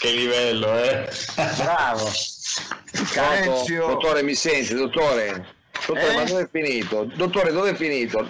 che 0.00 0.12
livello, 0.12 0.82
eh? 0.82 1.10
Bravo. 1.58 2.10
Calcio. 3.12 3.86
Dottore, 3.86 4.22
mi 4.22 4.34
senti, 4.34 4.74
dottore? 4.74 5.58
Dottore, 5.86 6.10
eh? 6.10 6.14
ma 6.14 6.24
dove 6.24 6.42
è 6.42 6.48
finito? 6.50 7.04
Dottore, 7.14 7.52
dove 7.52 7.70
è 7.70 7.74
finito? 7.74 8.26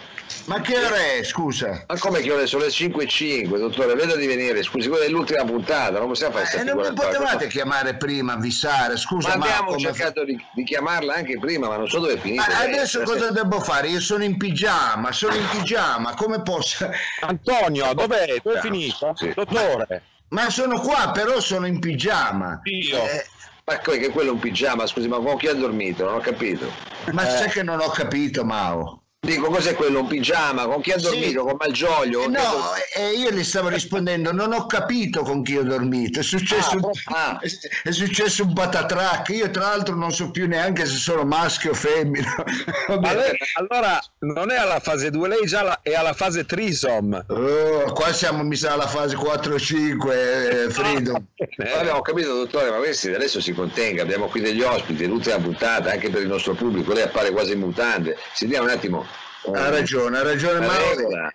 Ma 0.46 0.60
che 0.60 0.76
ora 0.76 0.96
è, 0.96 1.22
scusa? 1.22 1.84
Ma 1.86 1.96
come 1.96 2.22
che 2.22 2.32
ore 2.32 2.48
sono 2.48 2.64
le 2.64 2.70
5 2.70 3.04
e 3.04 3.06
5, 3.06 3.58
dottore? 3.58 3.94
Vedo 3.94 4.16
di 4.16 4.26
venire, 4.26 4.64
scusi, 4.64 4.88
quella 4.88 5.04
è 5.04 5.08
l'ultima 5.08 5.44
puntata, 5.44 6.00
non 6.00 6.08
possiamo 6.08 6.38
fare 6.38 6.60
eh, 6.60 6.64
non 6.64 6.76
mi 6.76 6.92
potevate 6.92 7.46
chiamare 7.46 7.94
prima, 7.94 8.32
avvisare, 8.32 8.96
scusa. 8.96 9.36
Ma 9.36 9.44
abbiamo 9.44 9.70
ma 9.70 9.78
cercato 9.78 10.24
di, 10.24 10.36
di, 10.54 10.64
chiamarla 10.64 11.14
anche 11.14 11.38
prima, 11.38 11.68
ma 11.68 11.76
non 11.76 11.88
so 11.88 12.00
dove 12.00 12.14
è 12.14 12.18
finita. 12.18 12.46
Ma 12.48 12.60
adesso 12.62 13.02
cosa 13.02 13.30
devo 13.30 13.60
fare? 13.60 13.88
Io 13.88 14.00
sono 14.00 14.24
in 14.24 14.36
pigiama, 14.36 15.12
sono 15.12 15.34
in 15.34 15.46
pigiama, 15.50 16.14
come 16.14 16.42
posso... 16.42 16.90
Antonio, 17.20 17.94
dov'è? 17.94 18.40
Dove 18.42 18.58
è 18.58 18.60
finito? 18.60 19.12
Sì. 19.14 19.32
Dottore. 19.32 20.02
Ma 20.30 20.48
sono 20.50 20.80
qua, 20.80 21.10
però 21.12 21.40
sono 21.40 21.66
in 21.66 21.78
pigiama. 21.78 22.60
Io. 22.64 22.96
Eh, 22.96 23.26
ma 23.64 23.78
che 23.78 24.08
quello 24.10 24.30
è 24.30 24.32
un 24.32 24.38
pigiama, 24.38 24.86
scusi, 24.86 25.08
ma 25.08 25.18
con 25.18 25.36
chi 25.36 25.48
ha 25.48 25.54
dormito? 25.54 26.04
Non 26.04 26.14
ho 26.14 26.20
capito. 26.20 26.70
Ma 27.12 27.26
eh. 27.26 27.30
sai 27.38 27.50
che 27.50 27.62
non 27.62 27.80
ho 27.80 27.88
capito, 27.88 28.44
Mao? 28.44 28.99
Dico, 29.22 29.50
cos'è 29.50 29.74
quello? 29.74 30.00
Un 30.00 30.06
pigiama? 30.06 30.66
Con 30.66 30.80
chi 30.80 30.92
ha 30.92 30.96
dormito? 30.96 31.28
Sì. 31.28 31.34
Con 31.34 31.56
Malgioglio? 31.58 32.26
No, 32.26 32.72
eh, 32.96 33.10
io 33.10 33.30
gli 33.30 33.44
stavo 33.44 33.68
rispondendo, 33.68 34.32
non 34.32 34.54
ho 34.54 34.64
capito 34.64 35.20
con 35.22 35.42
chi 35.42 35.58
ho 35.58 35.62
dormito. 35.62 36.20
È 36.20 36.22
successo, 36.22 36.70
ah, 36.70 36.76
un, 36.76 36.90
ah. 37.04 37.38
è 37.84 37.90
successo 37.90 38.44
un 38.44 38.54
patatrack. 38.54 39.28
Io, 39.28 39.50
tra 39.50 39.68
l'altro, 39.68 39.94
non 39.94 40.10
so 40.10 40.30
più 40.30 40.48
neanche 40.48 40.86
se 40.86 40.96
sono 40.96 41.24
maschio 41.24 41.72
o 41.72 41.74
femmina. 41.74 42.34
Lei, 42.88 43.36
allora, 43.58 44.00
non 44.20 44.50
è 44.50 44.56
alla 44.56 44.80
fase 44.80 45.10
2, 45.10 45.28
lei 45.28 45.44
già 45.44 45.62
la, 45.62 45.80
è 45.82 45.92
alla 45.92 46.14
fase 46.14 46.46
trisom. 46.46 47.22
Oh, 47.28 47.92
qua 47.92 48.12
siamo, 48.14 48.42
mi 48.42 48.56
sa, 48.56 48.72
alla 48.72 48.88
fase 48.88 49.16
4 49.16 49.54
o 49.54 49.58
5, 49.58 50.64
eh, 50.64 50.70
Freedom. 50.70 51.22
Vabbè, 51.56 51.92
ho 51.92 52.00
capito, 52.00 52.34
dottore, 52.34 52.70
ma 52.70 52.78
questi 52.78 53.12
adesso 53.12 53.38
si 53.40 53.52
contenga. 53.52 54.02
Abbiamo 54.02 54.28
qui 54.28 54.40
degli 54.40 54.62
ospiti, 54.62 55.06
l'ultima 55.06 55.36
puntata 55.36 55.90
anche 55.90 56.08
per 56.08 56.22
il 56.22 56.28
nostro 56.28 56.54
pubblico. 56.54 56.94
Lei 56.94 57.02
appare 57.02 57.30
quasi 57.30 57.52
in 57.52 57.60
mutande. 57.60 58.16
Si 58.32 58.46
dia 58.46 58.62
un 58.62 58.70
attimo 58.70 59.09
ha 59.52 59.68
ragione, 59.68 60.18
ha 60.18 60.22
ragione 60.22 60.66
Mauro. 60.66 61.30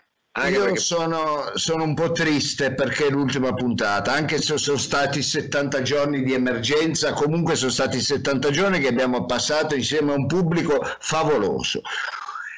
Io 0.50 0.64
perché... 0.64 0.80
sono, 0.80 1.52
sono, 1.53 1.84
un 1.84 1.94
po' 1.94 2.12
triste 2.12 2.73
perché 2.73 3.08
è 3.08 3.09
l'ultima 3.09 3.53
puntata, 3.53 4.12
anche 4.12 4.42
se 4.42 4.58
sono 4.58 4.78
stati 4.78 5.22
70 5.22 5.81
giorni 5.81 6.23
di 6.23 6.34
emergenza, 6.34 7.14
comunque 7.14 7.56
sono 7.56 7.72
stati 7.72 8.02
70 8.02 8.50
giorni 8.50 8.80
che 8.80 8.89
abbiamo 8.89 9.25
passato 9.25 9.75
insieme 9.75 10.12
a 10.12 10.16
un 10.16 10.28
pubblico 10.28 10.81
favoloso. 11.00 11.81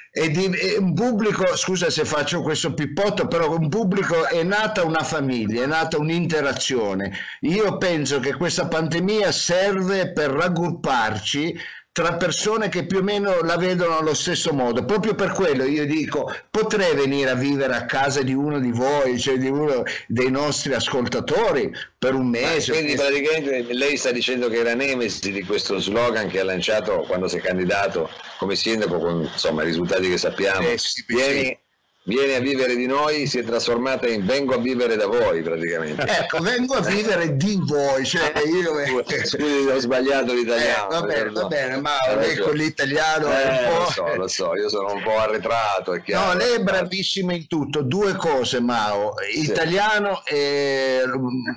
E 0.09 0.31
di, 0.31 0.45
e 0.45 0.77
un 0.79 0.95
pubblico, 0.95 1.55
scusa 1.55 1.91
se 1.91 2.03
faccio 2.03 2.41
questo 2.41 2.73
pippotto, 2.73 3.27
però 3.27 3.55
un 3.55 3.69
pubblico 3.69 4.25
è 4.25 4.41
nata 4.41 4.83
una 4.83 5.03
famiglia, 5.03 5.61
è 5.61 5.67
nata 5.67 5.99
un'interazione. 5.99 7.15
Io 7.41 7.77
penso 7.77 8.19
che 8.19 8.33
questa 8.33 8.67
pandemia 8.67 9.31
serve 9.31 10.11
per 10.13 10.31
raggrupparci 10.31 11.55
tra 11.97 12.13
persone 12.13 12.69
che 12.69 12.85
più 12.85 12.99
o 12.99 13.01
meno 13.01 13.41
la 13.41 13.57
vedono 13.57 13.97
allo 13.97 14.13
stesso 14.13 14.53
modo. 14.53 14.85
Proprio 14.85 15.15
per 15.15 15.31
quello 15.31 15.63
io 15.63 15.83
dico, 15.87 16.31
potrei 16.51 16.93
venire 16.93 17.31
a 17.31 17.33
vivere 17.33 17.73
a 17.73 17.85
casa 17.85 18.21
di 18.21 18.35
uno 18.35 18.59
di 18.59 18.69
voi, 18.69 19.19
cioè 19.19 19.39
di 19.39 19.47
uno 19.47 19.81
dei 20.05 20.29
nostri 20.29 20.75
ascoltatori 20.75 21.73
per 21.97 22.13
un 22.13 22.27
mese. 22.27 22.73
quindi 22.73 22.93
praticamente 22.93 23.73
lei 23.73 23.97
sta 23.97 24.11
dicendo 24.11 24.47
che 24.47 24.59
è 24.59 24.63
la 24.63 24.75
nemesi 24.75 25.31
di 25.31 25.41
questo 25.41 25.79
slogan 25.79 26.27
che 26.27 26.39
ha 26.39 26.43
lanciato 26.43 27.03
quando 27.07 27.27
si 27.27 27.37
è 27.37 27.41
candidato 27.41 28.11
come 28.37 28.55
sindaco 28.55 28.99
con 28.99 29.21
insomma, 29.23 29.63
i 29.63 29.65
risultati 29.65 30.07
che 30.07 30.19
sappiamo. 30.19 30.69
Eh, 30.69 30.77
sì, 30.77 31.03
Vieni, 31.07 31.59
viene 32.07 32.35
a 32.35 32.39
vivere 32.39 32.75
di 32.75 32.85
noi 32.85 33.27
si 33.27 33.37
è 33.39 33.43
trasformata 33.43 34.07
in 34.07 34.25
vengo 34.25 34.53
a 34.53 34.57
vivere 34.57 34.95
da 34.95 35.07
voi 35.07 35.41
praticamente. 35.41 36.03
Ecco, 36.03 36.39
vengo 36.39 36.75
a 36.75 36.81
vivere 36.81 37.35
di 37.35 37.59
voi, 37.61 38.05
cioè 38.05 38.31
io... 38.45 39.03
Scusi, 39.25 39.67
ho 39.67 39.77
sbagliato 39.77 40.33
l'italiano. 40.33 40.89
Eh, 40.89 40.99
va 40.99 41.01
bene, 41.01 41.29
va 41.31 41.45
bene, 41.45 41.81
ma 41.81 41.97
ecco 42.21 42.51
l'italiano... 42.51 43.27
Eh, 43.27 43.69
lo 43.77 43.91
so, 43.91 44.15
lo 44.15 44.27
so, 44.27 44.55
io 44.55 44.69
sono 44.69 44.93
un 44.93 45.03
po' 45.03 45.17
arretrato. 45.17 45.93
È 45.93 46.01
chiaro, 46.01 46.31
no, 46.31 46.37
lei 46.37 46.55
è 46.55 46.59
bravissima 46.59 47.33
in 47.33 47.47
tutto, 47.47 47.81
due 47.81 48.15
cose 48.15 48.61
Mao, 48.61 49.13
italiano 49.33 50.21
sì. 50.25 50.33
e 50.33 51.03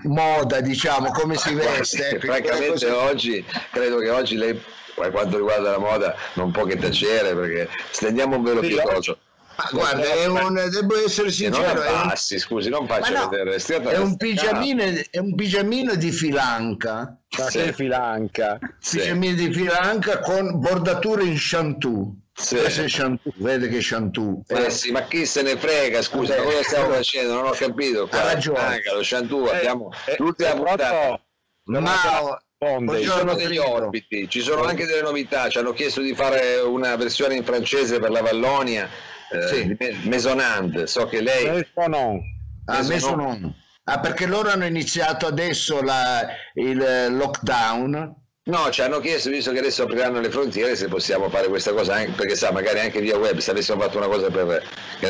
moda, 0.04 0.60
diciamo, 0.60 1.12
come 1.12 1.36
si 1.36 1.54
veste. 1.54 2.08
Ecco, 2.08 2.26
francamente 2.26 2.90
oggi, 2.90 3.44
credo 3.70 3.98
che 3.98 4.10
oggi 4.10 4.34
lei, 4.34 4.60
per 4.96 5.12
quanto 5.12 5.36
riguarda 5.36 5.70
la 5.70 5.78
moda, 5.78 6.16
non 6.32 6.50
può 6.50 6.64
che 6.64 6.76
tacere 6.76 7.36
perché 7.36 7.68
stendiamo 7.90 8.36
un 8.36 8.42
velo 8.42 8.60
pietoso 8.60 9.16
ma 9.60 9.68
guarda, 9.70 10.12
è 10.12 10.26
un, 10.26 10.54
devo 10.70 11.04
essere 11.04 11.30
sincero. 11.30 11.82
Non 11.82 12.08
passi, 12.08 12.34
un, 12.34 12.40
scusi, 12.40 12.68
non 12.68 12.86
faccio 12.86 13.12
no, 13.12 13.28
vedere. 13.28 13.56
È 13.56 13.98
un, 13.98 14.16
pigiamino, 14.16 14.82
è 15.10 15.18
un 15.18 15.34
pigiamino 15.34 15.94
di 15.94 16.10
filanca. 16.10 17.18
Sì. 17.28 17.72
filanca. 17.72 18.58
Pigiamino 18.58 19.36
sì. 19.36 19.48
di 19.48 19.54
filanca 19.54 20.20
con 20.20 20.58
bordature 20.58 21.24
in 21.24 21.36
chantù. 21.36 22.18
Sì. 22.32 22.56
È 22.56 22.84
Chantù, 22.86 23.32
vede 23.36 23.68
che 23.68 23.80
Chantù. 23.82 24.42
Eh, 24.46 24.70
sì, 24.70 24.92
ma 24.92 25.02
chi 25.02 25.26
se 25.26 25.42
ne 25.42 25.58
frega, 25.58 26.00
scusa, 26.00 26.36
Vabbè, 26.36 26.46
cosa 26.46 26.62
stiamo 26.62 26.92
facendo? 26.94 27.34
Non 27.34 27.46
ho 27.46 27.50
capito. 27.50 28.08
Ha 28.10 28.22
ragione. 28.22 28.80
Lo 28.94 29.00
Chantù, 29.02 29.46
eh, 29.46 29.56
abbiamo 29.56 29.92
eh, 30.06 30.16
l'ultima 30.18 30.54
puntata. 30.54 31.20
Ma 31.64 32.98
ci 32.98 33.04
sono 33.04 33.34
degli 33.34 33.58
orbiti, 33.58 34.28
ci 34.28 34.40
sono 34.40 34.64
anche 34.64 34.86
delle 34.86 35.02
novità, 35.02 35.48
ci 35.48 35.58
hanno 35.58 35.72
chiesto 35.72 36.00
di 36.00 36.14
fare 36.14 36.56
una 36.56 36.96
versione 36.96 37.34
in 37.34 37.44
francese 37.44 37.98
per 37.98 38.10
la 38.10 38.22
Vallonia 38.22 38.88
eh, 39.30 39.76
sì. 39.78 40.08
Mesonand, 40.08 40.84
so 40.84 41.06
che 41.06 41.20
lei... 41.20 41.50
Mesonon. 41.50 42.20
Ah, 42.66 42.82
Mesonon. 42.82 43.54
Ah, 43.84 43.98
perché 44.00 44.26
loro 44.26 44.50
hanno 44.50 44.66
iniziato 44.66 45.26
adesso 45.26 45.82
la, 45.82 46.26
il 46.54 47.08
lockdown. 47.10 48.14
No, 48.42 48.70
ci 48.70 48.82
hanno 48.82 49.00
chiesto, 49.00 49.30
visto 49.30 49.52
che 49.52 49.58
adesso 49.58 49.82
apriranno 49.82 50.20
le 50.20 50.30
frontiere, 50.30 50.74
se 50.74 50.88
possiamo 50.88 51.28
fare 51.28 51.48
questa 51.48 51.72
cosa, 51.72 51.94
anche, 51.94 52.12
perché 52.12 52.36
sa, 52.36 52.52
magari 52.52 52.80
anche 52.80 53.00
via 53.00 53.16
web, 53.16 53.38
se 53.38 53.50
avessimo 53.50 53.80
fatto 53.80 53.98
una 53.98 54.08
cosa 54.08 54.28
per, 54.28 54.64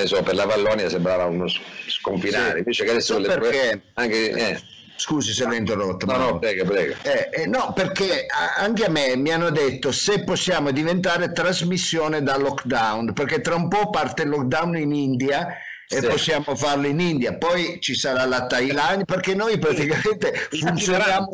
so, 0.05 0.23
per 0.23 0.35
la 0.35 0.47
Vallonia 0.47 0.89
sembrava 0.89 1.27
uno 1.27 1.47
sconfinare, 1.87 2.53
sì. 2.53 2.59
invece 2.59 2.85
che 2.85 2.91
adesso... 2.91 3.15
So 3.15 3.19
le, 3.21 3.29
perché... 3.29 3.83
Anche, 3.95 4.31
eh, 4.31 4.61
Scusi 5.01 5.33
se 5.33 5.47
l'ho 5.47 5.55
interrotto. 5.55 6.05
No, 6.05 6.17
no, 6.19 6.39
prega, 6.39 6.63
prega. 6.63 6.95
Eh, 7.01 7.31
eh, 7.33 7.47
no, 7.47 7.73
perché 7.73 8.27
anche 8.59 8.85
a 8.85 8.91
me 8.91 9.17
mi 9.17 9.33
hanno 9.33 9.49
detto 9.49 9.93
se 9.93 10.25
possiamo 10.25 10.73
diventare 10.73 11.33
trasmissione 11.33 12.23
da 12.23 12.37
lockdown, 12.37 13.15
perché 13.15 13.41
tra 13.41 13.55
un 13.55 13.69
po' 13.69 13.89
parte 13.89 14.25
il 14.25 14.29
lockdown 14.29 14.77
in 14.77 14.93
India 14.93 15.57
e 15.89 16.01
sì. 16.01 16.07
possiamo 16.07 16.55
farlo 16.55 16.87
in 16.87 17.01
India, 17.01 17.35
poi 17.39 17.79
ci 17.81 17.95
sarà 17.95 18.27
la 18.27 18.47
Thailandia, 18.47 19.07
perché 19.07 19.35
noi 19.35 19.59
praticamente 19.59 20.35
funzioniamo 20.51 21.31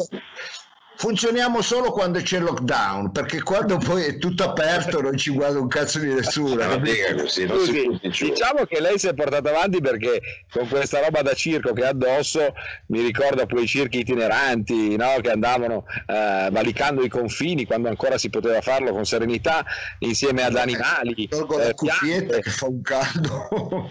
funzioniamo 0.96 1.60
solo 1.60 1.92
quando 1.92 2.20
c'è 2.20 2.38
lockdown 2.38 3.12
perché 3.12 3.42
quando 3.42 3.76
poi 3.76 4.04
è 4.04 4.18
tutto 4.18 4.44
aperto 4.44 5.00
non 5.00 5.16
ci 5.16 5.30
guarda 5.30 5.58
un 5.58 5.68
cazzo 5.68 5.98
di 5.98 6.12
nessuno 6.12 6.66
così, 6.66 7.46
Scusi, 7.46 8.30
diciamo 8.30 8.64
che 8.64 8.80
lei 8.80 8.98
si 8.98 9.06
è 9.06 9.14
portata 9.14 9.50
avanti 9.50 9.80
perché 9.80 10.20
con 10.50 10.66
questa 10.68 11.00
roba 11.00 11.20
da 11.20 11.34
circo 11.34 11.72
che 11.74 11.84
ha 11.84 11.90
addosso 11.90 12.54
mi 12.86 13.02
ricorda 13.02 13.44
poi 13.46 13.64
i 13.64 13.66
circhi 13.66 13.98
itineranti 13.98 14.96
no? 14.96 15.16
che 15.20 15.30
andavano 15.30 15.84
eh, 16.06 16.48
valicando 16.50 17.04
i 17.04 17.08
confini 17.08 17.66
quando 17.66 17.88
ancora 17.88 18.16
si 18.16 18.30
poteva 18.30 18.60
farlo 18.62 18.92
con 18.92 19.04
serenità 19.04 19.64
insieme 19.98 20.44
ad 20.44 20.56
animali 20.56 21.28
tolgo 21.28 21.60
eh, 21.60 21.66
la 21.66 21.74
cuffietta 21.74 22.38
che 22.38 22.50
fa 22.50 22.66
un 22.66 22.80
caldo 22.80 23.48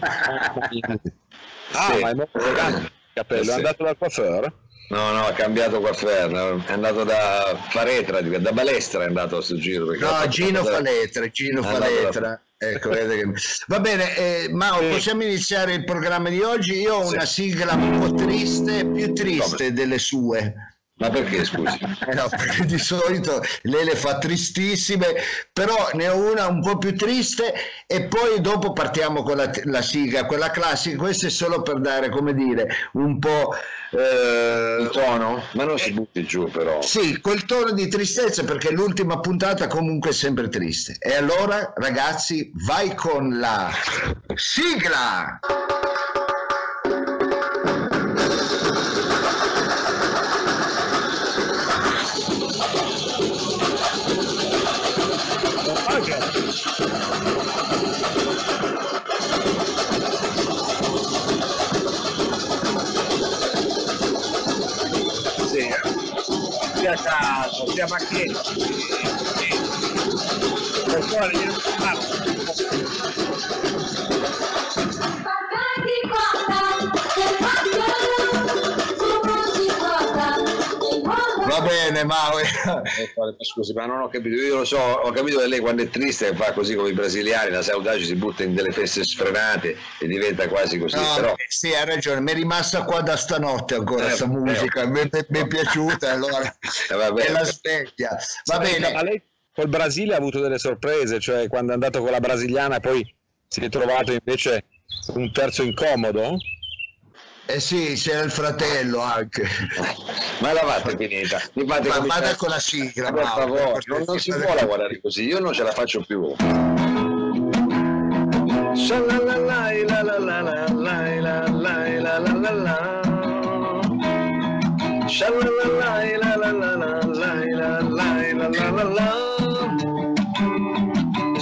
ah 1.72 1.92
sì. 1.92 2.00
ma 2.00 2.10
è 2.10 2.14
molto 2.14 2.38
elegante 2.38 2.80
il 2.80 2.90
cappello 3.12 3.44
sì. 3.44 3.50
è 3.50 3.54
andato 3.54 3.84
dal 3.84 3.96
coiffeur? 3.96 4.52
No, 4.88 5.12
no, 5.12 5.26
ha 5.26 5.32
cambiato 5.32 5.80
coiffeur, 5.80 6.64
è 6.64 6.72
andato 6.72 7.02
da 7.02 7.58
Faretra, 7.70 8.20
da 8.20 8.52
Balestra 8.52 9.02
è 9.02 9.06
andato 9.06 9.38
a 9.38 9.42
sto 9.42 9.56
giro. 9.56 9.86
No, 9.86 10.28
Gino 10.28 10.62
da... 10.62 10.70
Faletra, 10.70 11.28
Gino 11.28 11.62
Faletra. 11.62 12.20
Da... 12.20 12.40
Ecco, 12.58 12.90
che... 12.90 13.24
Va 13.66 13.80
bene, 13.80 14.16
eh, 14.16 14.48
Mao, 14.50 14.80
possiamo 14.88 15.24
iniziare 15.24 15.74
il 15.74 15.84
programma 15.84 16.28
di 16.28 16.40
oggi? 16.40 16.80
Io 16.80 16.94
ho 16.94 17.08
una 17.08 17.26
sigla 17.26 17.74
un 17.74 17.98
po' 17.98 18.14
triste, 18.14 18.86
più 18.86 19.12
triste 19.12 19.56
Come? 19.56 19.72
delle 19.72 19.98
sue. 19.98 20.54
Ma 20.98 21.10
perché 21.10 21.44
scusi? 21.44 21.78
Eh 22.08 22.14
no, 22.16 22.26
perché 22.28 22.64
di 22.64 22.78
solito 22.78 23.42
lei 23.62 23.84
le 23.84 23.96
fa 23.96 24.16
tristissime, 24.16 25.14
però 25.52 25.90
ne 25.92 26.08
ho 26.08 26.30
una 26.30 26.46
un 26.46 26.62
po' 26.62 26.78
più 26.78 26.96
triste 26.96 27.52
e 27.86 28.04
poi 28.04 28.40
dopo 28.40 28.72
partiamo 28.72 29.22
con 29.22 29.36
la, 29.36 29.50
la 29.64 29.82
sigla, 29.82 30.24
quella 30.24 30.50
classica. 30.50 30.96
Questo 30.96 31.26
è 31.26 31.30
solo 31.30 31.60
per 31.60 31.80
dare, 31.80 32.08
come 32.08 32.32
dire, 32.32 32.68
un 32.92 33.18
po' 33.18 33.54
eh, 33.90 34.78
il 34.80 34.88
tono, 34.90 35.42
ma 35.52 35.64
non 35.64 35.78
si 35.78 35.92
butti 35.92 36.24
giù 36.24 36.50
però. 36.50 36.80
Sì, 36.80 37.20
quel 37.20 37.44
tono 37.44 37.72
di 37.72 37.88
tristezza 37.88 38.44
perché 38.44 38.70
l'ultima 38.70 39.20
puntata 39.20 39.66
comunque 39.66 40.10
è 40.10 40.14
sempre 40.14 40.48
triste. 40.48 40.96
E 40.98 41.14
allora, 41.14 41.74
ragazzi, 41.76 42.50
vai 42.54 42.94
con 42.94 43.38
la 43.38 43.70
sigla! 44.34 45.40
gracias 66.86 67.14
a 67.14 67.50
Sofía 67.50 67.86
Maquiel, 67.88 68.32
doctora 70.86 71.28
bene, 81.96 82.04
Mauro. 82.04 82.44
Scusi, 83.40 83.72
ma 83.72 83.86
non 83.86 84.00
ho 84.00 84.08
capito. 84.08 84.36
Io 84.36 84.56
lo 84.58 84.64
so, 84.64 84.78
ho 84.78 85.10
capito 85.10 85.38
che 85.38 85.46
lei 85.46 85.60
quando 85.60 85.82
è 85.82 85.88
triste 85.88 86.34
fa 86.34 86.52
così 86.52 86.74
come 86.74 86.90
i 86.90 86.92
brasiliani, 86.92 87.50
la 87.50 87.62
saudade 87.62 88.02
si 88.04 88.14
butta 88.14 88.42
in 88.42 88.54
delle 88.54 88.72
feste 88.72 89.04
sfrenate 89.04 89.76
e 89.98 90.06
diventa 90.06 90.48
quasi 90.48 90.78
così. 90.78 90.96
No, 90.96 91.14
però... 91.16 91.34
Sì, 91.48 91.74
ha 91.74 91.84
ragione, 91.84 92.20
mi 92.20 92.32
è 92.32 92.34
rimasta 92.34 92.84
qua 92.84 93.00
da 93.00 93.16
stanotte 93.16 93.74
ancora 93.74 94.04
questa 94.04 94.24
eh, 94.24 94.28
musica, 94.28 94.82
eh, 94.82 94.86
mi, 94.86 95.08
mi, 95.28 95.38
è 95.40 95.46
piaciuta, 95.46 96.10
allora 96.10 96.42
eh, 96.90 97.32
la 97.32 97.44
sveglia. 97.44 98.16
Va 98.44 98.58
bene. 98.58 98.92
Ma 98.92 99.02
lei 99.02 99.22
col 99.52 99.68
Brasile 99.68 100.14
ha 100.14 100.18
avuto 100.18 100.40
delle 100.40 100.58
sorprese, 100.58 101.18
cioè 101.18 101.48
quando 101.48 101.70
è 101.70 101.74
andato 101.74 102.00
con 102.00 102.10
la 102.10 102.20
brasiliana 102.20 102.78
poi 102.80 103.14
si 103.48 103.60
è 103.60 103.68
trovato 103.68 104.12
invece 104.12 104.64
un 105.14 105.32
terzo 105.32 105.62
incomodo? 105.62 106.36
Eh 107.48 107.60
sì, 107.60 107.94
c'era 107.94 108.22
il 108.22 108.30
fratello 108.30 109.00
anche. 109.00 109.48
Ma 110.40 110.52
l'avate 110.52 110.96
finita. 110.96 111.40
Mi 111.52 111.64
fate 111.64 111.88
Ma 111.88 112.00
vada 112.00 112.34
con 112.34 112.48
la 112.48 112.58
sigla, 112.58 113.12
per 113.12 113.24
favore. 113.24 113.80
Non, 113.84 114.02
non 114.04 114.18
si 114.18 114.32
può 114.32 114.52
lavorare 114.54 115.00
così, 115.00 115.26
io 115.26 115.38
non 115.38 115.52
ce 115.52 115.62
la 115.62 115.70
faccio 115.70 116.04
più. 116.04 116.34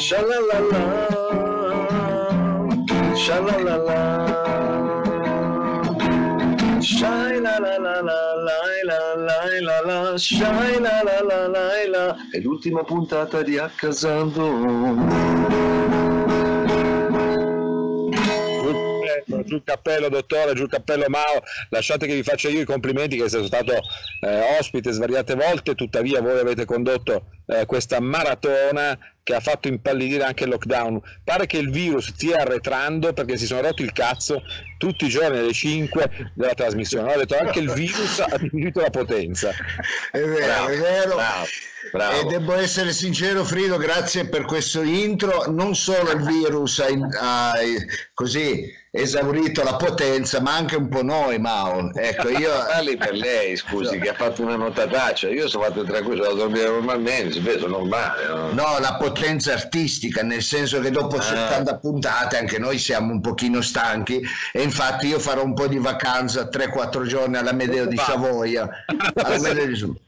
Shalalala 0.04 1.14
Shai 3.24 4.33
la 7.58 7.78
la 7.78 8.00
la 8.00 8.34
la 8.34 8.58
la 8.84 9.14
la 9.14 9.44
la 9.60 10.16
la 10.80 11.02
la 11.02 11.48
la 11.48 11.86
la 11.88 12.16
è 12.30 12.38
l'ultima 12.40 12.82
puntata 12.82 13.42
di 13.42 13.58
Accasando 13.58 15.52
giù 19.44 19.56
il 19.56 19.62
cappello 19.64 20.08
dottore, 20.08 20.54
giù 20.54 20.64
il 20.64 20.70
cappello 20.70 21.04
Mao, 21.08 21.42
lasciate 21.70 22.06
che 22.06 22.14
vi 22.14 22.22
faccia 22.22 22.48
io 22.48 22.60
i 22.60 22.64
complimenti 22.64 23.16
che 23.16 23.28
siete 23.28 23.46
stato 23.46 23.72
eh, 23.72 24.58
ospite 24.58 24.92
svariate 24.92 25.34
volte, 25.34 25.74
tuttavia 25.74 26.20
voi 26.20 26.38
avete 26.38 26.64
condotto 26.64 27.26
eh, 27.46 27.66
questa 27.66 28.00
maratona 28.00 28.98
che 29.22 29.34
ha 29.34 29.40
fatto 29.40 29.68
impallidire 29.68 30.24
anche 30.24 30.44
il 30.44 30.50
lockdown. 30.50 31.00
Pare 31.24 31.46
che 31.46 31.56
il 31.56 31.70
virus 31.70 32.08
stia 32.08 32.42
arretrando 32.42 33.12
perché 33.14 33.36
si 33.36 33.46
sono 33.46 33.62
rotti 33.62 33.82
il 33.82 33.92
cazzo 33.92 34.42
tutti 34.76 35.06
i 35.06 35.08
giorni 35.08 35.38
alle 35.38 35.52
5 35.52 36.32
della 36.34 36.54
trasmissione. 36.54 37.12
Ho 37.12 37.16
detto 37.16 37.36
anche 37.36 37.58
il 37.58 37.70
virus 37.72 38.20
ha 38.20 38.36
diminuito 38.36 38.80
la 38.80 38.90
potenza. 38.90 39.50
È 40.10 40.18
vero, 40.18 40.44
bravo, 40.44 40.68
è 40.68 40.78
vero. 40.78 41.14
Bravo. 41.14 41.44
Bravo. 41.92 42.20
E 42.20 42.24
devo 42.24 42.54
essere 42.54 42.92
sincero, 42.92 43.44
Frido, 43.44 43.76
grazie 43.76 44.28
per 44.28 44.44
questo 44.44 44.82
intro. 44.82 45.50
Non 45.50 45.74
solo 45.74 46.10
il 46.10 46.22
virus 46.22 46.80
ha, 46.80 46.86
ha 46.88 47.52
così 48.12 48.70
esaurito 48.96 49.64
la 49.64 49.74
potenza, 49.74 50.40
ma 50.40 50.54
anche 50.54 50.76
un 50.76 50.88
po' 50.88 51.02
noi, 51.02 51.38
Mao. 51.40 51.90
Ecco, 51.92 52.28
io... 52.28 52.52
Parli 52.70 52.96
per 52.96 53.12
lei, 53.12 53.56
scusi, 53.56 53.98
che 53.98 54.10
ha 54.10 54.14
fatto 54.14 54.42
una 54.42 54.54
notataccia. 54.54 55.28
Io 55.30 55.48
sono 55.48 55.64
fatto 55.64 55.82
tranquillo, 55.82 56.22
sono 56.22 56.36
dormire 56.36 56.68
normalmente, 56.68 57.40
spesso 57.40 57.66
normale. 57.66 58.26
No? 58.28 58.52
no, 58.52 58.78
la 58.78 58.94
potenza 58.94 59.52
artistica, 59.52 60.22
nel 60.22 60.42
senso 60.42 60.78
che 60.80 60.90
dopo 60.90 61.16
ah. 61.16 61.22
70 61.22 61.78
puntate 61.78 62.36
anche 62.36 62.58
noi 62.58 62.78
siamo 62.78 63.12
un 63.12 63.20
pochino 63.20 63.60
stanchi 63.60 64.22
e 64.52 64.62
infatti 64.62 65.08
io 65.08 65.18
farò 65.18 65.42
un 65.42 65.54
po' 65.54 65.66
di 65.66 65.78
vacanza 65.78 66.48
3-4 66.48 67.04
giorni 67.06 67.36
alla 67.36 67.52
Medeo 67.52 67.86
di 67.86 67.96
Savoia. 67.96 68.68
Alla 69.14 69.40
Medeo 69.40 69.66
di, 69.66 70.00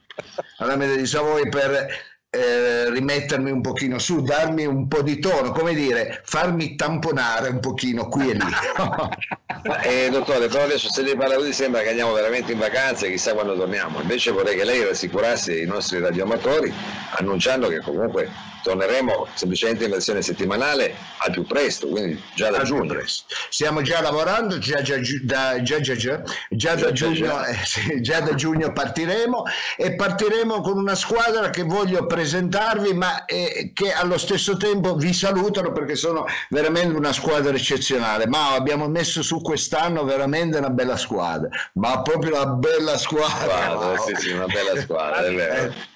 alla 0.59 0.77
di 0.77 1.07
Savoia 1.07 1.49
per 1.49 1.89
eh, 2.37 2.91
rimettermi 2.91 3.51
un 3.51 3.61
pochino 3.61 3.99
su, 3.99 4.23
darmi 4.23 4.67
un 4.67 4.89
po' 4.89 5.03
di 5.03 5.19
tono, 5.19 5.53
come 5.53 5.75
dire, 5.75 6.21
farmi 6.25 6.77
tamponare 6.77 7.49
un 7.49 7.61
pochino 7.61 8.09
qui 8.09 8.31
e 8.31 8.35
lì. 8.35 8.45
eh, 9.85 10.11
dottore, 10.11 10.49
però 10.49 10.65
adesso 10.65 10.91
se 10.91 11.03
lei 11.03 11.17
parla 11.17 11.37
così 11.37 11.53
sembra 11.53 11.81
che 11.81 11.89
andiamo 11.91 12.13
veramente 12.13 12.53
in 12.53 12.59
vacanza 12.59 13.07
e 13.07 13.11
chissà 13.11 13.33
quando 13.35 13.57
torniamo. 13.57 14.01
Invece 14.01 14.31
vorrei 14.31 14.57
che 14.57 14.65
lei 14.65 14.85
rassicurasse 14.85 15.59
i 15.59 15.67
nostri 15.67 15.99
radioamatori 15.99 16.73
annunciando 17.19 17.69
che 17.69 17.81
comunque 17.81 18.29
torneremo 18.67 19.29
semplicemente 19.35 19.85
in 19.85 19.91
versione 19.91 20.23
settimanale 20.23 20.93
al 21.19 21.31
più 21.31 21.47
presto, 21.47 21.87
quindi 21.87 22.21
già 22.35 22.51
da 22.51 22.65
giugno. 22.65 23.01
Stiamo 23.49 23.81
già 23.83 24.01
lavorando, 24.01 24.59
già, 24.59 24.83
già, 24.83 24.97
da, 25.23 25.63
già, 25.63 25.81
già, 25.81 25.95
già, 25.95 26.23
già 26.51 26.75
da 26.75 26.91
giugno, 26.91 27.45
eh, 27.45 27.57
sì, 27.65 28.01
già 28.01 28.21
da 28.21 28.35
giugno 28.35 28.73
partiremo 28.73 29.45
e 29.77 29.95
partiremo 29.95 30.61
con 30.63 30.79
una 30.79 30.97
squadra 30.97 31.51
che 31.51 31.63
voglio 31.63 32.07
presentarvi 32.07 32.93
ma 32.93 33.25
eh, 33.25 33.71
che 33.73 33.93
allo 33.93 34.19
stesso 34.19 34.57
tempo 34.57 34.97
vi 34.97 35.13
salutano 35.13 35.71
perché 35.71 35.95
sono 35.95 36.27
veramente 36.49 36.97
una 36.97 37.13
squadra 37.13 37.55
eccezionale. 37.55 38.27
Ma 38.27 38.55
abbiamo 38.55 38.89
messo 38.89 39.23
su 39.23 39.41
quest'anno 39.43 40.03
veramente 40.03 40.59
una 40.59 40.71
bella 40.71 40.97
squadra, 40.97 41.49
ma 41.75 42.03
proprio 42.03 42.35
una 42.35 42.47
bella 42.47 42.99
squadra. 42.99 43.45
Guarda, 43.45 43.87
wow. 43.87 43.97
sì, 44.09 44.15
sì, 44.17 44.31
una 44.33 44.47
bella 44.47 44.81
squadra, 44.81 45.25
è 45.25 45.31
vero. 45.35 45.95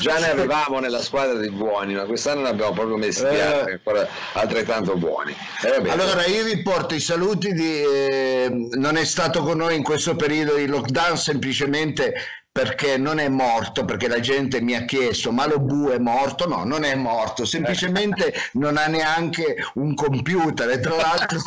Già 0.00 0.18
ne 0.18 0.30
avevamo 0.30 0.78
nella 0.78 1.00
squadra 1.00 1.38
di 1.38 1.50
buoni, 1.50 1.94
ma 1.94 2.04
quest'anno 2.04 2.42
ne 2.42 2.48
abbiamo 2.48 2.72
proprio 2.72 2.96
messi 2.96 3.24
eh. 3.24 3.40
ancora 3.40 4.06
altrettanto 4.34 4.96
buoni. 4.96 5.34
Eh, 5.64 5.90
allora 5.90 6.26
io 6.26 6.44
vi 6.44 6.62
porto 6.62 6.94
i 6.94 7.00
saluti 7.00 7.52
di... 7.52 7.82
Eh, 7.82 8.48
non 8.72 8.96
è 8.96 9.04
stato 9.04 9.42
con 9.42 9.56
noi 9.56 9.76
in 9.76 9.82
questo 9.82 10.16
periodo 10.16 10.54
di 10.56 10.66
lockdown, 10.66 11.16
semplicemente 11.16 12.14
perché 12.58 12.96
non 12.96 13.20
è 13.20 13.28
morto, 13.28 13.84
perché 13.84 14.08
la 14.08 14.18
gente 14.18 14.60
mi 14.60 14.74
ha 14.74 14.84
chiesto 14.84 15.30
ma 15.30 15.46
lo 15.46 15.60
Bu 15.60 15.90
è 15.90 15.98
morto? 15.98 16.48
No, 16.48 16.64
non 16.64 16.82
è 16.82 16.96
morto, 16.96 17.44
semplicemente 17.44 18.34
non 18.54 18.76
ha 18.76 18.86
neanche 18.86 19.54
un 19.74 19.94
computer 19.94 20.68
e 20.68 20.80
tra 20.80 20.96
l'altro... 20.98 21.38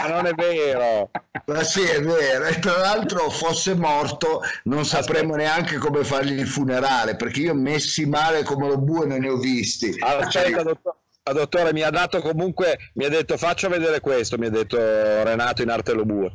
ma 0.00 0.08
non 0.08 0.24
è 0.24 0.32
vero! 0.32 1.10
Ma 1.44 1.62
sì, 1.64 1.82
è 1.82 2.00
vero, 2.00 2.46
e 2.46 2.58
tra 2.60 2.78
l'altro 2.78 3.28
fosse 3.28 3.74
morto 3.74 4.40
non 4.64 4.86
sapremmo 4.86 5.34
Aspetta. 5.34 5.50
neanche 5.50 5.76
come 5.76 6.02
fargli 6.02 6.38
il 6.38 6.46
funerale, 6.46 7.16
perché 7.16 7.40
io 7.40 7.54
messi 7.54 8.06
male 8.06 8.42
come 8.42 8.68
lo 8.68 8.78
Bu 8.78 9.04
non 9.04 9.18
ne 9.18 9.28
ho 9.28 9.36
visti. 9.36 9.94
Aspetta, 9.98 10.30
cioè... 10.30 10.50
dottore. 10.50 10.96
Dottore, 11.26 11.72
mi 11.74 11.82
ha 11.82 11.90
dato 11.90 12.22
comunque, 12.22 12.78
mi 12.94 13.04
ha 13.04 13.08
detto 13.10 13.36
faccio 13.36 13.68
vedere 13.68 14.00
questo, 14.00 14.38
mi 14.38 14.46
ha 14.46 14.50
detto 14.50 14.78
Renato 14.78 15.60
in 15.60 15.68
arte 15.68 15.92
lo 15.92 16.04
bue. 16.04 16.32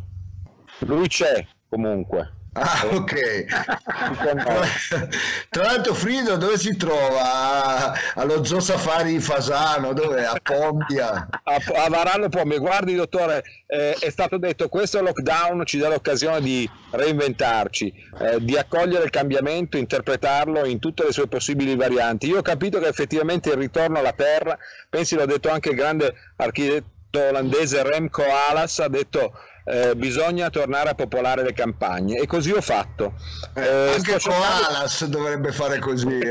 Lui 0.80 1.08
c'è 1.08 1.48
comunque. 1.70 2.41
Ah, 2.54 2.86
ok. 2.92 3.46
Tra 5.50 5.64
l'altro, 5.64 5.94
Frido 5.94 6.36
dove 6.36 6.58
si 6.58 6.76
trova? 6.76 7.94
Allo 8.16 8.44
Zoo 8.44 8.60
Safari 8.60 9.14
di 9.14 9.20
Fasano, 9.22 9.94
dove? 9.94 10.26
A 10.26 10.38
Pompia. 10.44 11.30
A, 11.44 11.62
a 11.86 11.90
Varano 11.90 12.28
Pompia. 12.28 12.60
Guardi, 12.60 12.96
dottore, 12.96 13.44
eh, 13.68 13.94
è 13.94 14.10
stato 14.10 14.38
detto 14.38 14.68
questo 14.68 15.02
lockdown 15.02 15.66
ci 15.66 15.78
dà 15.78 15.88
l'occasione 15.88 16.42
di 16.42 16.70
reinventarci, 16.90 17.94
eh, 18.20 18.44
di 18.44 18.58
accogliere 18.58 19.06
il 19.06 19.12
cambiamento, 19.12 19.78
interpretarlo 19.78 20.66
in 20.66 20.80
tutte 20.80 21.06
le 21.06 21.14
sue 21.14 21.28
possibili 21.28 21.78
varianti. 21.78 22.28
Io 22.28 22.40
ho 22.40 22.42
capito 22.42 22.80
che 22.80 22.88
effettivamente 22.88 23.50
il 23.50 23.56
ritorno 23.56 24.00
alla 24.00 24.14
Terra, 24.14 24.58
pensi 24.90 25.16
l'ha 25.16 25.26
detto 25.26 25.50
anche 25.50 25.70
il 25.70 25.76
grande 25.76 26.14
architetto 26.36 26.90
olandese 27.14 27.84
Remco 27.84 28.24
Alas, 28.50 28.80
ha 28.80 28.90
detto 28.90 29.32
eh, 29.66 29.96
bisogna 29.96 30.50
tornare 30.50 30.90
a 30.90 30.96
popolare 30.96 31.44
le 31.44 31.54
campagne 31.54 32.18
e 32.18 32.28
così 32.28 32.52
ho 32.52 32.62
fatto. 32.62 33.14
Eh, 33.54 33.62
eh, 33.62 33.94
anche 33.94 34.20
Koalas 34.20 34.92
cercando... 34.92 35.18
dovrebbe 35.18 35.52
fare 35.52 35.80
così. 35.80 36.20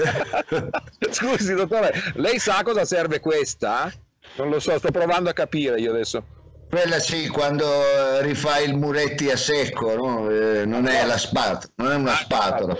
Eh. 0.00 1.10
Scusi 1.10 1.54
dottore, 1.54 1.92
lei 2.14 2.38
sa 2.38 2.62
cosa 2.62 2.84
serve 2.84 3.20
questa? 3.20 3.92
Non 4.36 4.48
lo 4.48 4.60
so, 4.60 4.78
sto 4.78 4.90
provando 4.90 5.30
a 5.30 5.32
capire 5.32 5.78
io 5.80 5.90
adesso. 5.90 6.24
Quella 6.68 6.98
sì, 7.00 7.28
quando 7.28 7.64
eh, 7.64 8.22
rifai 8.22 8.64
il 8.64 8.76
muretti 8.76 9.28
a 9.30 9.36
secco, 9.36 9.94
no? 9.94 10.30
eh, 10.30 10.64
non 10.64 10.86
è 10.86 11.04
la 11.04 11.18
spatola, 11.18 11.72
non 11.76 11.90
è 11.90 11.94
una 11.96 12.14
spatola. 12.14 12.76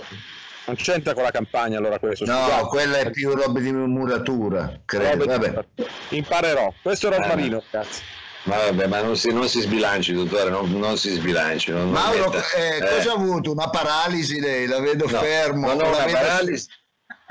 Non 0.65 0.75
c'entra 0.75 1.13
con 1.13 1.23
la 1.23 1.31
campagna 1.31 1.77
allora 1.77 1.99
questo. 1.99 2.25
No, 2.25 2.43
scusate. 2.43 2.67
quella 2.67 2.97
è 2.99 3.09
più 3.09 3.33
roba 3.33 3.59
di 3.59 3.71
muratura, 3.71 4.79
credo. 4.85 5.25
Vabbè. 5.25 5.65
Imparerò. 6.09 6.73
Questo 6.81 7.07
è 7.09 7.17
Rosmarino, 7.17 7.57
eh. 7.57 7.63
cazzo. 7.69 8.01
Ma 8.43 8.57
vabbè, 8.57 8.87
ma 8.87 9.01
non 9.01 9.15
si, 9.15 9.31
non 9.31 9.47
si 9.47 9.61
sbilanci, 9.61 10.13
dottore, 10.13 10.49
non, 10.49 10.71
non 10.71 10.97
si 10.97 11.09
sbilanci. 11.11 11.71
Non, 11.71 11.91
Mauro, 11.91 12.29
metta, 12.29 12.43
eh, 12.57 12.77
eh. 12.77 12.95
cosa 12.97 13.11
ha 13.11 13.13
avuto? 13.13 13.51
Una 13.51 13.69
paralisi 13.69 14.39
lei? 14.39 14.65
La 14.65 14.79
vedo 14.79 15.05
no, 15.07 15.19
fermo. 15.19 15.67
No, 15.67 15.73
no, 15.75 15.87
una 15.89 16.05
paralisi. 16.05 16.67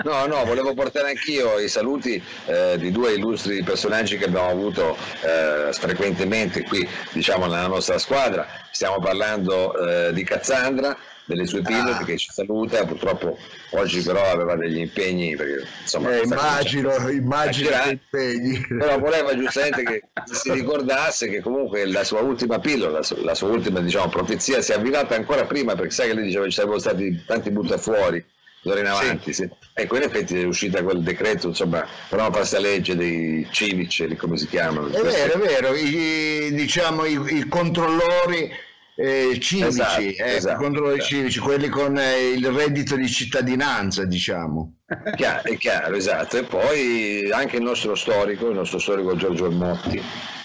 No, 0.03 0.25
no, 0.27 0.45
volevo 0.45 0.73
portare 0.73 1.11
anch'io 1.11 1.59
i 1.59 1.69
saluti 1.69 2.23
eh, 2.47 2.79
di 2.79 2.91
due 2.91 3.13
illustri 3.13 3.63
personaggi 3.63 4.17
che 4.17 4.25
abbiamo 4.25 4.49
avuto 4.49 4.97
eh, 5.21 5.73
frequentemente 5.73 6.63
qui, 6.63 6.89
diciamo, 7.13 7.45
nella 7.47 7.67
nostra 7.67 7.99
squadra. 7.99 8.47
Stiamo 8.71 8.99
parlando 8.99 9.77
eh, 9.77 10.13
di 10.15 10.25
Cazzandra 10.25 10.97
delle 11.31 11.47
sue 11.47 11.63
pillole 11.63 11.93
ah. 11.93 12.05
che 12.05 12.17
ci 12.17 12.31
saluta, 12.33 12.85
purtroppo 12.85 13.39
oggi 13.71 14.03
però 14.03 14.23
aveva 14.25 14.57
degli 14.57 14.79
impegni 14.79 15.37
perché 15.37 15.65
insomma 15.83 16.17
eh, 16.17 16.23
immagino, 16.25 17.09
immagino 17.09 17.71
gli 17.71 17.91
impegni 17.91 18.67
però 18.67 18.99
voleva 18.99 19.35
giustamente 19.39 19.85
che 19.85 20.03
si 20.33 20.51
ricordasse 20.51 21.29
che 21.29 21.41
comunque 21.41 21.87
la 21.87 22.03
sua 22.03 22.21
ultima 22.21 22.59
pillola 22.59 22.99
la 22.99 23.03
sua, 23.03 23.23
la 23.23 23.35
sua 23.35 23.49
ultima 23.49 23.81
diciamo, 23.81 24.09
profezia 24.09 24.61
si 24.61 24.73
è 24.73 24.75
avvinata 24.75 25.15
ancora 25.15 25.45
prima 25.45 25.77
perché 25.77 25.93
sai 25.93 26.09
che 26.09 26.15
lei 26.15 26.25
diceva 26.25 26.45
che 26.45 26.51
ci 26.51 26.57
sarebbero 26.57 26.81
stati 26.81 27.23
tanti 27.25 27.51
buttafuori 27.51 28.25
d'ora 28.63 28.81
in 28.81 28.87
avanti 28.87 29.33
sì. 29.33 29.49
Ecco 29.73 29.97
in 29.97 30.03
effetti 30.03 30.39
è 30.39 30.45
uscita 30.45 30.83
quel 30.83 31.01
decreto 31.01 31.49
insomma 31.49 31.87
però 32.09 32.29
questa 32.31 32.59
legge 32.59 32.97
dei 32.97 33.47
civici 33.51 34.17
come 34.17 34.37
si 34.37 34.49
chiamano 34.49 34.89
è 34.89 35.01
vero 35.01 35.33
è 35.33 35.39
vero 35.39 35.75
I, 35.75 36.53
diciamo 36.53 37.05
i, 37.05 37.39
i 37.39 37.49
controllori 37.49 38.53
eh, 39.01 39.41
civici, 39.41 39.67
esatto, 39.67 40.01
eh, 40.01 40.15
esatto, 40.19 40.63
controlli 40.63 40.99
esatto. 40.99 41.15
civici, 41.15 41.39
quelli 41.39 41.69
con 41.69 41.97
eh, 41.97 42.29
il 42.29 42.47
reddito 42.51 42.97
di 42.97 43.09
cittadinanza, 43.09 44.05
diciamo. 44.05 44.75
Chiaro, 45.17 45.43
è 45.49 45.57
chiaro, 45.57 45.95
esatto. 45.95 46.37
E 46.37 46.43
poi 46.43 47.31
anche 47.33 47.57
il 47.57 47.63
nostro 47.63 47.95
storico, 47.95 48.49
il 48.49 48.57
nostro 48.57 48.79
storico 48.79 49.17
Giorgio 49.17 49.45
Ormotti, 49.45 50.03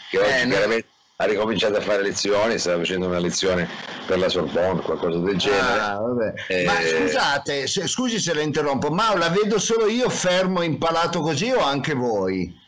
che 0.10 0.20
oggi 0.20 0.30
eh, 0.30 0.48
chiaramente 0.48 0.88
ha 1.18 1.26
ricominciato 1.26 1.78
a 1.78 1.82
fare 1.82 2.02
lezioni, 2.02 2.58
stava 2.58 2.80
facendo 2.80 3.08
una 3.08 3.20
lezione 3.20 3.70
per 4.06 4.20
la 4.20 4.28
Sorbonne, 4.28 4.82
qualcosa 4.82 5.18
del 5.20 5.38
genere. 5.38 5.80
Ah, 5.80 6.02
eh, 6.50 6.66
ma 6.66 6.74
scusate, 6.82 7.68
se, 7.68 7.88
scusi 7.88 8.20
se 8.20 8.34
la 8.34 8.42
interrompo, 8.42 8.90
ma 8.90 9.16
la 9.16 9.30
vedo 9.30 9.58
solo 9.58 9.88
io 9.88 10.10
fermo 10.10 10.62
impalato 10.62 11.22
così 11.22 11.52
o 11.52 11.62
anche 11.62 11.94
voi? 11.94 12.64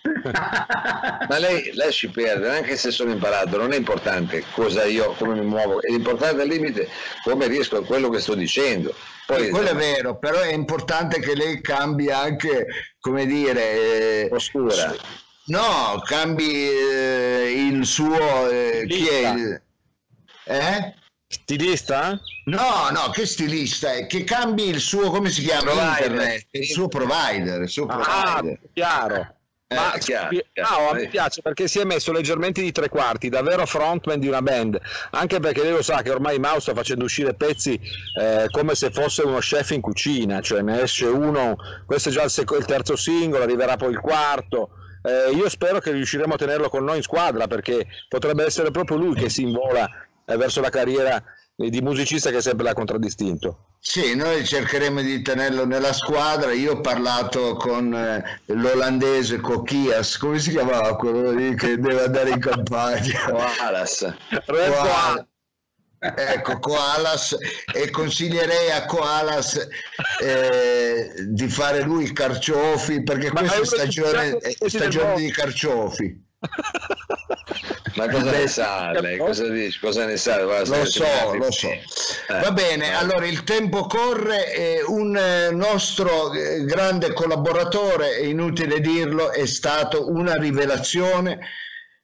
ma 1.27 1.37
lei 1.37 1.71
lasci 1.73 2.09
perdere, 2.09 2.59
anche 2.59 2.77
se 2.77 2.89
sono 2.91 3.11
imparato, 3.11 3.57
non 3.57 3.73
è 3.73 3.75
importante 3.75 4.45
cosa 4.53 4.85
io, 4.85 5.13
come 5.17 5.33
mi 5.33 5.45
muovo, 5.45 5.81
è 5.81 5.91
importante 5.91 6.41
al 6.41 6.47
limite 6.47 6.87
come 7.23 7.47
riesco 7.47 7.77
a 7.77 7.83
quello 7.83 8.07
che 8.07 8.19
sto 8.19 8.33
dicendo. 8.33 8.95
Poi, 9.25 9.49
quello 9.49 9.71
è 9.71 9.75
vero, 9.75 10.17
però 10.17 10.39
è 10.39 10.53
importante 10.53 11.19
che 11.19 11.35
lei 11.35 11.59
cambi 11.59 12.09
anche, 12.09 12.65
come 12.97 13.25
dire, 13.25 14.23
eh, 14.23 14.27
postura 14.29 14.95
No, 15.47 16.01
cambi 16.03 16.69
eh, 16.69 17.67
il 17.69 17.85
suo... 17.85 18.49
Eh, 18.49 18.85
chi 18.87 19.07
è? 19.07 19.33
Il, 19.33 19.61
eh? 20.45 20.93
Stilista? 21.29 22.19
No, 22.45 22.89
no, 22.91 23.09
che 23.11 23.25
stilista 23.25 23.93
è? 23.93 24.07
Che 24.07 24.23
cambi 24.23 24.67
il 24.67 24.79
suo, 24.79 25.09
come 25.09 25.29
si 25.29 25.41
chiama? 25.43 25.71
Provider. 25.71 26.11
Internet, 26.11 26.45
il 26.51 26.65
suo 26.65 26.87
provider. 26.87 27.61
Il 27.61 27.69
suo 27.69 27.85
ah, 27.85 27.95
provider. 27.95 28.59
chiaro. 28.73 29.35
Eh, 29.69 29.75
Ma 29.75 29.93
chiaro, 29.99 30.29
chiaro. 30.53 30.93
No, 30.93 30.93
mi 30.93 31.09
piace 31.09 31.41
perché 31.41 31.67
si 31.67 31.79
è 31.79 31.83
messo 31.83 32.13
leggermente 32.13 32.61
di 32.61 32.71
tre 32.71 32.87
quarti, 32.87 33.27
davvero 33.27 33.65
frontman 33.65 34.17
di 34.17 34.29
una 34.29 34.41
band, 34.41 34.79
anche 35.11 35.41
perché 35.41 35.61
lei 35.61 35.71
lo 35.71 35.81
sa 35.81 36.01
che 36.01 36.09
ormai 36.09 36.39
Mao 36.39 36.61
sta 36.61 36.73
facendo 36.73 37.03
uscire 37.03 37.33
pezzi 37.33 37.77
eh, 38.17 38.47
come 38.49 38.75
se 38.75 38.91
fosse 38.91 39.23
uno 39.23 39.39
chef 39.39 39.71
in 39.71 39.81
cucina, 39.81 40.39
cioè 40.39 40.61
ne 40.61 40.83
esce 40.83 41.07
uno, 41.07 41.57
questo 41.85 42.07
è 42.07 42.11
già 42.13 42.23
il, 42.23 42.29
sec- 42.29 42.55
il 42.57 42.63
terzo 42.63 42.95
singolo, 42.95 43.43
arriverà 43.43 43.75
poi 43.75 43.91
il 43.91 43.99
quarto, 43.99 44.69
eh, 45.07 45.31
io 45.31 45.47
spero 45.49 45.79
che 45.79 45.91
riusciremo 45.91 46.33
a 46.33 46.37
tenerlo 46.37 46.69
con 46.69 46.83
noi 46.83 46.97
in 46.97 47.03
squadra 47.03 47.47
perché 47.47 47.87
potrebbe 48.09 48.43
essere 48.43 48.71
proprio 48.71 48.97
lui 48.97 49.15
che 49.15 49.29
si 49.29 49.43
invola 49.43 49.89
eh, 50.25 50.35
verso 50.35 50.61
la 50.61 50.69
carriera 50.69 51.23
di 51.55 51.81
musicista 51.81 52.29
che 52.29 52.41
sempre 52.41 52.65
l'ha 52.65 52.73
contraddistinto. 52.73 53.65
Sì, 53.79 54.15
noi 54.15 54.45
cercheremo 54.45 55.01
di 55.01 55.21
tenerlo 55.21 55.65
nella 55.65 55.93
squadra. 55.93 56.51
Io 56.51 56.73
ho 56.73 56.81
parlato 56.81 57.55
con 57.55 57.93
eh, 57.93 58.41
l'olandese 58.45 59.39
Cochias, 59.39 60.17
come 60.17 60.39
si 60.39 60.51
chiamava 60.51 60.95
quello 60.95 61.31
lì 61.31 61.55
che 61.55 61.79
deve 61.79 62.03
andare 62.03 62.31
in 62.31 62.39
campagna? 62.41 63.19
Wallace. 63.31 64.17
Wallace. 64.47 65.27
Ecco, 65.99 66.59
Koalas 66.59 67.35
e 67.73 67.89
consiglierei 67.89 68.71
a 68.71 68.85
Koalas 68.85 69.67
eh, 70.21 71.11
di 71.29 71.49
fare 71.49 71.81
lui 71.81 72.03
il 72.03 72.13
carciofi 72.13 73.01
perché 73.01 73.31
Ma 73.31 73.41
questa 73.41 73.77
è 73.77 73.79
stagione, 73.79 74.37
è 74.37 74.69
stagione 74.69 75.15
di 75.15 75.31
carciofi. 75.31 76.25
Ma 77.95 78.07
cosa 78.09 78.29
ne 78.29 78.47
sa 78.47 78.91
lei? 78.91 79.17
Cosa, 79.17 79.47
dici? 79.47 79.79
cosa 79.79 80.05
ne 80.05 80.17
sa? 80.17 80.43
Lo 80.43 80.85
so, 80.85 81.33
lo 81.33 81.51
so. 81.51 81.67
Eh. 81.67 81.81
Va 82.27 82.51
bene, 82.51 82.95
allora 82.95 83.25
il 83.25 83.43
tempo 83.43 83.87
corre 83.87 84.53
e 84.53 84.83
un 84.83 85.17
eh, 85.17 85.49
nostro 85.51 86.31
eh, 86.31 86.63
grande 86.65 87.11
collaboratore, 87.13 88.17
è 88.17 88.23
inutile 88.23 88.79
dirlo, 88.81 89.31
è 89.31 89.47
stato 89.47 90.11
una 90.11 90.35
rivelazione 90.35 91.39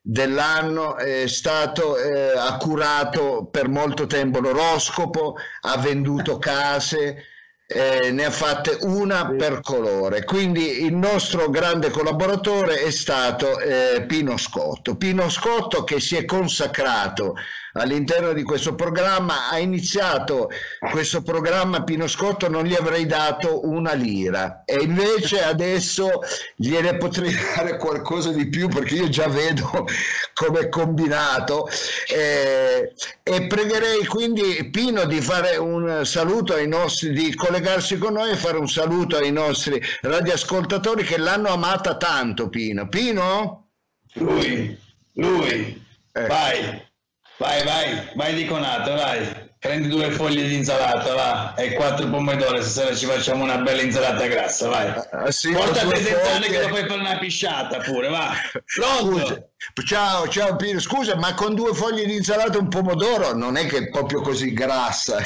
dell'anno 0.06 0.96
è 0.96 1.26
stato 1.26 1.96
eh, 1.96 2.36
accurato 2.36 3.48
per 3.50 3.68
molto 3.68 4.06
tempo 4.06 4.38
l'oroscopo, 4.38 5.36
ha 5.62 5.78
venduto 5.78 6.36
case, 6.36 7.24
eh, 7.66 8.10
ne 8.10 8.24
ha 8.26 8.30
fatte 8.30 8.76
una 8.82 9.34
per 9.34 9.62
colore. 9.62 10.24
Quindi 10.24 10.84
il 10.84 10.94
nostro 10.94 11.48
grande 11.48 11.88
collaboratore 11.88 12.82
è 12.82 12.90
stato 12.90 13.58
eh, 13.58 14.04
Pino 14.06 14.36
Scotto. 14.36 14.96
Pino 14.96 15.30
Scotto 15.30 15.84
che 15.84 15.98
si 16.00 16.16
è 16.16 16.26
consacrato 16.26 17.36
all'interno 17.74 18.32
di 18.32 18.42
questo 18.42 18.74
programma. 18.74 19.48
Ha 19.50 19.58
iniziato 19.58 20.50
questo 20.90 21.22
programma 21.22 21.84
Pino 21.84 22.06
Scotto, 22.06 22.48
non 22.48 22.64
gli 22.64 22.74
avrei 22.74 23.06
dato 23.06 23.66
una 23.66 23.92
lira 23.92 24.62
e 24.64 24.82
invece 24.82 25.42
adesso 25.42 26.20
gliene 26.56 26.96
potrei 26.96 27.32
dare 27.54 27.76
qualcosa 27.76 28.30
di 28.30 28.48
più 28.48 28.68
perché 28.68 28.94
io 28.94 29.08
già 29.08 29.28
vedo 29.28 29.86
come 30.34 30.60
è 30.60 30.68
combinato 30.68 31.68
eh, 32.08 32.92
e 33.22 33.46
pregherei 33.46 34.04
quindi 34.06 34.68
Pino 34.70 35.04
di 35.04 35.20
fare 35.20 35.56
un 35.56 36.04
saluto 36.04 36.54
ai 36.54 36.68
nostri, 36.68 37.12
di 37.12 37.34
collegarsi 37.34 37.98
con 37.98 38.14
noi 38.14 38.30
e 38.30 38.36
fare 38.36 38.58
un 38.58 38.68
saluto 38.68 39.16
ai 39.16 39.32
nostri 39.32 39.80
radioascoltatori 40.02 41.04
che 41.04 41.18
l'hanno 41.18 41.48
amata 41.48 41.96
tanto 41.96 42.48
Pino. 42.48 42.88
Pino? 42.88 43.68
Lui, 44.14 44.78
lui, 45.14 45.84
eh. 46.12 46.26
vai. 46.26 46.92
Vai, 47.36 47.64
vai, 47.64 48.10
vai 48.14 48.34
di 48.34 48.46
conato, 48.46 48.94
vai. 48.94 49.42
Prendi 49.58 49.88
due 49.88 50.10
foglie 50.10 50.46
di 50.46 50.56
insalata, 50.56 51.14
va, 51.14 51.54
e 51.54 51.72
quattro 51.72 52.06
pomodori, 52.06 52.62
stasera 52.62 52.94
ci 52.94 53.06
facciamo 53.06 53.44
una 53.44 53.56
bella 53.56 53.80
insalata 53.80 54.26
grassa, 54.26 54.68
vai. 54.68 54.92
Ah, 55.10 55.30
sì, 55.30 55.52
Portate 55.52 56.02
Zenzane 56.02 56.48
che 56.48 56.60
lo 56.60 56.68
puoi 56.68 56.86
fare 56.86 57.00
una 57.00 57.16
pisciata 57.16 57.78
pure, 57.78 58.08
va. 58.08 58.30
Pronto? 58.76 59.18
Scusa. 59.18 59.48
Ciao, 59.86 60.28
ciao 60.28 60.56
Pino, 60.56 60.78
scusa, 60.78 61.16
ma 61.16 61.32
con 61.32 61.54
due 61.54 61.72
foglie 61.72 62.04
di 62.04 62.14
insalata 62.14 62.58
e 62.58 62.58
un 62.58 62.68
pomodoro 62.68 63.34
non 63.34 63.56
è 63.56 63.64
che 63.64 63.78
è 63.78 63.88
proprio 63.88 64.20
così 64.20 64.52
grassa 64.52 65.18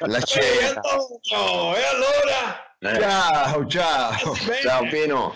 la 0.00 0.20
cena. 0.22 0.80
E 0.82 1.34
allora? 1.34 2.76
E 2.78 2.88
allora? 2.88 3.08
Ciao, 3.08 3.66
ciao. 3.66 4.34
Ciao 4.62 4.86
Pino. 4.90 5.34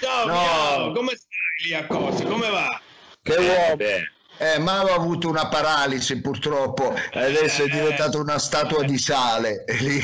Ciao, 0.00 0.86
no. 0.86 0.92
come 0.92 1.14
stai 1.14 1.66
lì 1.66 1.74
a 1.74 1.86
Corsi? 1.86 2.24
Come 2.24 2.48
va? 2.48 2.80
Che 3.22 3.34
uomo. 3.34 3.76
Eh, 3.82 4.12
eh, 4.38 4.58
Mao 4.58 4.86
ha 4.88 4.94
avuto 4.94 5.28
una 5.28 5.48
paralisi 5.48 6.20
purtroppo 6.20 6.94
e 7.12 7.24
adesso 7.24 7.64
è 7.64 7.68
diventato 7.68 8.20
una 8.20 8.38
statua 8.38 8.82
di 8.84 8.98
sale 8.98 9.64
e 9.64 9.74
lì 9.82 10.02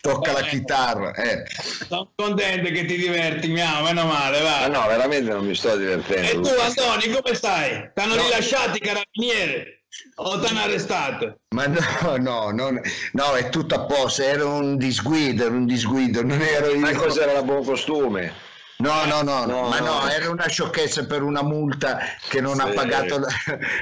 tocca 0.00 0.32
la 0.32 0.42
chitarra. 0.42 1.12
Eh. 1.14 1.44
Sono 1.86 2.10
contento 2.14 2.70
che 2.70 2.84
ti 2.84 2.96
diverti, 2.96 3.48
Miao, 3.48 3.82
meno 3.82 4.04
male, 4.06 4.40
va. 4.40 4.68
Ma 4.68 4.78
no, 4.78 4.86
veramente 4.86 5.30
non 5.30 5.46
mi 5.46 5.54
sto 5.54 5.76
divertendo. 5.76 6.48
E 6.48 6.52
tu, 6.52 6.60
Antoni, 6.60 7.08
come 7.10 7.34
stai? 7.34 7.90
Ti 7.94 8.00
hanno 8.02 8.16
no. 8.16 8.22
rilasciato 8.22 8.76
i 8.76 8.80
carabinieri? 8.80 9.82
O 10.16 10.40
ti 10.40 10.46
hanno 10.46 10.60
arrestato? 10.60 11.38
Ma 11.54 11.66
no, 11.66 12.16
no, 12.18 12.50
non, 12.50 12.80
no, 13.12 13.34
è 13.34 13.48
tutto 13.48 13.74
a 13.74 13.84
posto, 13.86 14.22
era 14.22 14.44
un 14.44 14.76
disguido, 14.76 15.46
era 15.46 15.54
un 15.54 15.66
disguido, 15.66 16.22
non 16.22 16.40
ero 16.40 16.70
io. 16.70 16.80
Ma 16.80 16.92
cos'era 16.92 17.32
la 17.32 17.42
buon 17.42 17.64
costume? 17.64 18.52
No, 18.84 19.06
no, 19.06 19.22
no, 19.22 19.46
no, 19.46 19.68
ma 19.70 19.78
no, 19.78 20.06
era 20.10 20.28
una 20.28 20.46
sciocchezza 20.46 21.06
per 21.06 21.22
una 21.22 21.42
multa 21.42 22.00
che 22.28 22.42
non, 22.42 22.56
sì. 22.56 22.60
ha, 22.60 22.66
pagato, 22.66 23.18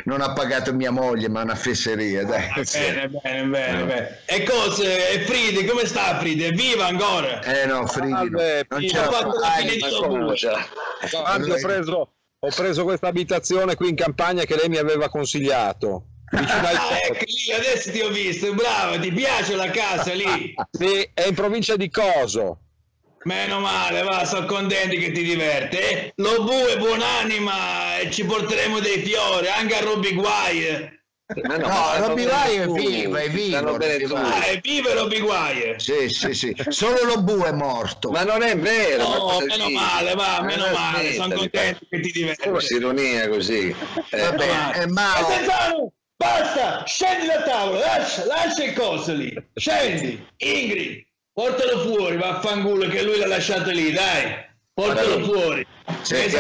non 0.04 0.20
ha 0.20 0.32
pagato 0.32 0.72
mia 0.72 0.92
moglie, 0.92 1.28
ma 1.28 1.42
una 1.42 1.56
fesseria. 1.56 2.24
Dai. 2.24 2.48
Ah, 2.48 2.62
bene, 2.72 3.08
bene, 3.08 3.48
bene, 3.48 3.78
no. 3.78 3.86
bene. 3.86 4.20
E 4.26 4.44
cose, 4.44 5.10
e 5.10 5.24
Fridi, 5.24 5.64
come 5.64 5.86
sta 5.86 6.18
Fridi? 6.20 6.44
È 6.44 6.52
viva 6.52 6.86
ancora? 6.86 7.42
Eh 7.42 7.66
no, 7.66 7.84
Fridi 7.88 8.12
ah, 8.12 8.24
beh, 8.26 8.66
non 8.68 8.80
c'è 8.80 9.02
fatto 9.02 9.38
la 9.40 9.48
finestra. 9.58 10.66
Ho 11.18 11.60
preso, 11.60 12.12
ho 12.38 12.50
preso 12.54 12.84
questa 12.84 13.08
abitazione 13.08 13.74
qui 13.74 13.88
in 13.88 13.96
campagna 13.96 14.44
che 14.44 14.54
lei 14.54 14.68
mi 14.68 14.78
aveva 14.78 15.08
consigliato. 15.08 16.06
Ah, 16.32 16.98
ecco 17.02 17.24
lì, 17.26 17.52
adesso 17.52 17.90
ti 17.90 18.00
ho 18.00 18.08
visto, 18.08 18.54
bravo, 18.54 18.98
ti 18.98 19.12
piace 19.12 19.54
la 19.54 19.68
casa 19.70 20.14
lì? 20.14 20.54
sì, 20.70 21.10
è 21.12 21.26
in 21.26 21.34
provincia 21.34 21.76
di 21.76 21.90
Coso. 21.90 22.58
Meno 23.24 23.60
male, 23.60 24.02
va, 24.02 24.24
sono 24.24 24.46
contenti 24.46 24.98
che 24.98 25.12
ti 25.12 25.22
diverte. 25.22 25.90
Eh? 25.90 26.12
Lo 26.16 26.42
bue, 26.44 26.76
buonanima, 26.78 27.98
e 27.98 28.10
ci 28.10 28.24
porteremo 28.24 28.80
dei 28.80 29.00
fiori, 29.02 29.46
anche 29.48 29.76
a 29.76 29.80
Robby 29.80 30.12
Guai. 30.14 31.00
no, 31.34 31.56
no 31.56 31.96
Robby 31.98 32.24
Guai 32.24 32.56
è 32.56 32.66
vivo, 32.66 33.16
è 33.16 33.30
vivo. 33.30 34.16
Ah, 34.16 34.42
è 34.42 34.58
vivo 34.60 34.92
Robby 34.92 35.20
Guai. 35.20 35.74
Sì, 35.78 36.08
sì, 36.08 36.34
sì. 36.34 36.54
Solo 36.68 37.04
lo 37.04 37.22
bue 37.22 37.48
è 37.48 37.52
morto. 37.52 38.10
Ma 38.10 38.24
non 38.24 38.42
è 38.42 38.58
vero. 38.58 39.02
No, 39.04 39.40
meno 39.40 39.70
male, 39.70 40.14
va, 40.14 40.40
ma 40.40 40.42
meno 40.42 40.66
male. 40.72 41.12
Sono 41.14 41.34
contenti 41.34 41.86
che 41.88 42.00
ti 42.00 42.10
diverti. 42.10 42.48
Forse 42.48 42.74
ironia 42.74 43.28
così. 43.28 43.74
Eh, 44.10 44.20
Va 44.20 44.32
bene, 44.32 44.82
eh, 44.82 44.86
ma... 44.88 45.12
basta, 46.16 46.84
scendi 46.86 47.26
da 47.26 47.42
tavola, 47.42 47.78
lascia, 47.80 48.24
lascia 48.26 48.64
il 48.64 48.72
coso 48.74 49.12
lì, 49.12 49.34
scendi, 49.54 50.24
Ingrid, 50.36 51.04
portalo 51.32 51.80
fuori, 51.80 52.16
vaffanculo 52.16 52.88
che 52.88 53.02
lui 53.02 53.18
l'ha 53.18 53.26
lasciato 53.26 53.70
lì, 53.70 53.92
dai, 53.92 54.34
portalo 54.72 55.24
fuori. 55.24 55.66
Se, 56.02 56.30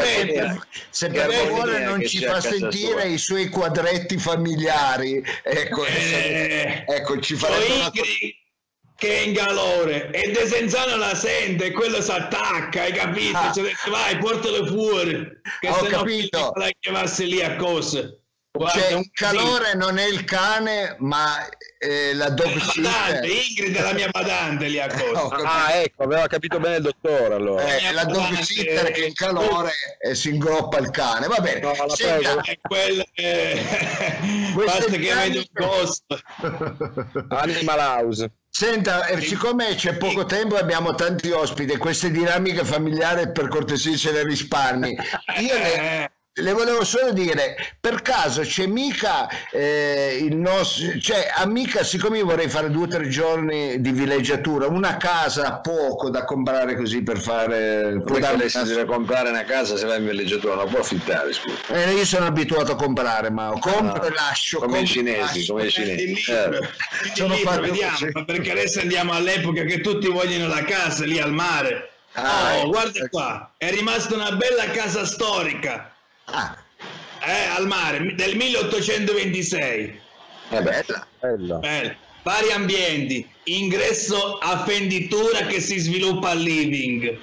se 0.90 1.10
per 1.10 1.32
favore 1.32 1.84
non 1.84 2.06
ci 2.06 2.24
fa 2.24 2.40
sentire 2.40 3.00
sua. 3.00 3.04
i 3.04 3.18
suoi 3.18 3.48
quadretti 3.48 4.18
familiari, 4.18 5.22
ecco, 5.42 5.84
eh, 5.84 6.84
ecco 6.86 7.20
ci 7.20 7.34
farebbe 7.34 7.72
una... 7.72 7.90
che 7.90 9.08
è 9.08 9.20
in 9.22 9.34
calore 9.34 10.10
e 10.10 10.30
De 10.30 10.46
Senzano 10.46 10.96
la 10.96 11.14
sente 11.14 11.66
e 11.66 11.70
quello 11.72 12.00
si 12.00 12.10
attacca, 12.10 12.82
hai 12.82 12.92
capito? 12.92 13.36
Ah. 13.36 13.52
Cioè, 13.52 13.72
vai, 13.90 14.18
portalo 14.18 14.66
fuori, 14.66 15.40
che 15.60 15.68
Ho 15.68 15.84
se 15.84 15.88
capito. 15.88 16.38
no 16.38 16.64
che 16.64 16.76
chiamasse 16.78 17.24
lì 17.24 17.42
a 17.42 17.56
cosa. 17.56 18.08
Guarda, 18.54 18.80
cioè, 18.80 18.98
il 18.98 19.10
calore 19.12 19.74
non 19.74 19.96
è 19.96 20.06
il 20.06 20.24
cane, 20.24 20.94
ma 20.98 21.36
eh, 21.82 22.14
la 22.14 22.30
dog 22.30 22.56
sitter. 22.58 23.24
Ingrid 23.24 23.74
è 23.74 23.82
la 23.82 23.92
mia 23.92 24.08
badante 24.08 24.68
lì 24.68 24.78
a 24.78 24.86
cosa. 24.86 25.34
ah, 25.42 25.72
ecco, 25.74 26.04
aveva 26.04 26.28
capito 26.28 26.60
bene 26.60 26.76
il 26.76 26.82
dottore 26.82 27.34
allora. 27.34 27.64
Eh, 27.64 27.92
la 27.92 28.04
dog 28.04 28.38
sitter 28.38 28.92
che 28.92 29.06
il 29.06 29.12
calore 29.14 29.72
e 30.00 30.14
si 30.14 30.28
ingroppa 30.28 30.78
il 30.78 30.90
cane. 30.90 31.26
Va 31.26 31.38
bene. 31.40 31.60
No, 31.60 31.88
Senta, 31.88 32.40
è 32.42 32.58
quella 32.60 33.04
eh, 33.14 33.64
basta 34.54 34.84
che 34.84 35.12
vedi 35.12 35.38
un 35.38 35.46
costo. 35.52 36.20
Animal 37.30 37.78
House. 37.78 38.30
Senta, 38.48 39.06
eh, 39.06 39.20
siccome 39.20 39.74
c'è 39.74 39.96
poco 39.96 40.24
tempo 40.24 40.56
e 40.56 40.60
abbiamo 40.60 40.94
tanti 40.94 41.30
ospiti, 41.30 41.76
queste 41.78 42.10
dinamiche 42.10 42.64
familiari 42.64 43.32
per 43.32 43.48
cortesia 43.48 43.96
ce 43.96 44.12
le 44.12 44.24
risparmi. 44.24 44.90
Io 45.40 45.54
le, 45.54 46.12
le 46.34 46.52
volevo 46.52 46.82
solo 46.82 47.12
dire, 47.12 47.56
per 47.78 48.00
caso 48.00 48.40
c'è 48.40 48.64
mica 48.64 49.28
eh, 49.50 50.18
il 50.18 50.34
nostro, 50.34 50.98
cioè 50.98 51.30
amica, 51.34 51.84
siccome 51.84 52.16
io 52.16 52.24
vorrei 52.24 52.48
fare 52.48 52.70
due 52.70 52.84
o 52.84 52.88
tre 52.88 53.06
giorni 53.08 53.82
di 53.82 53.92
villeggiatura, 53.92 54.66
una 54.66 54.96
casa 54.96 55.46
a 55.46 55.58
poco 55.58 56.08
da 56.08 56.24
comprare 56.24 56.74
così 56.74 57.02
per 57.02 57.18
fare... 57.18 58.00
Può 58.02 58.18
darle 58.18 58.48
deve 58.48 58.86
comprare 58.86 59.28
una 59.28 59.44
casa 59.44 59.76
se 59.76 59.84
va 59.84 59.96
in 59.96 60.06
villeggiatura, 60.06 60.54
non 60.54 60.70
può 60.70 60.78
affittare, 60.78 61.34
scusa. 61.34 61.56
Eh, 61.68 61.92
io 61.92 62.04
sono 62.06 62.24
abituato 62.24 62.72
a 62.72 62.76
comprare, 62.76 63.28
ma 63.30 63.52
compro 63.60 64.00
no, 64.00 64.04
e 64.04 64.12
lascio. 64.14 64.58
Come 64.58 64.80
i 64.80 64.86
cinesi, 64.86 65.46
come 65.46 65.66
i 65.66 65.70
cinesi. 65.70 66.30
Eh. 66.30 66.60
Sono 67.14 67.34
libro, 67.34 67.60
vediamo, 67.60 68.24
perché 68.24 68.52
adesso 68.52 68.80
andiamo 68.80 69.12
all'epoca 69.12 69.64
che 69.64 69.82
tutti 69.82 70.08
vogliono 70.08 70.46
la 70.46 70.64
casa 70.64 71.04
lì 71.04 71.18
al 71.18 71.32
mare. 71.32 71.90
Ah, 72.12 72.60
oh, 72.62 72.68
guarda 72.68 73.08
qua, 73.08 73.52
è 73.58 73.70
rimasta 73.70 74.14
una 74.14 74.32
bella 74.32 74.70
casa 74.70 75.04
storica 75.04 75.91
Ah. 76.32 76.56
Eh, 77.24 77.56
al 77.56 77.66
mare, 77.66 78.14
del 78.14 78.36
1826. 78.36 80.00
È 80.48 80.60
bella. 80.60 81.06
bella. 81.20 81.56
bella. 81.58 81.96
Vari 82.22 82.52
ambienti, 82.52 83.28
ingresso 83.44 84.38
a 84.38 84.64
fenditura 84.64 85.46
che 85.46 85.60
si 85.60 85.78
sviluppa 85.78 86.30
al 86.30 86.38
living. 86.38 87.18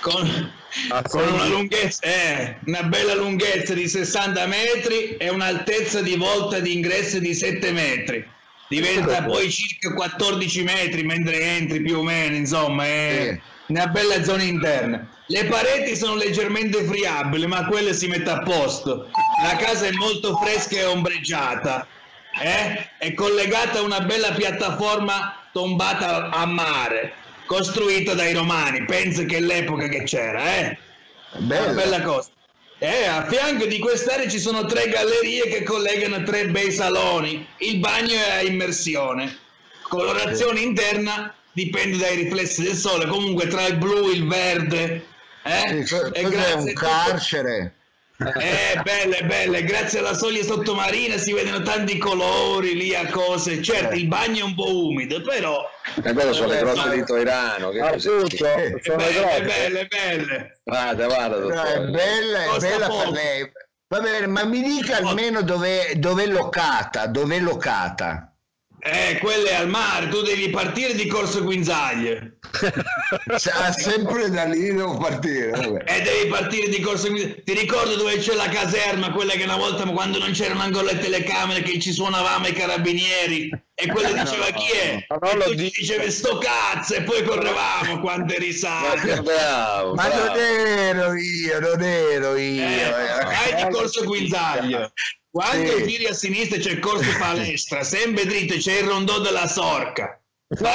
Con, 0.00 0.52
ah, 0.90 1.02
con 1.02 1.26
una 1.26 1.46
lunghezza, 1.46 2.06
eh, 2.06 2.56
una 2.66 2.82
bella 2.84 3.14
lunghezza 3.14 3.74
di 3.74 3.88
60 3.88 4.46
metri 4.46 5.16
e 5.16 5.28
un'altezza 5.28 6.00
di 6.00 6.16
volta 6.16 6.60
di 6.60 6.74
ingresso 6.74 7.18
di 7.18 7.34
7 7.34 7.72
metri. 7.72 8.26
Diventa 8.68 9.22
poi 9.22 9.50
circa 9.50 9.94
14 9.94 10.62
metri 10.62 11.02
mentre 11.02 11.40
entri 11.40 11.80
più 11.80 11.98
o 11.98 12.02
meno, 12.02 12.36
insomma, 12.36 12.84
è 12.84 13.32
sì. 13.32 13.72
una 13.72 13.86
bella 13.86 14.22
zona 14.22 14.42
interna. 14.42 15.08
Le 15.30 15.44
pareti 15.44 15.94
sono 15.94 16.14
leggermente 16.14 16.84
friabili, 16.84 17.46
ma 17.46 17.66
quelle 17.66 17.92
si 17.92 18.06
mette 18.06 18.30
a 18.30 18.38
posto. 18.38 19.10
La 19.42 19.56
casa 19.56 19.84
è 19.84 19.92
molto 19.92 20.34
fresca 20.38 20.78
e 20.78 20.84
ombreggiata. 20.84 21.86
Eh? 22.40 22.88
È 22.96 23.12
collegata 23.12 23.80
a 23.80 23.82
una 23.82 24.00
bella 24.00 24.32
piattaforma 24.32 25.48
tombata 25.52 26.30
a 26.30 26.46
mare, 26.46 27.12
costruita 27.44 28.14
dai 28.14 28.32
romani. 28.32 28.86
Penso 28.86 29.26
che 29.26 29.36
è 29.36 29.40
l'epoca 29.40 29.86
che 29.88 30.04
c'era, 30.04 30.56
eh? 30.56 30.78
Bella. 31.36 31.72
Una 31.72 31.82
bella 31.82 32.00
cosa. 32.00 32.30
Eh, 32.78 33.04
a 33.04 33.26
fianco 33.26 33.66
di 33.66 33.78
quest'area 33.80 34.28
ci 34.30 34.38
sono 34.38 34.64
tre 34.64 34.88
gallerie 34.88 35.48
che 35.48 35.62
collegano 35.62 36.22
tre 36.22 36.46
bei 36.46 36.72
saloni. 36.72 37.46
Il 37.58 37.80
bagno 37.80 38.14
è 38.14 38.30
a 38.30 38.42
immersione. 38.42 39.36
Colorazione 39.82 40.60
interna 40.60 41.34
dipende 41.52 41.98
dai 41.98 42.16
riflessi 42.16 42.62
del 42.62 42.76
sole. 42.76 43.06
Comunque 43.06 43.46
tra 43.48 43.66
il 43.66 43.76
blu, 43.76 44.08
il 44.08 44.26
verde, 44.26 45.16
eh? 45.42 45.84
Sì, 45.84 45.94
cos'è 45.94 46.52
un 46.52 46.72
carcere? 46.72 47.72
Eh, 48.20 48.80
belle, 48.82 49.22
belle, 49.26 49.62
grazie 49.62 50.00
alla 50.00 50.12
soglia 50.12 50.42
sottomarina 50.42 51.16
si 51.16 51.32
vedono 51.32 51.62
tanti 51.62 51.98
colori 51.98 52.74
lì 52.74 52.92
a 52.92 53.06
cose. 53.06 53.62
Certo, 53.62 53.94
il 53.94 54.08
bagno 54.08 54.40
è 54.40 54.42
un 54.42 54.56
po' 54.56 54.86
umido, 54.86 55.22
però. 55.22 55.64
E 56.02 56.12
quello 56.12 56.32
sono 56.32 56.48
le 56.48 56.58
grotte 56.58 56.96
di 56.96 57.04
Toirano. 57.04 57.70
Che 57.70 57.80
ah, 57.80 57.98
sono 57.98 58.24
belle, 58.26 58.80
belle, 58.82 59.40
belle, 59.44 59.86
belle. 59.86 60.60
Vada, 60.64 61.06
vada, 61.06 61.36
È 61.36 61.80
bella, 61.80 62.54
è 62.54 62.58
bella 62.58 62.88
per 62.88 63.08
lei. 63.10 63.52
Va 63.86 64.00
bene, 64.00 64.26
ma 64.26 64.44
mi 64.44 64.62
dica 64.62 64.96
almeno 64.96 65.42
dove 65.42 65.86
è 65.90 66.26
locata, 66.26 67.06
dove 67.06 67.36
è 67.36 67.40
locata. 67.40 68.32
Eh, 68.80 69.18
quelle 69.18 69.54
al 69.54 69.68
mare, 69.68 70.08
tu 70.08 70.22
devi 70.22 70.50
partire 70.50 70.94
di 70.94 71.06
Corso 71.06 71.42
Guinzaglia. 71.42 72.20
ah, 73.52 73.72
sempre 73.72 74.30
da 74.30 74.44
lì 74.44 74.72
devo 74.72 74.96
partire. 74.96 75.50
Vabbè. 75.50 75.84
E 75.84 76.02
devi 76.02 76.28
partire 76.28 76.68
di 76.68 76.80
Corso 76.80 77.08
Guinzaglia. 77.08 77.34
Ti 77.44 77.52
ricordo 77.54 77.96
dove 77.96 78.16
c'è 78.18 78.34
la 78.34 78.48
caserma, 78.48 79.10
quella 79.10 79.32
che 79.32 79.44
una 79.44 79.56
volta 79.56 79.84
quando 79.84 80.18
non 80.18 80.32
c'erano 80.32 80.62
ancora 80.62 80.92
le 80.92 80.98
telecamere 80.98 81.62
che 81.62 81.78
ci 81.78 81.92
suonavamo 81.92 82.46
i 82.46 82.52
carabinieri 82.52 83.50
e 83.80 83.86
quella 83.86 84.10
diceva 84.10 84.48
no, 84.48 84.58
chi 84.58 84.76
è? 84.76 85.06
No, 85.08 85.18
no, 85.20 85.44
e 85.44 85.44
tu 85.44 85.54
dicevi 85.54 86.10
sto 86.10 86.38
cazzo 86.38 86.94
e 86.94 87.02
poi 87.02 87.22
correvamo 87.22 88.00
quante 88.00 88.36
risate. 88.36 89.22
Bravo, 89.22 89.94
Ma 89.94 90.08
bravo. 90.08 90.24
non 90.26 90.36
ero 90.36 91.14
io, 91.14 91.60
non 91.60 91.80
ero 91.80 92.36
io. 92.36 92.66
Eh, 92.66 92.90
vai 92.90 93.64
di 93.64 93.70
Corso 93.70 94.02
Guinzaglia. 94.02 94.92
Quando 95.30 95.76
sì. 95.76 95.86
giri 95.86 96.06
a 96.06 96.12
sinistra 96.12 96.58
c'è 96.58 96.72
il 96.72 96.80
corso 96.80 97.08
palestra, 97.20 97.84
sempre 97.84 98.26
dritto 98.26 98.56
c'è 98.56 98.78
il 98.80 98.88
rondò 98.88 99.20
della 99.20 99.46
Sorca. 99.46 100.20
No. 100.48 100.70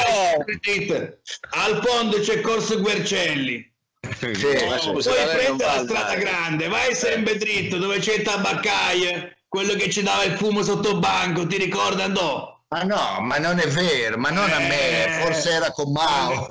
Al 1.49 1.81
fondo 1.85 2.21
c'è 2.21 2.39
corso 2.39 2.79
Guercelli. 2.79 3.69
Sì, 4.17 4.27
no, 4.27 4.93
poi 4.93 5.03
prendi 5.03 5.61
la 5.61 5.83
strada 5.83 6.15
grande, 6.15 6.69
vai 6.69 6.95
sempre 6.95 7.35
dritto 7.35 7.77
dove 7.77 7.99
c'è 7.99 8.13
il 8.13 8.21
tabaccaio, 8.21 9.29
quello 9.49 9.73
che 9.73 9.89
ci 9.89 10.03
dava 10.03 10.23
il 10.23 10.37
fumo 10.37 10.63
sotto 10.63 10.99
banco, 10.99 11.45
ti 11.45 11.57
ricorda 11.57 12.05
andò? 12.05 12.52
Ma 12.73 12.81
no, 12.81 13.21
ma 13.21 13.37
non 13.37 13.59
è 13.59 13.67
vero, 13.67 14.17
ma 14.17 14.31
non 14.31 14.49
eh, 14.49 14.53
a 14.53 14.59
me, 14.59 15.05
eh, 15.05 15.21
forse 15.21 15.51
era 15.51 15.71
con 15.71 15.91
Mao. 15.91 16.47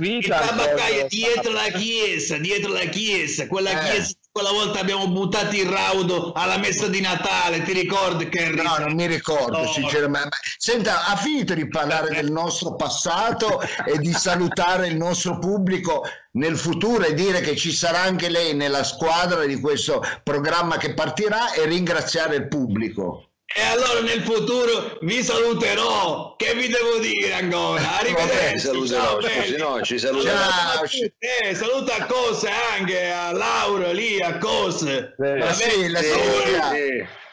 Il 0.00 0.26
tabaccaio 0.26 1.06
dietro 1.08 1.52
la 1.52 1.68
chiesa, 1.68 2.38
dietro 2.38 2.72
la 2.72 2.86
chiesa, 2.86 3.46
quella 3.46 3.70
eh. 3.70 3.90
chiesa 3.90 4.14
quella 4.32 4.50
volta 4.50 4.80
abbiamo 4.80 5.06
buttato 5.08 5.54
il 5.54 5.68
raudo 5.68 6.32
alla 6.32 6.56
messa 6.56 6.88
di 6.88 7.02
Natale, 7.02 7.62
ti 7.64 7.74
ricordi 7.74 8.30
che 8.30 8.48
No, 8.48 8.78
non 8.78 8.94
mi 8.94 9.04
ricordo, 9.04 9.58
no. 9.58 9.66
sinceramente. 9.70 10.38
Senta, 10.56 11.04
ha 11.04 11.16
finito 11.16 11.52
di 11.52 11.68
parlare 11.68 12.14
del 12.14 12.32
nostro 12.32 12.74
passato 12.74 13.60
e 13.84 13.98
di 13.98 14.10
salutare 14.10 14.86
il 14.86 14.96
nostro 14.96 15.38
pubblico 15.38 16.02
nel 16.32 16.56
futuro 16.56 17.04
e 17.04 17.12
dire 17.12 17.42
che 17.42 17.56
ci 17.56 17.72
sarà 17.72 18.00
anche 18.00 18.30
lei 18.30 18.54
nella 18.54 18.84
squadra 18.84 19.44
di 19.44 19.60
questo 19.60 20.02
programma 20.22 20.78
che 20.78 20.94
partirà 20.94 21.52
e 21.52 21.66
ringraziare 21.66 22.36
il 22.36 22.48
pubblico. 22.48 23.31
E 23.54 23.60
allora 23.60 24.00
nel 24.00 24.22
futuro 24.22 24.98
vi 25.02 25.22
saluterò. 25.22 26.36
Che 26.36 26.54
vi 26.54 26.68
devo 26.68 26.98
dire 26.98 27.34
ancora? 27.34 27.98
Arrivederci. 27.98 28.66
Vabbè, 28.66 28.86
ciao, 28.86 29.20
scusi, 29.20 29.56
no, 29.56 29.82
ci 29.82 29.98
salutiamo. 29.98 30.40
Eh, 31.18 31.54
saluta 31.54 31.96
a 31.96 32.06
cose 32.06 32.48
anche 32.48 33.10
a 33.10 33.32
Laura 33.32 33.92
lì 33.92 34.20
a 34.22 34.38
cose. 34.38 35.14
Eh, 35.18 35.38
Vabbè, 35.38 35.52
sì, 35.52 35.88
la 35.88 36.00
sì, 36.00 36.10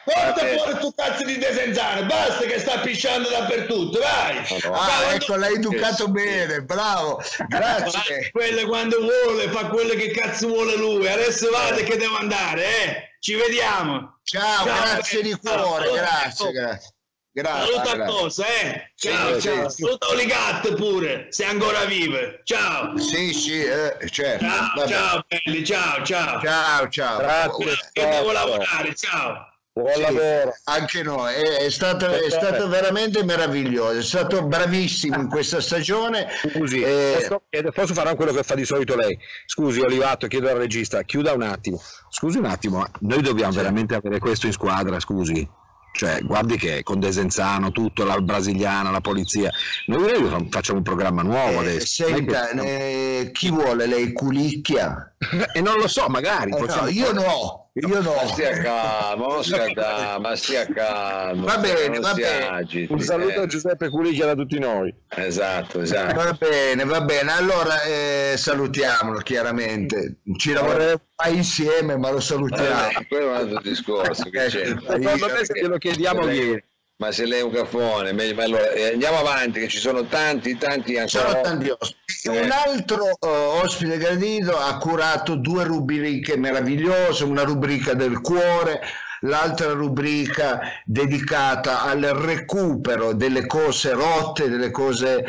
Porta 0.02 0.46
fuori 0.46 0.78
tu 0.80 0.92
cazzo 0.94 1.24
di 1.24 1.38
desenzano, 1.38 2.06
basta 2.06 2.44
che 2.44 2.58
sta 2.58 2.78
pisciando 2.78 3.28
dappertutto, 3.28 4.00
vai! 4.00 4.38
Ah, 4.72 5.14
ecco, 5.14 5.36
l'hai 5.36 5.54
educato 5.54 6.08
bene, 6.08 6.62
bravo, 6.62 7.22
grazie. 7.48 8.30
Quello 8.32 8.66
quando 8.66 8.98
vuole, 8.98 9.48
fa 9.50 9.66
quello 9.66 9.92
che 9.94 10.10
cazzo 10.10 10.48
vuole 10.48 10.76
lui, 10.76 11.06
adesso 11.06 11.50
vado 11.50 11.82
che 11.82 11.96
devo 11.96 12.16
andare, 12.16 12.64
eh! 12.64 13.09
Ci 13.20 13.34
vediamo! 13.34 14.18
Ciao, 14.22 14.64
ciao 14.64 14.64
grazie 14.64 15.22
di 15.22 15.36
cuore, 15.36 15.84
ciao, 15.84 15.94
grazie, 15.94 16.52
grazie. 16.52 16.94
Grazie. 17.32 17.74
Saluta 17.74 17.90
a 17.90 18.06
cosa, 18.06 18.46
eh? 18.46 18.92
Ciao, 18.96 19.40
ciao. 19.40 19.68
Sì. 19.68 19.82
Saluta 19.82 20.08
Oligat 20.08 20.74
pure, 20.74 21.26
se 21.28 21.44
ancora 21.44 21.84
vive. 21.84 22.40
Ciao. 22.44 22.96
Sì, 22.96 23.32
sì, 23.34 23.62
eh, 23.62 23.96
certo. 24.10 24.46
Ciao, 24.46 24.88
ciao, 24.88 25.24
belli, 25.28 25.64
ciao, 25.64 26.02
ciao. 26.02 26.40
Ciao, 26.40 26.88
ciao. 26.88 27.18
Grazie. 27.18 27.78
Che 27.92 28.08
devo 28.08 28.32
lavorare, 28.32 28.94
ciao. 28.94 29.49
Buon 29.80 29.94
sì, 29.94 30.00
lavoro. 30.00 30.54
Anche 30.64 31.02
noi, 31.02 31.34
è, 31.34 31.64
è, 31.64 31.70
stato, 31.70 32.08
è, 32.08 32.30
stato, 32.30 32.68
veramente 32.68 33.24
meraviglioso, 33.24 33.98
è 33.98 34.02
stato 34.02 34.44
bravissimo 34.44 35.16
in 35.16 35.28
questa 35.28 35.60
stagione. 35.60 36.28
Scusi, 36.52 36.82
eh, 36.82 37.26
posso, 37.28 37.70
posso 37.72 37.94
fare 37.94 38.14
quello 38.14 38.32
che 38.32 38.42
fa 38.42 38.54
di 38.54 38.64
solito 38.64 38.94
lei? 38.96 39.18
Scusi 39.46 39.80
Olivato, 39.80 40.26
chiedo 40.26 40.48
al 40.48 40.56
regista, 40.56 41.02
chiuda 41.02 41.32
un 41.32 41.42
attimo. 41.42 41.80
Scusi 42.10 42.38
un 42.38 42.44
attimo, 42.44 42.86
noi 43.00 43.22
dobbiamo 43.22 43.52
sì. 43.52 43.58
veramente 43.58 43.94
avere 43.94 44.18
questo 44.18 44.46
in 44.46 44.52
squadra, 44.52 45.00
scusi. 45.00 45.48
cioè 45.92 46.20
guardi 46.22 46.56
che 46.56 46.82
con 46.82 47.00
Desenzano 47.00 47.72
tutto, 47.72 48.04
la 48.04 48.20
brasiliana, 48.20 48.90
la 48.90 49.00
polizia, 49.00 49.50
noi 49.86 50.48
facciamo 50.50 50.78
un 50.78 50.84
programma 50.84 51.22
nuovo 51.22 51.52
eh, 51.52 51.58
adesso. 51.58 52.04
Senta, 52.04 52.48
che... 52.48 53.18
eh, 53.20 53.30
chi 53.32 53.50
vuole 53.50 53.86
lei 53.86 54.12
culicchia? 54.12 55.14
e 55.52 55.60
non 55.60 55.78
lo 55.78 55.88
so, 55.88 56.06
magari. 56.08 56.52
Eh, 56.52 56.60
no, 56.60 56.88
io 56.88 57.12
no. 57.12 57.59
Io 57.74 58.00
no. 58.00 58.14
Ma 58.14 58.26
stia 58.26 58.50
calmo, 58.62 59.42
stia 59.42 60.18
ma 60.18 60.34
stia 60.34 60.66
calmo. 60.66 61.44
Va 61.44 61.58
bene, 61.58 62.00
va 62.00 62.14
bene. 62.14 62.48
Agiti, 62.48 62.92
un 62.92 63.00
saluto 63.00 63.40
eh. 63.40 63.42
a 63.42 63.46
Giuseppe 63.46 63.88
Culicchia 63.88 64.26
da 64.26 64.34
tutti 64.34 64.58
noi. 64.58 64.92
Esatto, 65.08 65.80
esatto. 65.80 66.14
Va 66.16 66.32
bene, 66.32 66.84
va 66.84 67.00
bene. 67.00 67.30
Allora 67.30 67.82
eh, 67.82 68.34
salutiamolo 68.36 69.18
chiaramente. 69.18 70.16
Ci 70.36 70.52
lavoreremo 70.52 71.00
mai 71.22 71.36
insieme, 71.36 71.96
ma 71.96 72.10
lo 72.10 72.18
salutiamo. 72.18 72.88
Eh, 72.88 73.06
quello 73.06 73.26
è 73.26 73.28
un 73.28 73.34
altro 73.36 73.60
discorso. 73.60 74.24
Che 74.30 74.46
c'è. 74.46 74.66
Secondo 74.66 75.26
me 75.28 75.44
se 75.44 75.60
glielo 75.60 75.78
chiediamo 75.78 76.28
ieri 76.28 76.64
ma 77.00 77.10
se 77.12 77.24
lei 77.24 77.40
è 77.40 77.42
un 77.42 77.50
caffone, 77.50 78.12
meglio, 78.12 78.42
allora, 78.42 78.70
eh, 78.72 78.92
andiamo 78.92 79.20
avanti, 79.20 79.58
che 79.58 79.68
ci 79.68 79.78
sono 79.78 80.04
tanti, 80.04 80.58
tanti 80.58 80.98
ancora. 80.98 81.30
Sono 81.30 81.40
tanti 81.40 81.70
ospiti. 81.70 82.28
Eh. 82.28 82.40
Un 82.42 82.50
altro 82.50 83.04
uh, 83.18 83.26
ospite 83.62 83.96
gradito 83.96 84.58
ha 84.58 84.76
curato 84.76 85.36
due 85.36 85.64
rubriche 85.64 86.36
meravigliose, 86.36 87.24
una 87.24 87.42
rubrica 87.42 87.94
del 87.94 88.20
cuore, 88.20 88.82
l'altra 89.20 89.72
rubrica 89.72 90.60
dedicata 90.84 91.84
al 91.84 92.02
recupero 92.02 93.14
delle 93.14 93.46
cose 93.46 93.92
rotte, 93.92 94.50
delle 94.50 94.70
cose 94.70 95.24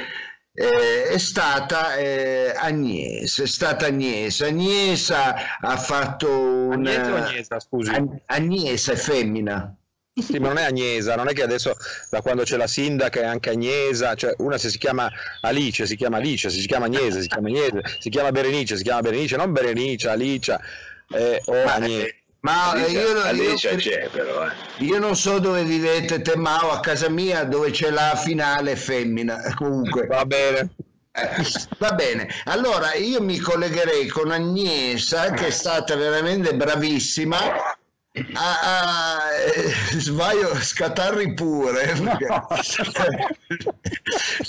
eh, 0.53 1.07
è 1.07 1.17
stata 1.17 1.95
eh, 1.95 2.53
Agnese, 2.53 3.43
è 3.43 3.47
stata 3.47 3.85
Agnese. 3.85 4.47
Agnesa 4.47 5.35
ha 5.61 5.77
fatto 5.77 6.29
una... 6.29 6.91
Agnese 6.91 7.11
o 7.11 7.15
Agnesa, 7.15 7.59
scusi? 7.61 7.91
Agnesa 8.25 8.91
è 8.91 8.95
femmina. 8.97 9.73
Sì, 10.13 10.39
ma 10.39 10.49
non 10.49 10.57
è 10.57 10.63
Agnesa, 10.63 11.15
non 11.15 11.29
è 11.29 11.33
che 11.33 11.41
adesso 11.41 11.73
da 12.09 12.21
quando 12.21 12.43
c'è 12.43 12.57
la 12.57 12.67
sindaca 12.67 13.21
è 13.21 13.25
anche 13.25 13.51
Agnesa, 13.51 14.13
cioè 14.15 14.33
una 14.39 14.57
se 14.57 14.69
si 14.69 14.77
chiama 14.77 15.09
Alice 15.39 15.85
si 15.85 15.95
chiama 15.95 16.17
Alice, 16.17 16.49
se 16.49 16.59
si 16.59 16.67
chiama 16.67 16.87
Agnese 16.87 17.21
si 17.21 17.27
chiama 17.27 17.47
Agnese, 17.47 17.81
si 17.97 18.09
chiama 18.09 18.31
Berenice 18.31 18.75
si 18.75 18.83
chiama 18.83 18.99
Berenice, 18.99 19.37
non 19.37 19.53
Berenice, 19.53 20.09
Alicia 20.09 20.59
eh, 21.13 21.41
o 21.45 21.53
ma, 21.63 21.75
Agnese. 21.75 22.15
Ma 22.41 22.71
Alicia, 22.71 22.99
io, 22.99 23.21
Alicia 23.21 23.69
io, 23.69 23.77
c'è 23.77 24.09
però, 24.11 24.47
eh. 24.47 24.51
io 24.79 24.99
non 24.99 25.15
so 25.15 25.39
dove 25.39 25.63
vivete 25.63 26.21
te 26.21 26.35
Mao, 26.35 26.71
a 26.71 26.81
casa 26.81 27.07
mia 27.07 27.45
dove 27.45 27.71
c'è 27.71 27.89
la 27.89 28.19
finale 28.21 28.75
femmina, 28.75 29.53
comunque. 29.55 30.07
Va 30.07 30.25
bene. 30.25 30.71
Eh, 31.13 31.45
va 31.77 31.93
bene, 31.93 32.27
allora 32.45 32.95
io 32.95 33.21
mi 33.21 33.37
collegherei 33.37 34.07
con 34.07 34.31
Agnesa 34.31 35.31
che 35.31 35.47
è 35.47 35.51
stata 35.51 35.95
veramente 35.95 36.53
bravissima 36.53 37.70
Ah, 38.33 38.59
ah, 38.61 39.29
sbaglio 39.97 40.53
scatarri 40.55 41.33
pure 41.33 41.93
no. 41.99 42.17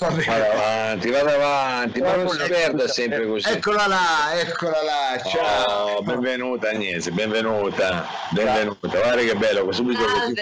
vado 0.00 0.50
avanti 0.50 1.10
vado 1.10 1.28
avanti 1.28 2.00
ma 2.00 2.16
non 2.16 2.28
si 2.28 2.38
perda 2.48 2.88
sempre 2.88 3.24
così. 3.24 3.48
Eccola 3.48 3.86
là 3.86 4.40
eccola 4.40 4.82
là 4.82 5.22
ciao. 5.24 5.98
Oh, 5.98 6.02
benvenuta 6.02 6.70
Agnese 6.70 7.12
benvenuta 7.12 8.08
benvenuta. 8.30 8.88
Guarda 8.88 9.22
che 9.22 9.36
bello 9.36 9.70
subito 9.70 10.02
così, 10.06 10.34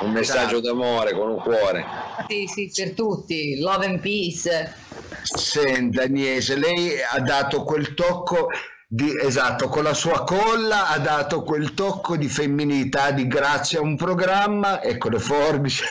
un 0.00 0.10
messaggio 0.10 0.60
d'amore 0.60 1.12
con 1.12 1.28
un 1.28 1.40
cuore. 1.40 1.86
Sì 2.26 2.48
sì 2.48 2.72
per 2.74 2.90
tutti. 2.94 3.60
Love 3.60 3.86
and 3.86 4.00
peace. 4.00 4.74
Senta 5.22 6.02
Agnese 6.02 6.56
lei 6.56 7.00
ha 7.08 7.20
dato 7.20 7.62
quel 7.62 7.94
tocco 7.94 8.48
di, 8.90 9.14
esatto, 9.20 9.68
con 9.68 9.82
la 9.82 9.92
sua 9.92 10.24
colla 10.24 10.88
ha 10.88 10.98
dato 10.98 11.42
quel 11.42 11.74
tocco 11.74 12.16
di 12.16 12.26
femminilità, 12.26 13.10
di 13.10 13.26
grazia 13.26 13.80
a 13.80 13.82
un 13.82 13.96
programma, 13.96 14.82
ecco 14.82 15.10
le 15.10 15.18
forbici, 15.18 15.84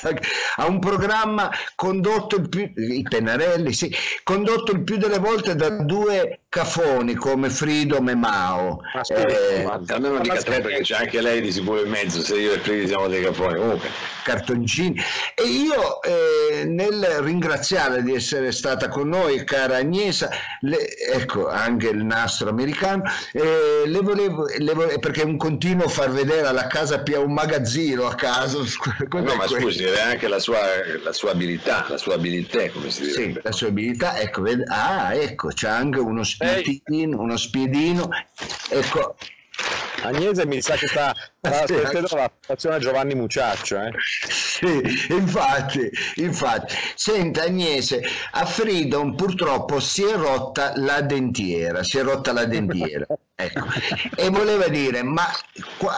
a 0.56 0.66
un 0.66 0.80
programma 0.80 1.52
condotto 1.76 2.38
il 2.38 2.50
più, 2.50 2.72
i 2.76 3.04
pennarelli, 3.04 3.72
sì, 3.72 3.94
condotto 4.24 4.72
il 4.72 4.84
più 4.84 4.98
delle 4.98 5.20
volte 5.20 5.56
da 5.56 5.70
due 5.70 6.40
cafoni 6.50 7.14
come 7.16 7.50
Freedom 7.50 8.08
e 8.10 8.16
Mao. 8.16 8.80
Aspetta, 8.94 9.28
eh, 9.28 9.64
a 9.64 10.00
me 10.00 10.10
non 10.10 10.22
dica 10.22 10.42
tre 10.42 10.62
perché 10.62 10.82
c'è 10.82 10.96
anche 10.96 11.22
lei 11.22 11.42
di 11.42 11.52
sicuro 11.52 11.84
in 11.84 11.90
mezzo, 11.90 12.22
se 12.22 12.38
io 12.38 12.54
e 12.54 12.60
Freedom 12.60 12.88
siamo 12.88 13.08
dei 13.08 13.24
cafoni, 13.24 13.56
comunque. 13.56 13.90
Cartoncini. 14.24 15.00
E 15.36 15.44
io 15.44 16.02
eh, 16.02 16.66
nel 16.66 17.04
ringraziare 17.22 18.02
di 18.04 18.14
essere 18.14 18.52
stata 18.52 18.88
con 18.88 19.10
noi, 19.10 19.44
cara 19.44 19.78
Agnesa, 19.78 20.30
le, 20.62 20.98
ecco 20.98 21.48
anche 21.48 21.90
il 21.90 22.04
nastro 22.04 22.50
americano, 22.50 23.04
eh, 23.34 23.84
le 23.86 24.00
volevo, 24.00 24.46
le 24.46 24.74
volevo, 24.74 25.00
perché 25.00 25.22
è 25.22 25.26
un 25.26 25.38
continuo 25.38 25.88
far 25.88 26.12
vedere 26.12 26.48
alla 26.48 26.68
casa 26.68 27.00
Pia 27.00 27.20
un 27.20 27.34
magazzino 27.34 28.08
a 28.08 28.16
caso. 28.16 28.66
No, 29.18 29.36
ma 29.36 29.48
scusi, 29.48 29.84
è 29.84 30.00
anche 30.00 30.28
la 30.28 30.40
sua, 30.40 30.60
la 31.04 31.12
sua 31.12 31.32
abilità, 31.32 31.86
la 31.90 31.98
sua 31.98 32.16
abilità, 32.16 32.70
come 32.70 32.90
si 32.92 33.04
dice. 33.04 33.14
Sì, 33.14 33.40
la 33.42 33.52
sua 33.52 33.68
abilità, 33.68 34.18
ecco, 34.18 34.44
ah, 34.68 35.14
ecco, 35.16 35.48
c'è 35.50 35.68
anche 35.68 36.00
uno 36.00 36.24
spiedino, 36.48 37.22
uno 37.22 37.38
spiedino, 37.38 38.10
ecco, 38.70 39.16
Agnese 40.08 40.46
mi 40.46 40.62
sa 40.62 40.76
che 40.76 40.88
sta, 40.88 41.14
aspettando 41.42 42.16
la 42.16 42.32
situazione 42.40 42.80
Giovanni 42.80 43.16
Muciaccio. 43.16 43.82
Eh? 43.82 43.92
Sì, 44.30 44.82
infatti, 45.10 45.90
infatti. 46.16 46.76
Senta 46.96 47.44
Agnese, 47.44 48.02
a 48.32 48.46
Freedom 48.46 49.16
purtroppo 49.16 49.80
si 49.80 50.04
è 50.04 50.16
rotta 50.16 50.74
la 50.76 51.02
dentiera, 51.02 51.84
si 51.84 51.98
è 51.98 52.04
rotta 52.04 52.32
la 52.32 52.46
dentiera. 52.46 53.06
Ecco. 53.40 53.68
E 54.16 54.32
voleva 54.32 54.68
dire, 54.68 55.04
ma 55.04 55.28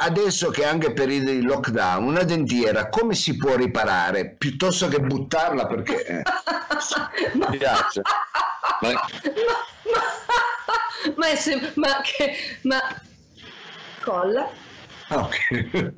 adesso 0.02 0.50
che 0.50 0.65
anche 0.65 0.91
per 0.91 1.10
il 1.10 1.45
lockdown, 1.45 2.04
una 2.04 2.24
dentiera 2.24 2.89
come 2.89 3.15
si 3.15 3.38
può 3.38 3.56
riparare? 3.56 4.36
Piuttosto 4.38 4.89
che 4.89 5.00
buttarla 5.00 5.65
perché... 5.65 6.04
Eh. 6.04 6.24
Mi 7.48 7.58
piace. 7.58 8.02
Ma... 8.82 8.89
Ma, 8.89 9.00
ma, 11.08 11.15
ma, 11.15 11.28
è, 11.28 11.72
ma, 11.76 12.02
che, 12.02 12.36
ma 12.63 12.78
colla, 14.01 14.49
ok, 15.09 15.93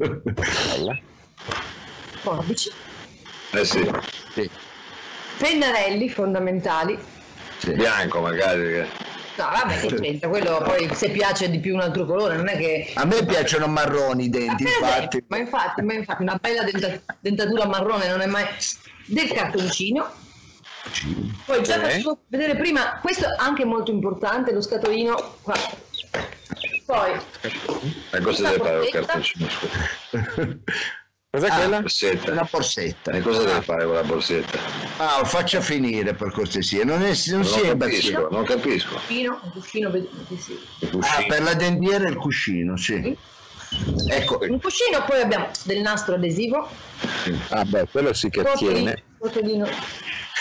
colla, 0.73 0.99
forbici, 2.21 2.71
eh 3.51 3.65
sì. 3.65 3.91
sì. 4.33 4.49
pennarelli 5.37 6.09
fondamentali, 6.09 6.97
sì. 7.57 7.73
bianco 7.73 8.21
magari. 8.21 9.09
No, 9.37 9.45
vabbè, 9.49 9.79
che 9.79 9.95
c'entra, 9.95 10.27
quello 10.27 10.57
poi 10.61 10.93
se 10.93 11.09
piace 11.09 11.49
di 11.49 11.59
più 11.59 11.73
un 11.73 11.79
altro 11.79 12.05
colore, 12.05 12.35
non 12.35 12.49
è 12.49 12.57
che... 12.57 12.91
A 12.95 13.05
me 13.05 13.25
piacciono 13.25 13.65
marroni 13.65 14.25
i 14.25 14.29
denti, 14.29 14.63
infatti. 14.63 15.23
Ma 15.27 15.37
infatti, 15.37 15.81
ma 15.81 15.93
infatti 15.93 16.21
una 16.21 16.37
bella 16.39 16.63
dentatura 17.21 17.65
marrone 17.65 18.09
non 18.09 18.19
è 18.19 18.27
mai... 18.27 18.45
Del 19.05 19.31
cartoncino, 19.31 20.05
poi 21.45 21.63
già 21.63 21.79
facevo 21.79 22.23
vedere 22.27 22.55
prima, 22.55 22.99
questo 23.01 23.25
è 23.25 23.35
anche 23.37 23.65
molto 23.65 23.91
importante, 23.91 24.51
lo 24.51 24.61
scatolino 24.61 25.35
qua 25.41 25.55
poi 26.91 27.13
ma 28.11 28.21
cosa 28.21 28.49
deve 28.49 28.63
fare 28.63 28.83
il 28.83 28.91
cartoncino? 28.91 29.47
Cos'è 31.31 31.47
ah, 31.47 31.55
quella? 31.55 31.79
Borsetta. 31.79 32.31
Una 32.33 32.49
borsetta. 32.51 33.11
E 33.11 33.21
cosa 33.21 33.39
ah. 33.39 33.45
deve 33.45 33.61
fare 33.61 33.85
con 33.85 33.93
la 33.93 34.03
borsetta? 34.03 34.59
Ah, 34.97 35.23
faccia 35.23 35.61
finire 35.61 36.13
per 36.13 36.33
cortesia. 36.33 36.83
Non, 36.83 37.01
è, 37.01 37.13
non, 37.27 37.39
non 37.39 37.45
si 37.45 37.59
è 37.61 37.77
capisco, 37.77 38.27
non 38.29 38.43
capisco. 38.43 38.95
Cuscino, 38.95 39.39
un 39.41 39.51
cuscino, 39.51 39.91
sì. 40.37 40.59
Ah, 40.99 41.23
per 41.25 41.41
la 41.41 41.53
dendiera 41.53 42.09
il 42.09 42.17
cuscino, 42.17 42.75
sì. 42.75 43.17
Ecco. 44.09 44.39
Un 44.41 44.59
cuscino, 44.59 45.05
poi 45.05 45.21
abbiamo 45.21 45.49
del 45.63 45.79
nastro 45.79 46.15
adesivo. 46.15 46.69
Ah 47.47 47.63
beh, 47.63 47.87
quello 47.89 48.11
sì 48.11 48.29
che 48.29 48.43
Rotolino, 48.43 48.73
tiene. 48.73 49.03
Rotolino 49.19 49.69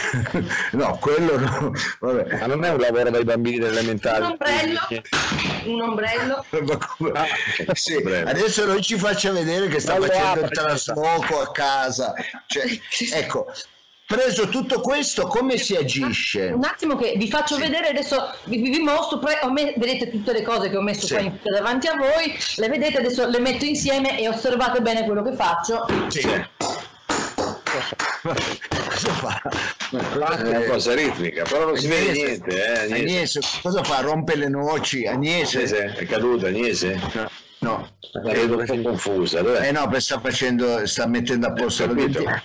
no, 0.73 0.99
quello 0.99 1.39
no. 1.39 1.73
Vabbè. 2.01 2.39
Ma 2.39 2.47
non 2.47 2.65
è 2.65 2.71
un 2.71 2.79
lavoro 2.79 3.11
dai 3.11 3.25
bambini 3.25 3.59
dell'elementare. 3.59 4.25
Un 4.25 4.31
ombrello. 4.31 4.81
Un 5.65 5.81
ombrello. 5.81 6.45
Ah, 7.13 7.75
sì, 7.75 7.95
adesso 7.95 8.65
noi 8.67 8.83
ci 8.83 8.97
faccia 8.97 9.33
vedere 9.33 9.69
che 9.69 9.81
sta 9.81 9.97
facendo 9.97 10.45
il 10.45 10.51
trasloco 10.51 11.41
a 11.41 11.51
casa. 11.51 12.15
Cioè, 12.47 12.65
ecco, 13.15 13.47
preso 14.07 14.49
tutto 14.49 14.81
questo, 14.81 15.27
come 15.27 15.57
si 15.57 15.75
agisce? 15.77 16.47
Un 16.47 16.65
attimo 16.65 16.97
che 16.97 17.15
vi 17.17 17.29
faccio 17.29 17.55
sì. 17.55 17.63
vedere, 17.63 17.89
adesso 17.89 18.33
vi, 18.45 18.61
vi 18.61 18.79
mostro, 18.79 19.21
me, 19.51 19.75
vedete 19.77 20.11
tutte 20.11 20.33
le 20.33 20.43
cose 20.43 20.71
che 20.71 20.77
ho 20.77 20.83
messo 20.83 21.07
sì. 21.07 21.15
qua 21.15 21.33
davanti 21.43 21.89
a 21.89 21.95
voi, 21.97 22.37
le 22.57 22.69
vedete, 22.69 22.99
adesso 22.99 23.27
le 23.27 23.41
metto 23.41 23.65
insieme 23.65 24.19
e 24.19 24.29
osservate 24.29 24.81
bene 24.81 25.05
quello 25.05 25.23
che 25.23 25.33
faccio. 25.33 25.87
Sì 26.09 26.29
fa? 29.09 29.41
È 29.91 30.49
una 30.49 30.65
cosa 30.65 30.95
ritmica, 30.95 31.45
però 31.45 31.67
non 31.67 31.77
si 31.77 31.89
vede 31.89 32.13
niente. 32.13 32.51
Eh, 32.51 32.79
Agnese. 32.81 32.95
Agnese, 32.95 33.41
cosa 33.63 33.83
fa? 33.83 34.01
Rompe 34.01 34.37
le 34.37 34.49
noci. 34.49 35.07
Agnese. 35.07 35.59
Agnese 35.59 35.95
è 35.97 36.07
caduta, 36.07 36.49
Agnese? 36.49 37.01
No. 37.15 37.31
no. 37.61 37.91
La 38.23 38.33
vedo 38.33 38.59
un 38.59 38.65
po' 38.65 38.83
confusa. 38.83 39.43
Dov'è? 39.43 39.69
Eh 39.69 39.73
no, 39.73 39.91
sta 39.99 40.21
facendo, 40.21 40.87
sta 40.87 41.07
mettendo 41.07 41.47
a 41.47 41.53
posto 41.53 41.87
la 41.87 41.93
dentiera. 41.95 42.43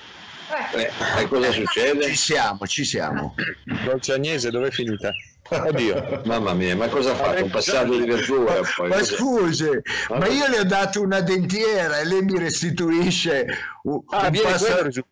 Eh, 0.73 0.91
e 1.21 1.27
cosa 1.27 1.51
succede? 1.51 2.05
Ci 2.05 2.15
siamo, 2.15 2.67
ci 2.67 2.85
siamo. 2.85 3.35
Dolce 3.83 4.13
Agnese, 4.13 4.49
dove 4.49 4.67
è 4.67 4.71
finita? 4.71 5.11
Oddio, 5.47 6.21
mamma 6.25 6.53
mia, 6.53 6.75
ma 6.75 6.87
cosa 6.87 7.11
ha 7.11 7.15
fatto? 7.15 7.43
Un 7.43 7.49
passaggio 7.51 7.97
di 7.97 8.05
verdura? 8.05 8.61
Poi. 8.75 8.89
Ma 8.89 9.03
scusi, 9.03 9.69
ma 10.09 10.27
io 10.27 10.47
le 10.47 10.59
ho 10.59 10.63
dato 10.63 11.01
una 11.01 11.21
dentiera 11.21 11.99
e 11.99 12.05
lei 12.05 12.23
mi 12.23 12.39
restituisce 12.39 13.45
un, 13.83 14.01
ah, 14.09 14.27
un 14.27 14.39
passaggio. 14.41 15.05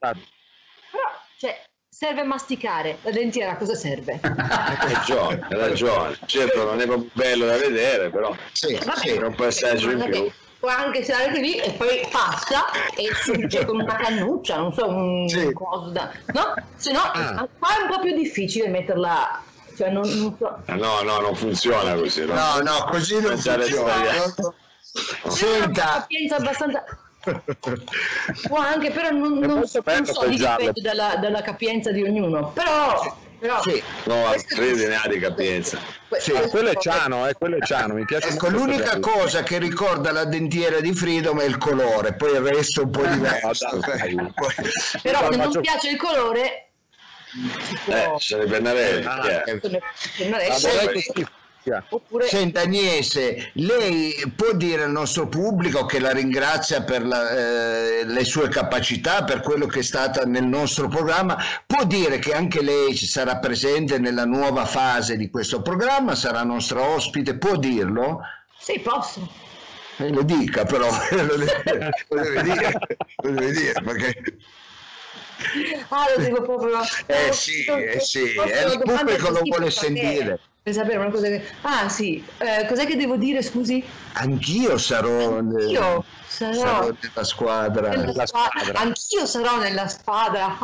Cioè, 1.43 1.61
serve 1.89 2.23
masticare, 2.23 2.99
la 3.01 3.11
dentiera 3.11 3.57
cosa 3.57 3.75
serve? 3.75 4.17
Hai 4.21 4.77
ragione, 4.93 5.45
hai 5.49 5.57
ragione. 5.57 6.17
Certo 6.25 6.63
non 6.63 6.79
è 6.79 6.87
bello 7.11 7.45
da 7.47 7.57
vedere, 7.57 8.09
però 8.09 8.33
sì, 8.53 8.75
Vabbè, 8.75 8.97
sì, 8.97 9.09
è 9.09 9.21
un 9.21 9.35
passaggio 9.35 9.91
in 9.91 10.07
più. 10.09 10.31
Può 10.57 10.69
anche 10.69 11.03
stare 11.03 11.37
lì 11.41 11.57
e 11.57 11.71
poi 11.73 12.07
passa 12.09 12.71
e 12.95 13.13
sugge 13.13 13.65
con 13.65 13.81
una 13.81 13.95
cannuccia, 13.95 14.55
non 14.55 14.71
so, 14.71 14.87
un 14.87 15.27
sì. 15.27 15.51
coso 15.51 15.89
da... 15.89 16.09
No? 16.27 16.53
Se 16.77 16.93
no, 16.93 17.01
ah. 17.01 17.45
qua 17.59 17.77
è 17.77 17.81
un 17.81 17.89
po' 17.89 17.99
più 17.99 18.15
difficile 18.15 18.69
metterla 18.69 19.43
cioè 19.75 19.89
non, 19.89 20.07
non 20.07 20.37
so. 20.37 20.59
No, 20.67 21.01
no, 21.01 21.19
non 21.19 21.35
funziona 21.35 21.95
così. 21.95 22.23
No, 22.23 22.35
no, 22.35 22.59
no 22.61 22.85
così 22.85 23.19
non 23.19 23.37
funziona. 23.37 23.65
Senta. 25.27 25.83
Capienza 25.83 26.35
abbastanza 26.37 26.85
Può 28.47 28.57
anche, 28.57 28.91
però 28.91 29.09
non, 29.11 29.37
non, 29.39 29.65
so, 29.65 29.81
non 29.85 30.05
so 30.05 30.27
dipende 30.27 30.81
dalla, 30.81 31.15
dalla, 31.15 31.41
capienza 31.41 31.91
di 31.91 32.03
ognuno. 32.03 32.51
Però, 32.51 33.17
però 33.39 33.61
sì. 33.61 33.81
no, 34.05 34.33
crede 34.45 34.87
ne 34.87 34.95
ha 34.95 35.07
di 35.07 35.19
capienza. 35.19 35.79
Sì, 36.17 36.31
quello 36.49 36.69
è 36.69 36.75
ciano, 36.75 37.27
eh, 37.27 37.33
quello 37.33 37.57
è 37.57 37.65
ciano, 37.65 37.93
mi 37.93 38.05
piace 38.05 38.29
ecco, 38.29 38.49
l'unica 38.49 38.97
bello. 38.97 39.11
cosa 39.11 39.41
che 39.43 39.57
ricorda 39.57 40.11
la 40.11 40.25
dentiera 40.25 40.79
di 40.79 40.93
Freedom 40.93 41.39
è 41.39 41.45
il 41.45 41.57
colore, 41.57 42.13
poi 42.13 42.31
il 42.33 42.41
resto 42.41 42.81
è 42.81 42.83
un 42.83 42.91
po' 42.91 43.05
diverso. 43.07 43.79
però 45.01 45.31
se 45.31 45.37
non 45.37 45.61
piace 45.61 45.89
il 45.89 45.97
colore 45.97 46.67
eh, 47.87 48.13
sono 48.17 48.43
i 48.43 48.47
Pennarelli. 48.47 49.05
Ah, 49.05 49.43
eh. 49.45 49.61
Pennarelli. 51.63 51.85
Oppure... 51.89 52.27
Senta 52.27 52.61
Agnese, 52.61 53.51
lei 53.53 54.13
può 54.35 54.53
dire 54.53 54.83
al 54.83 54.91
nostro 54.91 55.27
pubblico 55.27 55.85
che 55.85 55.99
la 55.99 56.11
ringrazia 56.11 56.83
per 56.83 57.05
la, 57.05 57.29
eh, 57.29 58.05
le 58.05 58.23
sue 58.25 58.49
capacità, 58.49 59.23
per 59.23 59.41
quello 59.41 59.65
che 59.65 59.79
è 59.79 59.83
stata 59.83 60.23
nel 60.25 60.45
nostro 60.45 60.87
programma, 60.87 61.37
può 61.65 61.85
dire 61.85 62.19
che 62.19 62.33
anche 62.33 62.61
lei 62.61 62.95
ci 62.95 63.07
sarà 63.07 63.37
presente 63.37 63.97
nella 63.97 64.25
nuova 64.25 64.65
fase 64.65 65.15
di 65.17 65.29
questo 65.29 65.61
programma, 65.61 66.15
sarà 66.15 66.43
nostra 66.43 66.81
ospite, 66.81 67.37
può 67.37 67.55
dirlo? 67.55 68.21
Sì, 68.59 68.79
posso. 68.79 69.41
Eh, 69.97 70.09
lo 70.09 70.23
dica 70.23 70.65
però, 70.65 70.89
lo 71.11 71.35
deve, 71.35 71.89
lo 72.09 72.21
deve 72.21 72.41
dire, 72.41 72.79
lo 73.17 73.31
deve 73.31 73.51
dire 73.51 73.81
perché... 73.83 74.37
Ah, 75.89 76.05
lo 76.15 76.23
devo 76.23 76.41
proprio... 76.41 76.79
Eh 77.05 77.33
sì, 77.33 77.65
eh 77.65 77.99
sì, 77.99 78.33
eh, 78.33 78.65
il 78.71 78.81
pubblico 78.83 79.29
lo 79.29 79.41
vuole 79.43 79.69
sentire 79.69 80.39
per 80.63 80.73
sapere 80.73 80.97
una 80.97 81.09
cosa 81.09 81.27
che... 81.27 81.43
Ah 81.61 81.89
sì, 81.89 82.23
eh, 82.37 82.65
cos'è 82.67 82.85
che 82.85 82.95
devo 82.95 83.17
dire, 83.17 83.41
scusi? 83.41 83.83
Anch'io 84.13 84.77
sarò... 84.77 85.35
Anch'io 85.35 86.05
sarò, 86.25 86.53
sarò 86.53 86.89
nella 87.01 87.23
squadra. 87.25 87.89
Nella 87.89 88.25
squadra. 88.25 88.79
Anch'io 88.79 89.25
sarò 89.25 89.59
nella 89.59 89.87
squadra. 89.89 90.55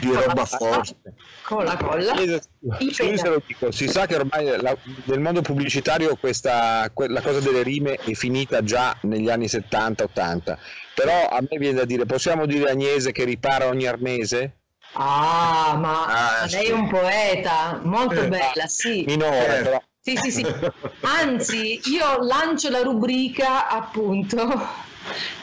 Di 0.00 0.10
roba 0.10 0.46
forte. 0.46 0.94
Con 1.42 1.64
la 1.64 1.76
colla. 1.76 2.14
Scusi 2.16 3.18
se 3.18 3.28
lo 3.28 3.42
dico, 3.46 3.70
si 3.70 3.86
sa 3.86 4.06
che 4.06 4.14
ormai 4.14 4.46
la, 4.58 4.74
nel 5.04 5.20
mondo 5.20 5.42
pubblicitario 5.42 6.16
questa, 6.16 6.90
la 6.94 7.20
cosa 7.20 7.40
delle 7.40 7.62
rime 7.62 7.96
è 7.96 8.14
finita 8.14 8.62
già 8.64 8.96
negli 9.02 9.28
anni 9.28 9.44
70-80, 9.44 10.56
però 10.94 11.28
a 11.28 11.40
me 11.40 11.58
viene 11.58 11.78
da 11.78 11.84
dire, 11.84 12.06
possiamo 12.06 12.46
dire 12.46 12.70
Agnese 12.70 13.12
che 13.12 13.24
ripara 13.24 13.66
ogni 13.66 13.86
arnese? 13.86 14.61
Ah, 14.94 15.76
ma 15.78 16.40
ah, 16.42 16.46
lei 16.46 16.66
è 16.66 16.72
un 16.72 16.88
poeta, 16.88 17.80
molto 17.82 18.20
eh, 18.20 18.28
bella, 18.28 18.66
sì. 18.66 19.04
Minore, 19.06 19.58
eh. 19.58 19.62
però. 19.62 19.82
Sì, 20.00 20.16
sì, 20.16 20.30
sì. 20.30 20.46
Anzi, 21.00 21.80
io 21.84 22.22
lancio 22.22 22.68
la 22.68 22.82
rubrica 22.82 23.68
appunto 23.68 24.90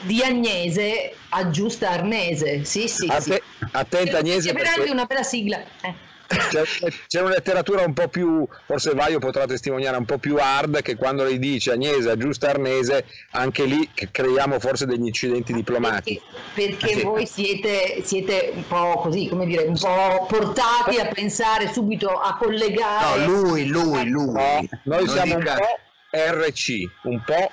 di 0.01 0.21
Agnese 0.21 1.15
a 1.29 1.49
giusta 1.49 1.91
Arnese. 1.91 2.63
Sì, 2.65 2.87
sì. 2.87 3.07
Atte- 3.07 3.21
sì. 3.21 3.65
Attenta 3.71 4.17
Agnese. 4.19 4.49
C'è 4.49 4.53
perché... 4.53 4.79
anche 4.79 4.91
una 4.91 5.05
bella 5.05 5.23
sigla. 5.23 5.61
Eh 5.81 6.08
c'è, 6.29 6.63
c'è, 7.07 7.21
una 7.21 7.31
letteratura 7.31 7.83
un 7.83 7.93
po' 7.93 8.07
più, 8.07 8.47
forse 8.65 8.93
Vaio 8.93 9.17
potrà 9.17 9.47
testimoniare, 9.47 9.97
un 9.97 10.05
po' 10.05 10.19
più 10.19 10.37
hard 10.39 10.81
che 10.83 10.95
quando 10.95 11.23
lei 11.23 11.39
dice 11.39 11.71
Agnese 11.71 12.11
aggiusta 12.11 12.49
Arnese, 12.49 13.05
anche 13.31 13.63
lì 13.65 13.89
creiamo 14.11 14.59
forse 14.59 14.85
degli 14.85 15.05
incidenti 15.05 15.53
diplomatici. 15.53 16.21
Perché, 16.53 16.75
perché 16.75 16.99
sì. 16.99 17.01
voi 17.03 17.25
siete, 17.25 18.01
siete, 18.03 18.51
un 18.53 18.67
po' 18.67 18.99
così, 19.01 19.27
come 19.27 19.47
dire, 19.47 19.63
un 19.63 19.77
po' 19.77 20.27
portati 20.27 20.99
a 20.99 21.07
pensare 21.07 21.71
subito 21.73 22.09
a 22.09 22.37
collegare. 22.37 23.25
No, 23.25 23.41
lui, 23.41 23.67
lui, 23.67 24.07
lui. 24.07 24.31
No, 24.33 24.67
noi 24.83 25.05
non 25.05 25.07
siamo 25.07 25.35
dica... 25.35 25.53
un 25.53 25.57
po' 25.57 25.79
RC, 26.11 26.89
un 27.03 27.23
po' 27.23 27.51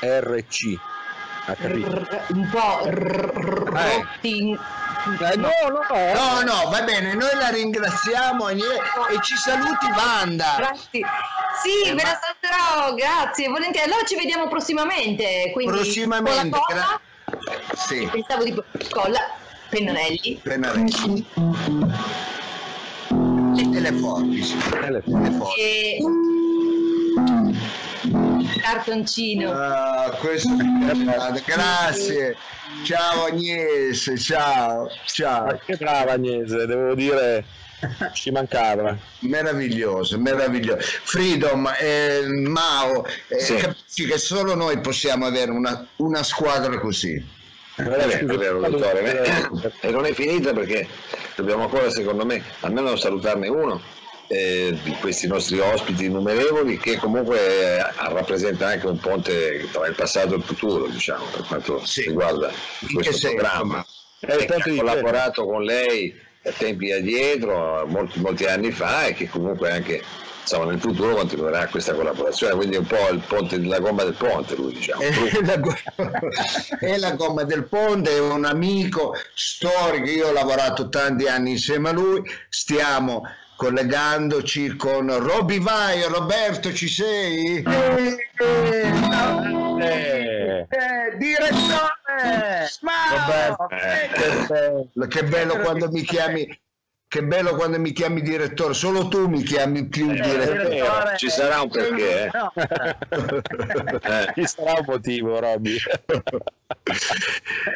RC. 0.00 0.78
Un 2.28 2.48
po' 2.50 2.80
rotti 2.84 4.52
eh. 4.52 4.58
Eh, 5.16 5.36
no, 5.36 5.48
no, 5.68 5.80
no. 5.88 6.42
No, 6.42 6.70
va 6.70 6.82
bene, 6.82 7.14
noi 7.14 7.34
la 7.34 7.48
ringraziamo 7.48 8.48
e 8.48 8.58
ci 9.22 9.36
saluti 9.36 9.86
Wanda. 9.86 10.54
Grazie. 10.58 11.06
Sì, 11.62 11.88
eh, 11.88 11.94
me 11.94 12.02
la 12.02 12.20
salterò, 12.20 12.94
grazie, 12.94 13.48
volentieri. 13.48 13.90
Allora 13.90 14.04
ci 14.04 14.16
vediamo 14.16 14.48
prossimamente. 14.48 15.50
Quindi 15.52 15.72
prossimamente. 15.72 16.50
Con 16.50 16.76
la 16.76 17.00
colla, 17.24 17.50
sì. 17.74 18.08
Pensavo 18.10 18.44
di 18.44 18.62
colla, 18.90 19.20
pennarelli. 19.68 20.40
Pennarelli. 20.42 21.26
Le, 23.54 23.80
le 23.80 23.92
forbici. 23.92 24.56
Le, 24.88 25.02
forbici. 25.02 25.60
E 25.60 25.98
cartoncino. 28.60 29.50
Ah, 29.50 30.10
questo 30.20 30.54
grazie. 31.44 32.36
Ciao 32.84 33.24
Agnese, 33.24 34.18
ciao, 34.18 34.88
ciao. 35.06 35.46
Ma 35.46 35.58
che 35.58 35.76
brava 35.76 36.12
Agnese, 36.12 36.66
devo 36.66 36.94
dire, 36.94 37.44
ci 38.12 38.30
mancava. 38.30 38.96
Meraviglioso, 39.20 40.18
meraviglioso. 40.18 40.78
Freedom, 40.80 41.70
eh, 41.78 42.22
Mao, 42.26 43.04
eh, 43.28 43.38
sì. 43.40 43.54
capisci 43.56 44.06
che 44.06 44.18
solo 44.18 44.54
noi 44.54 44.80
possiamo 44.80 45.26
avere 45.26 45.50
una, 45.50 45.86
una 45.96 46.22
squadra 46.22 46.78
così. 46.78 47.36
È 47.74 47.82
vero, 47.82 48.10
è 48.10 48.36
vero, 48.36 48.60
dottore. 48.68 49.40
E 49.80 49.90
non 49.90 50.04
è 50.04 50.12
finita 50.12 50.52
perché 50.52 50.86
dobbiamo 51.36 51.64
ancora, 51.64 51.90
secondo 51.90 52.24
me, 52.24 52.42
almeno 52.60 52.96
salutarne 52.96 53.48
uno 53.48 53.80
eh, 54.28 54.76
di 54.82 54.92
questi 55.00 55.26
nostri 55.26 55.58
ospiti 55.58 56.04
innumerevoli 56.04 56.78
che 56.78 56.96
comunque 56.96 57.38
eh, 57.38 57.82
rappresenta 57.96 58.68
anche 58.68 58.86
un 58.86 58.98
ponte 58.98 59.66
tra 59.72 59.86
il 59.86 59.94
passato 59.94 60.34
e 60.34 60.36
il 60.36 60.42
futuro 60.42 60.86
diciamo 60.86 61.24
per 61.32 61.44
quanto 61.46 61.84
sì. 61.84 62.02
riguarda 62.02 62.50
questo 62.92 63.28
programma. 63.28 63.84
Eh, 64.20 64.46
ha 64.46 64.62
collaborato 64.62 65.46
con 65.46 65.62
lei 65.62 66.14
a 66.44 66.52
tempi 66.56 66.92
addietro 66.92 67.86
molti, 67.86 68.20
molti 68.20 68.44
anni 68.44 68.70
fa 68.70 69.06
e 69.06 69.14
che 69.14 69.28
comunque 69.28 69.70
anche 69.70 70.02
insomma, 70.42 70.70
nel 70.70 70.80
futuro 70.80 71.14
continuerà 71.14 71.66
questa 71.66 71.94
collaborazione, 71.94 72.54
quindi 72.54 72.76
è 72.76 72.78
un 72.78 72.86
po' 72.86 73.08
il 73.10 73.22
ponte, 73.26 73.58
la 73.58 73.78
gomma 73.80 74.04
del 74.04 74.14
ponte, 74.14 74.56
lui 74.56 74.72
diciamo. 74.72 75.02
È 75.02 75.10
la, 75.42 75.60
è 76.80 76.96
la 76.96 77.12
gomma 77.12 77.44
del 77.44 77.64
ponte, 77.64 78.16
è 78.16 78.18
un 78.18 78.46
amico 78.46 79.14
storico, 79.34 80.08
io 80.08 80.28
ho 80.28 80.32
lavorato 80.32 80.88
tanti 80.88 81.26
anni 81.26 81.50
insieme 81.52 81.90
a 81.90 81.92
lui, 81.92 82.22
stiamo 82.48 83.22
collegandoci 83.58 84.76
con 84.76 85.12
Roby 85.18 85.58
Vai. 85.58 86.00
Roberto, 86.04 86.72
ci 86.72 86.86
sei? 86.86 87.60
Eh, 87.60 88.30
eh, 88.38 88.86
eh, 90.68 91.16
direttore! 91.18 92.70
Roberto, 93.10 93.68
eh, 93.70 95.08
che 95.08 95.24
bello 95.24 95.58
quando 95.58 95.90
mi 95.90 96.02
chiami 96.02 96.46
che 97.08 97.22
bello 97.22 97.54
quando 97.54 97.80
mi 97.80 97.92
chiami 97.92 98.20
direttore, 98.20 98.74
solo 98.74 99.08
tu 99.08 99.28
mi 99.28 99.42
chiami 99.42 99.86
più 99.86 100.10
eh, 100.10 100.20
direttore. 100.20 101.16
Ci 101.16 101.30
sarà 101.30 101.62
un 101.62 101.70
perché. 101.70 102.26
Eh. 102.26 102.30
eh. 104.02 104.32
Ci 104.34 104.46
sarà 104.46 104.78
un 104.78 104.84
motivo, 104.86 105.40
Robby. 105.40 105.78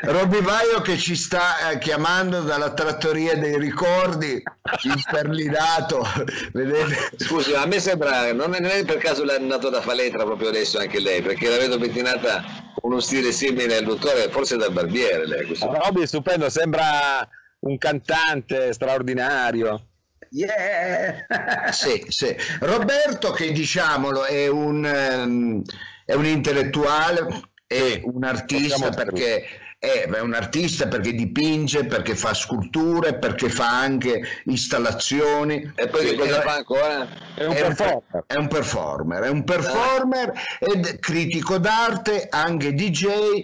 Robby 0.02 0.42
Vaio 0.42 0.82
che 0.82 0.98
ci 0.98 1.16
sta 1.16 1.70
eh, 1.70 1.78
chiamando 1.78 2.42
dalla 2.42 2.74
trattoria 2.74 3.34
dei 3.38 3.58
ricordi, 3.58 4.42
imperlinato. 4.82 6.06
Vedete? 6.52 7.16
Scusi, 7.16 7.54
a 7.54 7.64
me 7.64 7.80
sembra, 7.80 8.34
non 8.34 8.52
è, 8.54 8.60
non 8.60 8.70
è 8.70 8.84
per 8.84 8.98
caso 8.98 9.24
l'ha 9.24 9.36
andato 9.36 9.70
da 9.70 9.80
Faletra 9.80 10.24
proprio 10.24 10.50
adesso 10.50 10.78
anche 10.78 11.00
lei, 11.00 11.22
perché 11.22 11.48
la 11.48 11.56
vedo 11.56 11.78
pettinata 11.78 12.44
con 12.78 12.90
uno 12.92 13.00
stile 13.00 13.32
simile 13.32 13.78
al 13.78 13.84
dottore, 13.84 14.28
forse 14.28 14.58
dal 14.58 14.72
barbiere. 14.72 15.26
Lei, 15.26 15.58
Robby 15.58 16.02
è 16.02 16.06
stupendo, 16.06 16.50
sembra 16.50 17.26
un 17.62 17.78
cantante 17.78 18.72
straordinario. 18.72 19.88
Yeah! 20.30 21.26
sì, 21.72 22.04
sì. 22.08 22.34
Roberto, 22.60 23.32
che 23.32 23.52
diciamolo, 23.52 24.24
è 24.24 24.48
un, 24.48 24.84
um, 24.84 25.62
è 26.04 26.14
un 26.14 26.26
intellettuale, 26.26 27.26
è 27.66 28.00
un 28.04 28.24
artista 28.24 28.90
perché 28.90 29.44
è, 29.78 30.08
è 30.08 30.20
un 30.20 30.32
artista 30.32 30.86
perché 30.86 31.12
dipinge, 31.12 31.84
perché 31.84 32.14
fa 32.14 32.32
sculture, 32.34 33.18
perché 33.18 33.48
fa 33.48 33.80
anche 33.80 34.22
installazioni. 34.44 35.72
E 35.74 35.88
poi 35.88 36.04
che 36.04 36.14
cosa 36.14 36.40
fa 36.40 36.54
ancora? 36.54 37.08
È 37.34 37.44
un, 37.44 37.52
è 37.52 37.60
performer. 37.60 38.04
Un, 38.12 38.22
è 38.26 38.36
un 38.36 38.48
performer, 38.48 39.22
è 39.22 39.28
un 39.28 39.44
performer 39.44 40.32
ed 40.60 40.98
critico 40.98 41.58
d'arte, 41.58 42.28
anche 42.30 42.72
DJ 42.74 43.42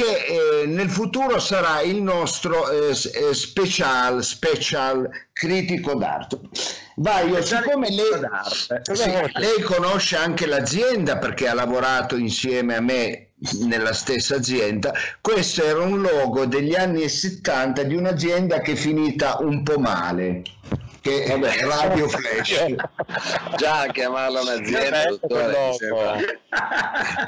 che 0.00 0.62
eh, 0.62 0.66
nel 0.66 0.88
futuro 0.88 1.38
sarà 1.38 1.82
il 1.82 2.00
nostro 2.00 2.70
eh, 2.70 2.88
eh 2.90 3.34
special, 3.34 4.24
special 4.24 5.10
critico 5.30 5.94
d'arte. 5.94 6.40
Vai, 6.96 7.28
io, 7.28 7.42
siccome 7.42 7.90
lei, 7.90 8.06
sì, 8.92 9.10
lei 9.34 9.60
conosce 9.62 10.16
anche 10.16 10.46
l'azienda 10.46 11.18
perché 11.18 11.48
ha 11.48 11.54
lavorato 11.54 12.16
insieme 12.16 12.76
a 12.76 12.80
me 12.80 13.32
nella 13.66 13.92
stessa 13.92 14.36
azienda, 14.36 14.92
questo 15.20 15.64
era 15.64 15.80
un 15.80 16.00
logo 16.00 16.46
degli 16.46 16.74
anni 16.74 17.08
70 17.08 17.82
di 17.84 17.94
un'azienda 17.94 18.60
che 18.60 18.72
è 18.72 18.76
finita 18.76 19.38
un 19.40 19.62
po' 19.62 19.78
male 19.78 20.42
che 21.00 21.24
è 21.24 21.38
Vabbè, 21.38 21.64
Radio 21.64 22.08
Flash. 22.08 22.74
Già 23.56 23.86
chiamarla 23.92 24.40
un'azienda, 24.40 25.04
dottore, 25.04 26.40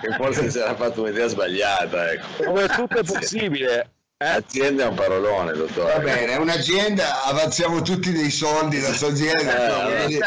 che 0.00 0.14
forse 0.16 0.50
si 0.50 0.58
era 0.58 0.74
fatto 0.74 1.02
un'idea 1.02 1.26
sbagliata. 1.26 2.12
Ecco. 2.12 2.44
Come 2.44 2.68
tutto 2.68 2.98
è 2.98 3.04
possibile. 3.04 3.90
Eh? 4.18 4.26
Azienda 4.26 4.84
è 4.84 4.86
un 4.86 4.94
parolone, 4.94 5.52
dottore. 5.52 5.94
Va 5.94 5.98
bene, 5.98 6.32
è 6.32 6.36
un'azienda, 6.36 7.24
avanziamo 7.24 7.82
tutti 7.82 8.12
dei 8.12 8.30
soldi 8.30 8.80
da 8.80 8.92
sua 8.92 9.08
azienda. 9.08 9.98
Eh, 9.98 10.20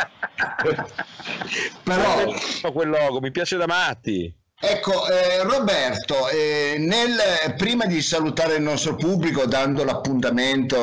Però 1.84 2.34
quel 2.73 2.89
logo 2.89 3.21
mi 3.21 3.31
piace 3.31 3.55
da 3.55 3.67
matti. 3.67 4.34
Ecco, 4.60 5.08
eh, 5.08 5.43
Roberto, 5.43 6.27
eh, 6.29 6.75
nel, 6.79 7.53
prima 7.55 7.86
di 7.86 8.01
salutare 8.01 8.55
il 8.55 8.63
nostro 8.63 8.95
pubblico 8.95 9.45
dando 9.45 9.84
l'appuntamento 9.84 10.77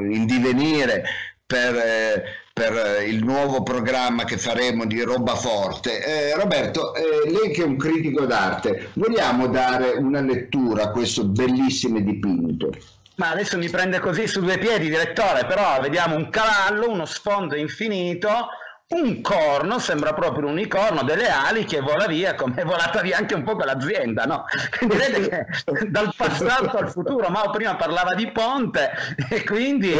in 0.00 0.24
divenire 0.26 1.02
per, 1.46 1.76
eh, 1.76 2.24
per, 2.52 3.04
il 3.06 3.22
nuovo 3.22 3.62
programma 3.62 4.24
che 4.24 4.36
faremo 4.36 4.84
di 4.84 5.00
roba 5.02 5.36
forte. 5.36 6.04
Eh, 6.04 6.34
Roberto, 6.34 6.94
eh, 6.94 7.30
lei 7.30 7.52
che 7.52 7.62
è 7.62 7.66
un 7.66 7.76
critico 7.76 8.26
d'arte, 8.26 8.90
vogliamo 8.94 9.46
dare 9.46 9.92
una 9.92 10.20
lettura 10.20 10.84
a 10.84 10.90
questo 10.90 11.24
bellissimo 11.24 12.00
dipinto? 12.00 12.70
Ma 13.16 13.30
adesso 13.30 13.56
mi 13.56 13.70
prende 13.70 13.98
così 13.98 14.26
su 14.26 14.40
due 14.40 14.58
piedi, 14.58 14.88
direttore, 14.88 15.46
però 15.46 15.80
vediamo 15.80 16.16
un 16.16 16.28
cavallo, 16.28 16.90
uno 16.90 17.06
sfondo 17.06 17.54
infinito, 17.54 18.48
un 18.88 19.20
corno, 19.20 19.80
sembra 19.80 20.14
proprio 20.14 20.46
un 20.46 20.52
unicorno, 20.52 21.02
delle 21.02 21.28
ali 21.28 21.64
che 21.64 21.80
vola 21.80 22.06
via 22.06 22.34
come 22.36 22.54
è 22.54 22.64
volata 22.64 23.00
via 23.00 23.16
anche 23.16 23.34
un 23.34 23.42
po' 23.42 23.56
quell'azienda, 23.56 24.24
no? 24.24 24.44
Quindi 24.78 24.96
vede 24.96 25.28
che 25.28 25.88
dal 25.88 26.12
passato 26.16 26.76
al 26.76 26.90
futuro, 26.90 27.28
Mao 27.28 27.50
prima 27.50 27.74
parlava 27.74 28.14
di 28.14 28.30
ponte 28.30 28.92
e 29.28 29.42
quindi 29.42 29.96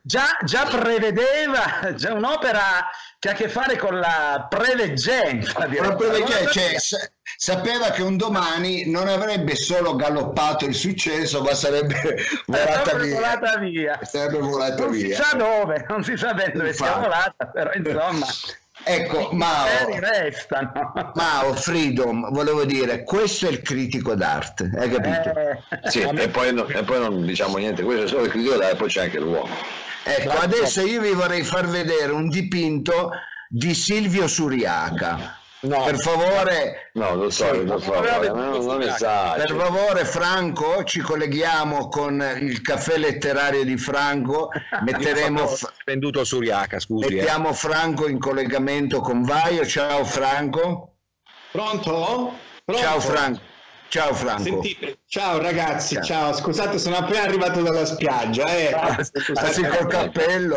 già, 0.00 0.38
già 0.44 0.64
prevedeva 0.64 1.92
già 1.94 2.14
un'opera 2.14 2.88
che 3.18 3.28
ha 3.28 3.32
a 3.32 3.34
che 3.34 3.48
fare 3.48 3.76
con 3.76 3.98
la 3.98 4.46
preveggenza. 4.48 5.58
La 5.58 5.94
preveggenza, 5.94 6.50
cioè, 6.50 7.12
sapeva 7.36 7.90
che 7.90 8.02
un 8.02 8.16
domani 8.16 8.90
non 8.90 9.08
avrebbe 9.08 9.54
solo 9.54 9.96
galoppato 9.96 10.64
il 10.64 10.74
successo, 10.74 11.42
ma 11.42 11.54
sarebbe 11.54 12.16
volata 12.46 12.94
via. 12.96 13.14
volata 13.14 13.56
via. 13.58 14.00
Sarebbe 14.02 14.38
volata 14.38 14.82
non 14.82 14.90
via. 14.90 15.16
si 15.16 15.22
sa 15.22 15.36
dove, 15.36 15.84
non 15.88 16.04
si 16.04 16.16
sa 16.16 16.34
bene 16.34 16.52
dove 16.52 16.72
sia 16.72 16.94
volata, 16.94 17.46
però 17.46 17.70
insomma... 17.74 18.26
Ecco, 18.84 19.28
Mao, 19.32 19.66
Mao, 21.14 21.54
Freedom, 21.54 22.32
volevo 22.32 22.64
dire, 22.64 23.04
questo 23.04 23.46
è 23.46 23.50
il 23.50 23.62
critico 23.62 24.16
d'arte, 24.16 24.72
hai 24.76 24.90
capito? 24.90 25.38
Eh, 25.38 25.88
sì, 25.88 26.00
e 26.00 26.28
poi, 26.28 26.52
no, 26.52 26.66
e 26.66 26.82
poi, 26.82 26.98
non 26.98 27.24
diciamo 27.24 27.58
niente, 27.58 27.84
questo 27.84 28.04
è 28.04 28.08
solo 28.08 28.24
il 28.24 28.30
critico 28.30 28.56
d'arte, 28.56 28.76
poi 28.76 28.88
c'è 28.88 29.02
anche 29.02 29.20
l'uomo. 29.20 29.54
Ecco, 30.02 30.32
adesso 30.32 30.84
io 30.84 31.00
vi 31.00 31.12
vorrei 31.12 31.44
far 31.44 31.68
vedere 31.68 32.10
un 32.10 32.28
dipinto 32.28 33.12
di 33.48 33.72
Silvio 33.72 34.26
Suriaca 34.26 35.36
No, 35.62 35.84
per 35.84 35.96
favore, 35.96 36.90
no, 36.94 37.14
lo 37.14 37.30
so, 37.30 37.54
sì, 37.54 37.64
lo 37.64 37.78
so, 37.78 37.92
per 37.92 39.54
favore, 39.56 40.04
Franco, 40.04 40.82
ci 40.82 40.98
colleghiamo 40.98 41.88
con 41.88 42.20
il 42.40 42.60
caffè 42.62 42.96
letterario 42.98 43.62
di 43.62 43.76
Franco. 43.76 44.48
Metteremo 44.82 45.48
venduto 45.84 46.24
Suriaca, 46.24 46.80
scusi. 46.80 47.06
Eh. 47.06 47.14
Mettiamo 47.14 47.50
eh. 47.50 47.54
Franco 47.54 48.08
in 48.08 48.18
collegamento 48.18 49.00
con 49.00 49.22
Vaio. 49.22 49.64
Ciao 49.64 50.04
Franco. 50.04 50.96
Pronto? 51.52 52.34
Pronto? 52.64 52.82
Ciao 52.82 52.98
Franco. 52.98 53.40
Ciao 53.92 54.14
Franco. 54.14 54.42
Sentite, 54.44 55.00
ciao 55.06 55.36
ragazzi, 55.36 55.96
ciao. 55.96 56.04
ciao. 56.04 56.32
Scusate, 56.32 56.78
sono 56.78 56.96
appena 56.96 57.24
arrivato 57.24 57.60
dalla 57.60 57.84
spiaggia. 57.84 58.46
Eh. 58.46 58.72
Ah, 58.72 59.04
scusate 59.04 59.68
col 59.68 59.86
cappello. 59.86 60.56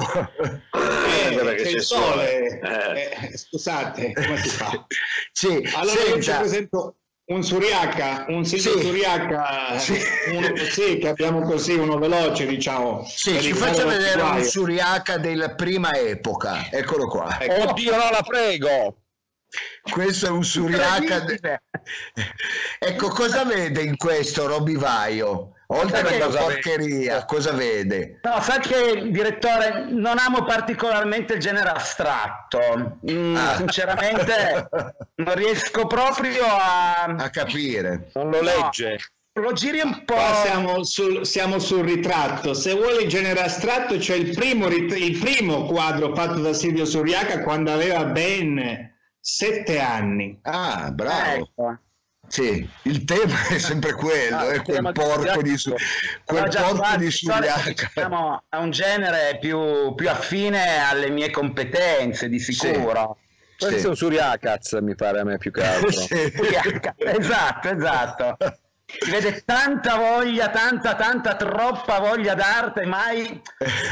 Eh, 0.71 1.35
eh, 1.35 1.55
c'è 1.55 1.69
il 1.71 1.81
sole. 1.81 2.59
Eh. 2.61 3.27
Eh, 3.27 3.37
scusate, 3.37 4.13
come 4.13 4.37
si 4.37 4.47
fa? 4.47 4.87
Sì, 5.33 5.69
allora 5.73 5.97
senta. 5.97 6.15
io 6.15 6.21
ci 6.21 6.31
presento 6.31 6.95
un 7.25 7.43
Suriaca, 7.43 8.25
un 8.29 8.45
sì. 8.45 8.57
Suriaca, 8.57 9.77
sì. 9.79 9.99
Uno, 10.31 10.55
sì, 10.55 10.97
che 10.97 11.09
abbiamo 11.09 11.41
così 11.41 11.73
uno 11.73 11.97
veloce, 11.97 12.45
diciamo. 12.45 13.03
Sì, 13.05 13.41
ci 13.41 13.51
faccia 13.51 13.83
vedere 13.83 14.21
un 14.21 14.41
Suriaca 14.45 15.17
della 15.17 15.55
prima 15.55 15.93
epoca. 15.93 16.69
Eccolo 16.71 17.07
qua. 17.07 17.37
Ecco. 17.37 17.71
Oddio, 17.71 17.97
no, 17.97 18.09
la 18.11 18.23
prego 18.25 18.95
questo 19.89 20.27
è 20.27 20.29
un 20.29 20.43
suriaca. 20.43 21.25
ecco, 22.79 23.09
cosa 23.09 23.43
vede 23.45 23.81
in 23.81 23.97
questo 23.97 24.47
Roby 24.47 24.75
Vaio? 24.75 25.51
Oltre 25.67 26.21
alla 26.21 26.27
porcheria, 26.27 27.13
vede? 27.13 27.25
cosa 27.25 27.51
vede? 27.51 28.19
No, 28.21 28.39
sa 28.39 28.59
che 28.59 29.09
direttore, 29.09 29.87
non 29.89 30.19
amo 30.19 30.43
particolarmente 30.43 31.33
il 31.33 31.39
genere 31.39 31.69
astratto. 31.69 32.99
Mm, 33.09 33.35
ah. 33.35 33.55
Sinceramente, 33.55 34.69
non 35.15 35.35
riesco 35.35 35.87
proprio 35.87 36.45
a... 36.45 37.03
a 37.03 37.29
capire. 37.29 38.11
Non 38.13 38.29
lo 38.29 38.41
legge. 38.41 38.99
No 39.33 39.41
lo 39.41 39.51
giri 39.53 39.81
un 39.83 40.03
po'. 40.05 40.13
Qua 40.13 40.41
siamo 40.45 40.83
sul, 40.83 41.25
siamo 41.25 41.59
sul 41.59 41.83
ritratto. 41.83 42.53
Se 42.53 42.73
vuole 42.73 43.01
il 43.01 43.09
genere 43.09 43.41
astratto, 43.41 43.97
c'è 43.97 44.15
il 44.15 44.33
primo, 44.33 44.67
il 44.67 45.17
primo 45.17 45.65
quadro 45.65 46.13
fatto 46.15 46.39
da 46.39 46.53
Silvio 46.53 46.85
Suriaca 46.85 47.41
quando 47.41 47.73
aveva 47.73 48.05
ben 48.05 48.93
sette 49.25 49.79
anni. 49.79 50.37
Ah, 50.43 50.91
bravo. 50.91 51.43
Ecco. 51.43 51.79
Sì, 52.27 52.67
il 52.83 53.05
tema 53.05 53.47
è 53.49 53.57
sempre 53.57 53.93
quello, 53.93 54.37
ah, 54.37 54.49
è 54.49 54.61
quel 54.61 54.91
porco 54.93 55.41
di, 55.41 55.57
su- 55.57 55.73
quel 56.23 56.43
no, 56.43 56.73
porco 56.73 56.97
di 56.97 57.09
Sugliaca. 57.09 57.89
Siamo 57.91 58.43
a 58.49 58.59
un 58.59 58.69
genere 58.69 59.37
più, 59.39 59.93
più, 59.95 60.09
affine 60.09 60.77
alle 60.79 61.09
mie 61.09 61.31
competenze, 61.31 62.29
di 62.29 62.39
sicuro. 62.39 63.17
Sì. 63.57 63.65
Questo 63.65 63.79
sì. 63.79 63.85
è 63.85 63.89
un 63.89 63.95
Suriacaz, 63.95 64.73
mi 64.81 64.95
pare 64.95 65.19
a 65.19 65.23
me 65.23 65.37
più 65.37 65.51
che 65.51 65.63
altro. 65.63 65.89
sì. 65.91 66.31
esatto, 66.97 67.69
esatto 67.69 68.37
si 68.87 69.09
vede 69.09 69.43
tanta 69.43 69.97
voglia, 69.97 70.49
tanta, 70.49 70.93
tanta, 70.95 71.35
troppa 71.35 71.99
voglia 71.99 72.35
d'arte, 72.35 72.85
mai, 72.85 73.41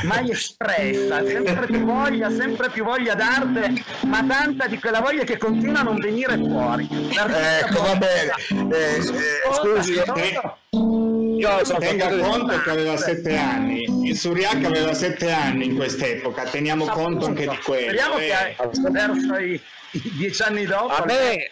mai 0.04 0.30
espressa, 0.30 1.26
sempre 1.26 1.66
più 1.66 1.84
voglia, 1.84 2.30
sempre 2.30 2.70
più 2.70 2.84
voglia 2.84 3.16
d'arte, 3.16 3.84
ma 4.06 4.24
tanta 4.24 4.68
di 4.68 4.80
quella 4.80 5.02
voglia 5.02 5.24
che 5.24 5.38
continua 5.38 5.80
a 5.80 5.84
non 5.84 5.98
venire 5.98 6.38
fuori. 6.38 6.88
Ecco, 7.10 7.82
va 7.82 7.96
bene. 7.96 8.34
Eh, 8.72 8.98
eh, 8.98 9.02
scusi, 9.02 9.96
eh, 9.96 10.42
io 10.70 11.78
tenga 11.80 12.16
conto 12.18 12.62
che 12.62 12.70
aveva 12.70 12.96
sette 12.96 13.36
anni, 13.36 14.08
il 14.08 14.16
Suriac 14.16 14.64
aveva 14.64 14.94
sette 14.94 15.32
anni 15.32 15.66
in 15.66 15.76
quest'epoca, 15.76 16.44
teniamo 16.44 16.86
conto 16.86 17.26
anche 17.26 17.48
di 17.48 17.58
quello. 17.58 17.98
Speriamo 17.98 18.18
eh. 18.20 18.56
che 18.60 18.92
verso 18.92 19.36
i 19.38 19.62
dieci 19.92 20.42
anni 20.44 20.66
dopo... 20.66 21.04
Me 21.06 21.50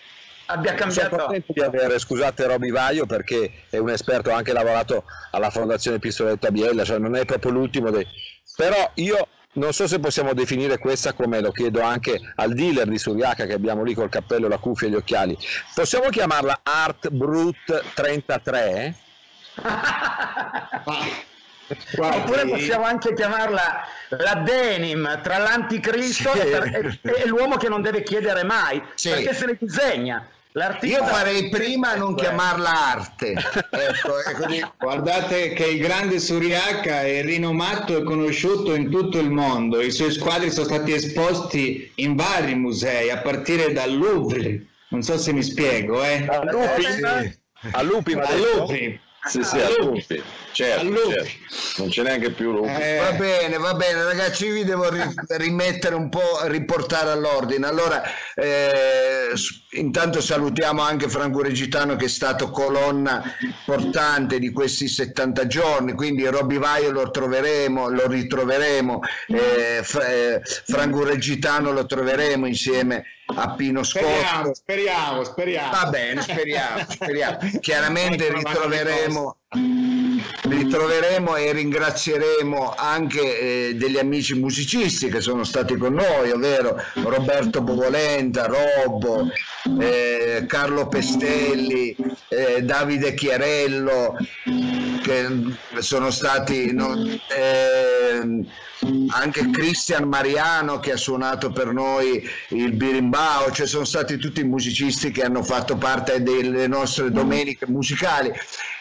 abbia 0.51 0.73
cambiato. 0.73 1.09
Sono 1.09 1.23
contento 1.23 1.53
di 1.53 1.61
avere, 1.61 1.99
scusate, 1.99 2.45
Roby 2.45 2.71
Vaio 2.71 3.05
perché 3.05 3.51
è 3.69 3.77
un 3.77 3.89
esperto, 3.89 4.31
ha 4.31 4.35
anche 4.35 4.53
lavorato 4.53 5.05
alla 5.31 5.49
Fondazione 5.49 5.99
Pistoletto 5.99 6.49
Biella, 6.51 6.83
cioè 6.83 6.97
non 6.97 7.15
è 7.15 7.25
proprio 7.25 7.51
l'ultimo 7.51 7.89
dei... 7.89 8.05
Però 8.55 8.91
io 8.95 9.27
non 9.53 9.73
so 9.73 9.87
se 9.87 9.99
possiamo 9.99 10.33
definire 10.33 10.77
questa 10.77 11.13
come 11.13 11.41
lo 11.41 11.51
chiedo 11.51 11.81
anche 11.81 12.19
al 12.35 12.53
dealer 12.53 12.87
di 12.87 12.97
Suriaca 12.97 13.45
che 13.45 13.53
abbiamo 13.53 13.83
lì 13.83 13.93
col 13.93 14.09
cappello, 14.09 14.47
la 14.47 14.57
cuffia 14.57 14.87
e 14.87 14.91
gli 14.91 14.95
occhiali. 14.95 15.37
Possiamo 15.73 16.09
chiamarla 16.09 16.61
Art 16.63 17.09
Brut 17.09 17.83
33? 17.93 18.95
Guardi. 20.83 22.19
Oppure 22.19 22.47
possiamo 22.47 22.83
anche 22.83 23.13
chiamarla 23.13 23.85
la 24.09 24.35
denim 24.43 25.21
tra 25.21 25.37
l'anticristo 25.37 26.31
sì. 26.33 26.39
e, 26.39 26.99
e, 27.01 27.27
l'uomo 27.27 27.55
che 27.55 27.69
non 27.69 27.81
deve 27.81 28.03
chiedere 28.03 28.43
mai, 28.43 28.81
sì. 28.95 29.09
perché 29.09 29.33
se 29.33 29.45
ne 29.45 29.57
disegna. 29.59 30.27
Io 30.81 31.05
farei 31.05 31.47
prima 31.49 31.91
a 31.91 31.95
non 31.95 32.13
chiamarla 32.13 32.69
arte. 32.69 33.31
ecco, 33.31 34.21
ecco 34.21 34.73
Guardate 34.79 35.53
che 35.53 35.65
il 35.65 35.79
grande 35.79 36.19
Suriaca 36.19 37.03
è 37.03 37.21
rinomato 37.23 37.97
e 37.97 38.03
conosciuto 38.03 38.75
in 38.75 38.89
tutto 38.89 39.17
il 39.19 39.31
mondo. 39.31 39.79
I 39.79 39.91
suoi 39.91 40.11
squadri 40.11 40.51
sono 40.51 40.65
stati 40.65 40.91
esposti 40.91 41.91
in 41.95 42.15
vari 42.15 42.55
musei, 42.55 43.09
a 43.09 43.21
partire 43.21 43.71
dal 43.71 43.95
Louvre. 43.95 44.65
Non 44.89 45.03
so 45.03 45.17
se 45.17 45.31
mi 45.31 45.41
spiego, 45.41 46.03
eh? 46.03 46.25
A 46.27 46.43
Lupi? 46.43 46.83
Sì. 46.83 47.39
A 47.71 47.81
Lupi, 47.81 48.13
a 48.13 48.35
Lupi 48.35 48.99
Sì, 49.23 49.43
sì, 49.43 49.59
a 49.59 49.69
lupi. 49.77 50.23
Certo, 50.51 51.09
certo, 51.09 51.29
non 51.77 51.89
c'è 51.89 52.01
neanche 52.01 52.31
più 52.31 52.51
lupi. 52.51 52.69
Eh. 52.69 52.97
Va 52.97 53.11
bene, 53.13 53.57
va 53.57 53.75
bene, 53.75 54.03
ragazzi, 54.03 54.49
vi 54.49 54.63
devo 54.63 54.89
ri- 54.89 55.01
rimettere 55.37 55.93
un 55.93 56.09
po', 56.09 56.39
riportare 56.45 57.11
all'ordine. 57.11 57.67
Allora, 57.67 58.01
eh, 58.33 59.29
intanto 59.73 60.21
salutiamo 60.21 60.81
anche 60.81 61.07
Franco 61.07 61.43
Regitano 61.43 61.95
che 61.95 62.05
è 62.05 62.09
stato 62.09 62.49
colonna 62.49 63.23
portante 63.63 64.39
di 64.39 64.51
questi 64.51 64.87
70 64.87 65.45
giorni, 65.45 65.93
quindi 65.93 66.25
Robby 66.25 66.57
Vaio 66.57 66.89
lo 66.89 67.11
troveremo, 67.11 67.89
lo 67.89 68.07
ritroveremo, 68.07 69.01
eh, 69.27 69.83
eh 70.09 70.41
Franco 70.43 71.03
Regitano 71.03 71.71
lo 71.71 71.85
troveremo 71.85 72.47
insieme 72.47 73.05
a 73.35 73.53
Pino 73.55 73.83
Scotto. 73.83 74.05
Speriamo, 74.05 74.53
speriamo, 74.53 75.23
speriamo. 75.23 75.71
Va 75.71 75.89
bene, 75.89 76.21
speriamo, 76.21 76.85
speriamo. 76.87 77.37
Chiaramente 77.59 78.33
ritroveremo 78.33 79.35
ritroveremo 80.43 81.35
e 81.35 81.51
ringrazieremo 81.51 82.73
anche 82.75 83.39
eh, 83.69 83.75
degli 83.75 83.97
amici 83.97 84.33
musicisti 84.39 85.09
che 85.09 85.19
sono 85.19 85.43
stati 85.43 85.75
con 85.75 85.93
noi, 85.93 86.31
ovvero 86.31 86.77
Roberto 86.95 87.61
Bovolenta, 87.61 88.45
Robbo, 88.45 89.27
eh, 89.79 90.45
Carlo 90.47 90.87
Pestelli, 90.87 91.95
eh, 92.29 92.61
Davide 92.63 93.13
Chiarello, 93.13 94.15
che 95.01 95.27
sono 95.79 96.11
stati 96.11 96.73
no, 96.73 96.95
eh, 97.03 98.45
anche 99.09 99.49
Cristian 99.51 100.07
Mariano 100.07 100.79
che 100.79 100.93
ha 100.93 100.97
suonato 100.97 101.51
per 101.51 101.67
noi 101.67 102.27
il 102.49 102.73
birimbao, 102.73 103.51
cioè 103.51 103.67
sono 103.67 103.85
stati 103.85 104.17
tutti 104.17 104.43
musicisti 104.43 105.11
che 105.11 105.23
hanno 105.23 105.43
fatto 105.43 105.75
parte 105.77 106.23
delle 106.23 106.67
nostre 106.67 107.11
domeniche 107.11 107.67
musicali. 107.67 108.31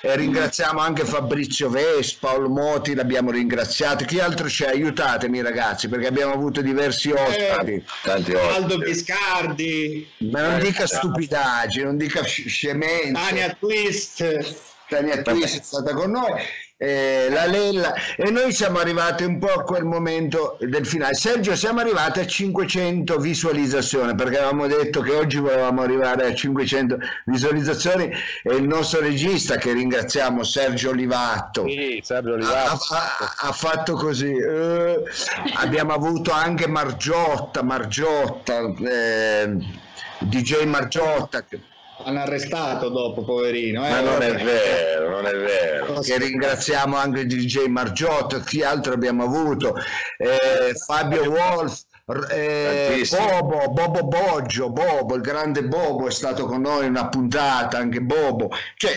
E 0.02 0.16
ringraziamo 0.16 0.80
anche 0.80 1.04
Fabrizio 1.04 1.68
Vespa, 1.68 2.28
Paolo 2.28 2.48
Moti, 2.48 2.94
l'abbiamo 2.94 3.30
ringraziato. 3.30 4.06
Chi 4.06 4.18
altro 4.18 4.46
c'è? 4.46 4.68
Aiutatemi 4.68 5.42
ragazzi 5.42 5.88
perché 5.88 6.06
abbiamo 6.06 6.32
avuto 6.32 6.62
diversi 6.62 7.10
ospiti. 7.10 7.72
Eh, 7.72 7.84
Tanti 8.02 8.32
ospiti. 8.32 8.54
Aldo 8.54 8.78
Biscardi. 8.78 10.08
Ma 10.30 10.48
non 10.48 10.60
dica 10.60 10.86
stupidaggini, 10.86 11.84
non 11.84 11.98
dica 11.98 12.22
scemenze. 12.22 13.12
Tania 13.12 13.56
Twist. 13.58 14.68
Tania 14.91 15.22
Twist 15.22 15.61
è 15.61 15.62
stata 15.62 15.95
con 15.95 16.11
noi 16.11 16.43
eh, 16.82 17.28
la 17.28 17.45
Lella 17.45 17.93
e 18.16 18.30
noi 18.30 18.53
siamo 18.55 18.78
arrivati 18.78 19.24
un 19.24 19.38
po' 19.38 19.53
a 19.53 19.62
quel 19.64 19.84
momento 19.84 20.57
del 20.61 20.86
finale. 20.86 21.12
Sergio, 21.12 21.55
siamo 21.55 21.80
arrivati 21.80 22.20
a 22.20 22.26
500 22.26 23.18
visualizzazioni 23.18 24.14
perché 24.14 24.38
avevamo 24.38 24.66
detto 24.66 25.03
che 25.03 25.12
oggi 25.12 25.36
volevamo 25.36 25.82
arrivare 25.82 26.24
a 26.24 26.34
500 26.34 26.97
visualizzazioni 27.26 28.11
e 28.43 28.55
il 28.55 28.66
nostro 28.66 29.01
regista 29.01 29.57
che 29.57 29.74
ringraziamo 29.74 30.43
Sergio 30.43 30.88
Olivatto, 30.88 31.66
sì, 31.68 32.01
Sergio 32.03 32.32
Olivatto. 32.32 32.95
Ha, 32.95 33.16
ha, 33.18 33.49
ha, 33.49 33.53
fatto 33.53 33.93
così. 33.97 34.32
Eh, 34.32 35.03
abbiamo 35.57 35.93
avuto 35.93 36.30
anche 36.30 36.66
Margiotta, 36.66 37.62
Margiotta, 37.62 38.72
eh, 38.82 39.55
DJ 40.20 40.64
Margiotta. 40.64 41.45
Hanno 42.05 42.20
arrestato 42.20 42.88
dopo, 42.88 43.22
poverino. 43.22 43.86
Eh? 43.86 43.90
Ma 43.90 44.01
non 44.01 44.22
è 44.22 44.34
vero, 44.34 45.11
non 45.11 45.26
è 45.26 45.36
vero. 45.36 46.01
Che 46.01 46.18
ringraziamo 46.18 46.96
anche 46.96 47.26
DJ 47.26 47.66
Margiotto, 47.66 48.40
chi 48.40 48.62
altro 48.62 48.92
abbiamo 48.92 49.24
avuto, 49.24 49.74
eh, 50.16 50.74
Fabio 50.74 51.30
Wolf. 51.30 51.88
Eh, 52.30 53.06
Bobo, 53.11 53.68
Bobo 53.70 54.04
Boggio, 54.04 54.70
Bobo, 54.70 55.14
il 55.14 55.22
grande 55.22 55.62
Bobo 55.64 56.08
è 56.08 56.11
stato 56.11 56.46
con 56.46 56.62
noi 56.62 56.84
in 56.86 56.90
una 56.90 57.08
puntata, 57.08 57.78
anche 57.78 58.00
Bobo. 58.00 58.50
Cioè, 58.76 58.96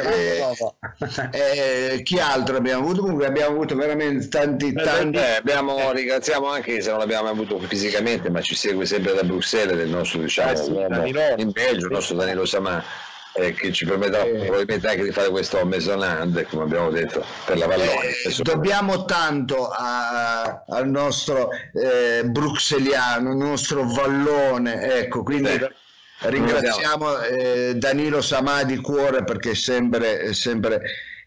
eh, 1.31 1.93
eh, 1.95 2.03
chi 2.03 2.19
altro 2.19 2.57
abbiamo 2.57 2.83
avuto? 2.83 3.01
Comunque 3.01 3.27
abbiamo 3.27 3.55
avuto 3.55 3.75
veramente 3.75 4.27
tanti, 4.27 4.73
tanti... 4.73 5.17
Eh, 5.17 5.35
abbiamo, 5.37 5.91
ringraziamo 5.91 6.47
anche 6.47 6.81
se 6.81 6.89
non 6.89 6.99
l'abbiamo 6.99 7.29
avuto 7.29 7.59
fisicamente, 7.59 8.29
ma 8.29 8.41
ci 8.41 8.55
segue 8.55 8.85
sempre 8.85 9.13
da 9.13 9.23
Bruxelles 9.23 9.75
del 9.77 9.89
nostro 9.89 10.19
diciamo, 10.21 10.51
eh, 10.51 11.35
in 11.37 11.51
Belgio, 11.51 11.85
il 11.85 11.91
nostro 11.91 12.15
Danilo 12.15 12.45
Samà 12.45 12.83
eh, 13.33 13.53
che 13.53 13.71
ci 13.71 13.85
permetterà 13.85 14.23
eh, 14.23 14.45
probabilmente 14.45 14.87
anche 14.87 15.03
di 15.03 15.11
fare 15.11 15.29
questo 15.29 15.65
Maisonland, 15.65 16.45
come 16.49 16.63
abbiamo 16.63 16.89
detto, 16.89 17.25
per 17.45 17.57
la 17.57 17.67
Vallonia. 17.67 18.01
Eh, 18.01 18.35
dobbiamo 18.41 19.05
tanto 19.05 19.69
a, 19.69 20.63
al 20.67 20.87
nostro 20.87 21.49
eh, 21.73 22.23
bruxelliano, 22.25 23.31
il 23.31 23.37
nostro 23.37 23.85
vallone, 23.85 24.99
ecco, 24.99 25.23
quindi 25.23 25.49
ringraziamo 26.19 27.19
eh, 27.21 27.73
Danilo 27.75 28.21
Samà 28.21 28.63
di 28.63 28.77
cuore 28.77 29.23
perché 29.23 29.55
sempre, 29.55 30.33
sempre 30.33 30.81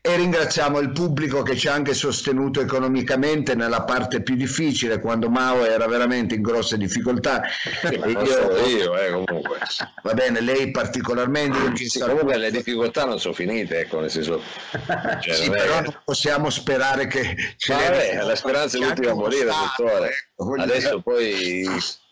e 0.07 0.15
ringraziamo 0.15 0.79
il 0.79 0.93
pubblico 0.93 1.43
che 1.43 1.57
ci 1.57 1.67
ha 1.67 1.73
anche 1.73 1.93
sostenuto 1.93 2.61
economicamente 2.61 3.57
nella 3.57 3.83
parte 3.83 4.23
più 4.23 4.37
difficile 4.37 5.01
quando 5.01 5.29
Mao 5.29 5.65
era 5.65 5.89
veramente 5.89 6.37
in 6.37 6.43
grosse 6.43 6.79
difficoltà. 6.79 7.43
Io, 8.07 8.67
io 8.67 8.99
eh, 8.99 9.11
comunque. 9.11 9.59
va 10.03 10.15
bene 10.15 10.41
lei 10.41 10.71
particolarmente 10.71 11.59
sì, 11.87 11.99
comunque 11.99 12.37
le 12.37 12.51
difficoltà 12.51 13.05
non 13.05 13.19
sono 13.19 13.35
finite 13.35 13.81
ecco 13.81 14.01
nel 14.01 14.11
senso 14.11 14.43
cioè, 15.21 15.35
sì, 15.35 15.49
non 15.49 15.57
però 15.57 15.79
è... 15.79 15.83
non 15.83 16.01
possiamo 16.05 16.51
sperare 16.51 17.07
che 17.07 17.35
vabbè, 17.67 18.23
la 18.23 18.37
speranza 18.37 18.77
è 18.77 18.81
l'ultima 18.81 19.11
a 19.11 19.15
morire 19.15 19.47
dottore. 19.47 20.11
ecco, 20.37 20.55
adesso 20.59 21.01
poi 21.01 21.67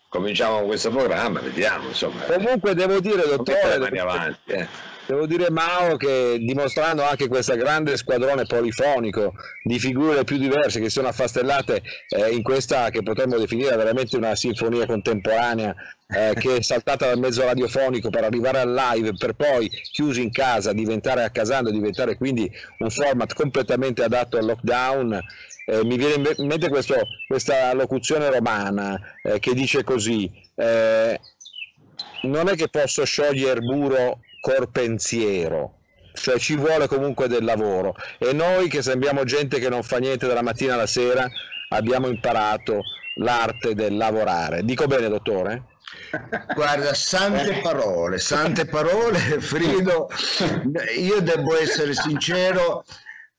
cominciamo 0.09 0.57
con 0.57 0.67
questo 0.67 0.89
programma 0.89 1.39
vediamo 1.39 1.87
insomma. 1.87 2.23
Comunque 2.23 2.73
devo 2.73 2.99
dire 2.99 3.23
dottore 3.27 3.99
avanti 3.99 4.51
eh 4.51 4.93
devo 5.07 5.27
dire 5.27 5.51
Mao 5.51 5.97
che 5.97 6.37
dimostrando 6.39 7.03
anche 7.03 7.27
questo 7.27 7.55
grande 7.55 7.95
squadrone 7.97 8.45
polifonico 8.45 9.33
di 9.63 9.77
figure 9.77 10.23
più 10.23 10.37
diverse 10.37 10.79
che 10.79 10.89
sono 10.89 11.07
affastellate 11.07 11.81
eh, 12.09 12.29
in 12.31 12.41
questa 12.41 12.89
che 12.89 13.03
potremmo 13.03 13.37
definire 13.37 13.75
veramente 13.75 14.17
una 14.17 14.35
sinfonia 14.35 14.85
contemporanea 14.85 15.75
eh, 16.07 16.33
che 16.39 16.57
è 16.57 16.61
saltata 16.61 17.07
dal 17.07 17.19
mezzo 17.19 17.43
radiofonico 17.43 18.09
per 18.09 18.23
arrivare 18.23 18.59
al 18.59 18.73
live 18.73 19.13
per 19.17 19.33
poi 19.33 19.69
chiusi 19.69 20.23
in 20.23 20.31
casa 20.31 20.73
diventare 20.73 21.23
a 21.23 21.29
casando 21.29 21.69
diventare 21.69 22.15
quindi 22.15 22.49
un 22.79 22.89
format 22.89 23.33
completamente 23.33 24.03
adatto 24.03 24.37
al 24.37 24.45
lockdown 24.45 25.19
eh, 25.67 25.83
mi 25.83 25.97
viene 25.97 26.33
in 26.37 26.47
mente 26.47 26.69
questo, 26.69 26.95
questa 27.27 27.73
locuzione 27.73 28.29
romana 28.29 28.99
eh, 29.23 29.39
che 29.39 29.53
dice 29.53 29.83
così 29.83 30.31
eh, 30.55 31.19
non 32.23 32.49
è 32.49 32.55
che 32.55 32.69
posso 32.69 33.03
sciogliere 33.03 33.59
il 33.59 33.65
muro 33.65 34.19
col 34.45 34.69
pensiero 34.69 35.77
cioè 36.13 36.37
ci 36.37 36.55
vuole 36.55 36.87
comunque 36.87 37.27
del 37.27 37.43
lavoro 37.43 37.95
e 38.19 38.31
noi 38.31 38.67
che 38.67 38.83
sembriamo 38.83 39.23
gente 39.23 39.57
che 39.57 39.69
non 39.69 39.81
fa 39.81 39.97
niente 39.97 40.27
dalla 40.27 40.43
mattina 40.43 40.75
alla 40.75 40.85
sera 40.85 41.27
abbiamo 41.69 42.07
imparato 42.07 42.81
l'arte 43.15 43.73
del 43.73 43.95
lavorare. 43.95 44.63
Dico 44.63 44.85
bene, 44.87 45.07
dottore? 45.07 45.63
Guarda, 46.53 46.93
sante 46.93 47.59
parole, 47.61 48.19
sante 48.19 48.65
parole, 48.65 49.19
Frido. 49.39 50.09
Io 50.97 51.21
devo 51.21 51.57
essere 51.57 51.93
sincero, 51.93 52.85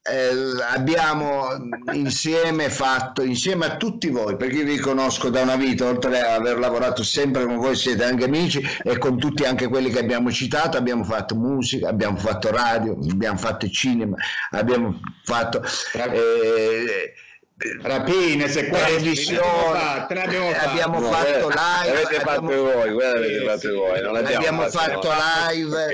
eh, 0.09 0.63
abbiamo 0.73 1.49
insieme 1.93 2.71
fatto, 2.71 3.23
insieme 3.23 3.67
a 3.67 3.77
tutti 3.77 4.09
voi, 4.09 4.37
perché 4.37 4.57
io 4.57 4.65
vi 4.65 4.79
conosco 4.79 5.31
da 5.31 5.43
una 5.43 5.57
vita, 5.57 5.87
oltre 5.87 6.21
ad 6.21 6.41
aver 6.41 6.59
lavorato 6.59 7.03
sempre 7.03 7.45
con 7.45 7.57
voi, 7.57 7.75
siete 7.75 8.05
anche 8.05 8.25
amici 8.25 8.63
e 8.83 8.99
con 8.99 9.19
tutti 9.19 9.45
anche 9.45 9.69
quelli 9.69 9.91
che 9.91 9.99
abbiamo 9.99 10.31
citato, 10.31 10.77
abbiamo 10.77 11.05
fatto 11.05 11.35
musica, 11.35 11.89
abbiamo 11.89 12.17
fatto 12.17 12.51
radio, 12.51 12.97
abbiamo 13.11 13.39
fatto 13.39 13.69
cinema, 13.69 14.17
abbiamo 14.51 15.01
fatto... 15.23 15.63
Eh, 15.95 17.13
rapine, 17.81 18.49
sequestri, 18.49 19.39
abbiamo, 19.39 20.51
abbiamo 20.51 21.01
no, 21.01 21.11
fatto 21.11 21.49
live. 21.49 21.91
Avete 21.91 22.21
fatto 22.21 22.45
abbiamo, 22.45 22.63
voi, 22.63 23.05
avete 23.05 23.45
fatto 23.47 23.75
voi. 23.75 24.01
Non 24.03 24.17
abbiamo 24.17 24.69
fatto 24.69 25.09
live, 25.49 25.87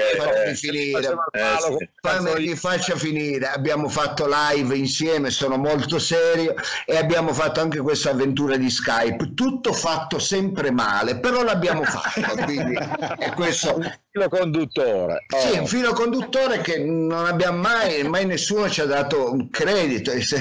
eh, 0.49 0.55
finire. 0.57 1.17
Eh, 1.31 1.89
fammi, 2.01 2.35
vi 2.35 2.57
faccia 2.57 2.97
finire. 2.97 3.47
Abbiamo 3.47 3.89
fatto 3.89 4.27
live 4.29 4.75
insieme, 4.75 5.31
sono 5.31 5.57
molto 5.57 6.01
serio 6.01 6.55
e 6.85 6.97
abbiamo 6.97 7.33
fatto 7.33 7.61
anche 7.61 7.79
questa 7.79 8.11
avventura 8.11 8.57
di 8.57 8.69
Skype. 8.69 9.35
Tutto 9.35 9.73
fatto 9.73 10.19
sempre 10.19 10.73
male, 10.73 11.21
però 11.21 11.45
l'abbiamo 11.45 11.85
fatto. 11.85 12.43
quindi, 12.45 12.75
e 12.75 13.33
questo 13.35 13.81
filo 14.13 14.29
conduttore. 14.29 15.25
Oh. 15.35 15.39
Sì, 15.41 15.59
un 15.59 15.67
filo 15.67 15.93
conduttore 15.95 16.61
che 16.61 16.79
non 16.79 17.25
abbiamo 17.25 17.59
mai, 17.59 18.03
mai 18.05 18.27
nessuno 18.27 18.69
ci 18.69 18.83
ha 18.83 18.85
dato 18.85 19.33
un 19.33 19.49
credito. 19.49 20.13
E 20.13 20.21
se, 20.23 20.39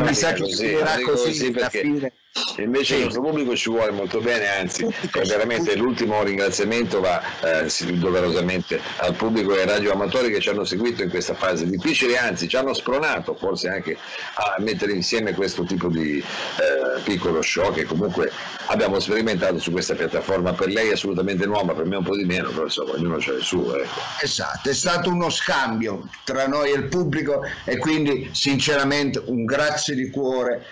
mi 0.00 0.14
sa 0.14 0.32
che 0.32 0.48
finirà 0.48 0.94
così, 1.00 1.28
così 1.28 1.50
perché... 1.50 1.80
fine 1.80 2.12
invece 2.62 2.94
sì. 2.94 2.98
il 3.00 3.04
nostro 3.04 3.22
pubblico 3.22 3.56
ci 3.56 3.70
vuole 3.70 3.90
molto 3.90 4.20
bene, 4.20 4.48
anzi 4.48 4.86
veramente 5.26 5.76
l'ultimo 5.76 6.22
ringraziamento 6.22 7.00
va 7.00 7.20
eh, 7.40 7.66
doverosamente 7.94 8.80
al 8.98 9.14
pubblico 9.14 9.54
e 9.54 9.60
ai 9.60 9.66
radioamatori 9.66 10.30
che 10.30 10.40
ci 10.40 10.48
hanno 10.48 10.64
seguito 10.64 11.02
in 11.02 11.10
questa 11.10 11.34
fase 11.34 11.68
difficile, 11.68 12.16
anzi 12.18 12.48
ci 12.48 12.56
hanno 12.56 12.74
spronato 12.74 13.34
forse 13.34 13.68
anche 13.68 13.96
a 14.34 14.56
mettere 14.60 14.92
insieme 14.92 15.34
questo 15.34 15.64
tipo 15.64 15.88
di 15.88 16.18
eh, 16.18 17.00
piccolo 17.02 17.42
show 17.42 17.72
che 17.72 17.84
comunque 17.84 18.30
abbiamo 18.66 18.98
sperimentato 19.00 19.58
su 19.58 19.70
questa 19.70 19.94
piattaforma, 19.94 20.52
per 20.52 20.68
lei 20.68 20.88
è 20.88 20.92
assolutamente 20.92 21.46
nuova, 21.46 21.74
per 21.74 21.86
me 21.86 21.96
un 21.96 22.04
po' 22.04 22.16
di 22.16 22.24
meno, 22.24 22.50
però 22.50 22.64
insomma 22.64 22.92
ognuno 22.92 23.16
c'ha 23.18 23.32
il 23.32 23.42
suo. 23.42 23.76
Ecco. 23.76 24.00
Esatto, 24.20 24.68
è 24.68 24.74
stato 24.74 25.10
uno 25.10 25.30
scambio 25.30 26.08
tra 26.24 26.46
noi 26.46 26.72
e 26.72 26.76
il 26.76 26.84
pubblico 26.84 27.42
e 27.64 27.78
quindi 27.78 28.30
sinceramente 28.32 29.22
un 29.24 29.44
grazie 29.44 29.94
di 29.94 30.10
cuore 30.10 30.64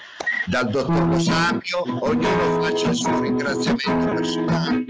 dal 0.47 0.69
dottor 0.69 1.09
Lo 1.09 1.19
Sapio, 1.19 1.83
ognuno 2.05 2.63
faccia 2.63 2.91
il 2.91 2.95
suo 2.95 3.21
ringraziamento 3.21 4.13
personale. 4.15 4.85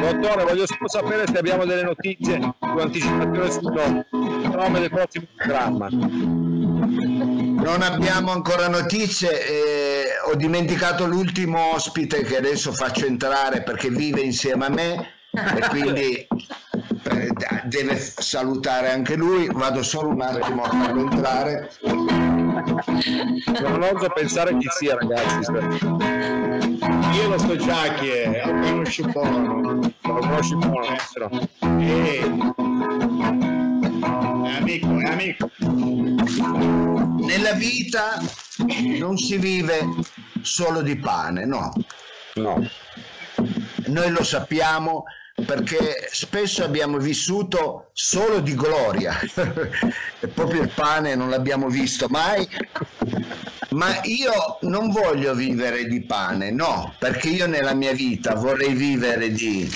Dottore, 0.00 0.44
voglio 0.44 0.66
solo 0.66 0.88
sapere 0.88 1.26
se 1.26 1.38
abbiamo 1.38 1.64
delle 1.64 1.82
notizie 1.82 2.40
su 2.40 2.78
anticipazione 2.78 3.50
sul 3.50 4.52
nome 4.54 4.80
del 4.80 4.90
prossimo 4.90 5.26
programma. 5.36 5.88
Non 5.90 7.82
abbiamo 7.82 8.32
ancora 8.32 8.68
notizie, 8.68 9.46
eh, 9.46 10.04
ho 10.30 10.34
dimenticato 10.34 11.06
l'ultimo 11.06 11.74
ospite 11.74 12.22
che 12.22 12.38
adesso 12.38 12.72
faccio 12.72 13.06
entrare 13.06 13.62
perché 13.62 13.90
vive 13.90 14.22
insieme 14.22 14.64
a 14.64 14.70
me 14.70 15.08
e 15.32 15.68
quindi 15.68 16.26
eh, 17.02 17.32
deve 17.64 17.96
salutare 17.96 18.90
anche 18.90 19.14
lui, 19.14 19.46
vado 19.52 19.82
solo 19.82 20.08
un 20.08 20.22
attimo 20.22 20.62
a 20.62 20.70
farlo 20.70 21.02
entrare. 21.02 21.70
Non 22.64 23.82
oso 23.82 24.08
pensare 24.14 24.56
chi 24.58 24.68
sia 24.78 24.96
ragazzi. 24.96 25.50
Io 27.12 27.28
lo 27.28 27.38
so 27.38 27.56
già 27.56 27.94
chi 27.94 28.08
è, 28.08 28.42
lo 28.44 28.60
conosci 28.60 29.02
buono. 29.02 29.80
Lo 29.80 29.92
conosci 30.00 30.54
buono, 30.56 30.96
eh. 31.80 32.20
È 34.44 34.56
amico, 34.58 34.98
è 34.98 35.10
amico. 35.10 35.50
Nella 37.26 37.52
vita 37.52 38.20
non 38.98 39.16
si 39.16 39.36
vive 39.36 39.88
solo 40.42 40.82
di 40.82 40.96
pane, 40.96 41.44
no. 41.44 41.72
No. 42.34 42.68
Noi 43.86 44.10
lo 44.10 44.22
sappiamo 44.22 45.04
perché 45.44 46.08
spesso 46.10 46.64
abbiamo 46.64 46.98
vissuto 46.98 47.90
solo 47.92 48.40
di 48.40 48.54
gloria. 48.54 49.18
E 50.22 50.28
proprio 50.28 50.60
il 50.60 50.70
pane 50.74 51.14
non 51.14 51.30
l'abbiamo 51.30 51.68
visto 51.68 52.06
mai. 52.10 52.46
Ma 53.70 54.00
io 54.02 54.58
non 54.62 54.90
voglio 54.90 55.32
vivere 55.34 55.86
di 55.86 56.02
pane 56.02 56.50
no 56.50 56.92
perché 56.98 57.28
io 57.28 57.46
nella 57.46 57.72
mia 57.72 57.92
vita 57.92 58.34
vorrei 58.34 58.74
vivere 58.74 59.30
di 59.30 59.70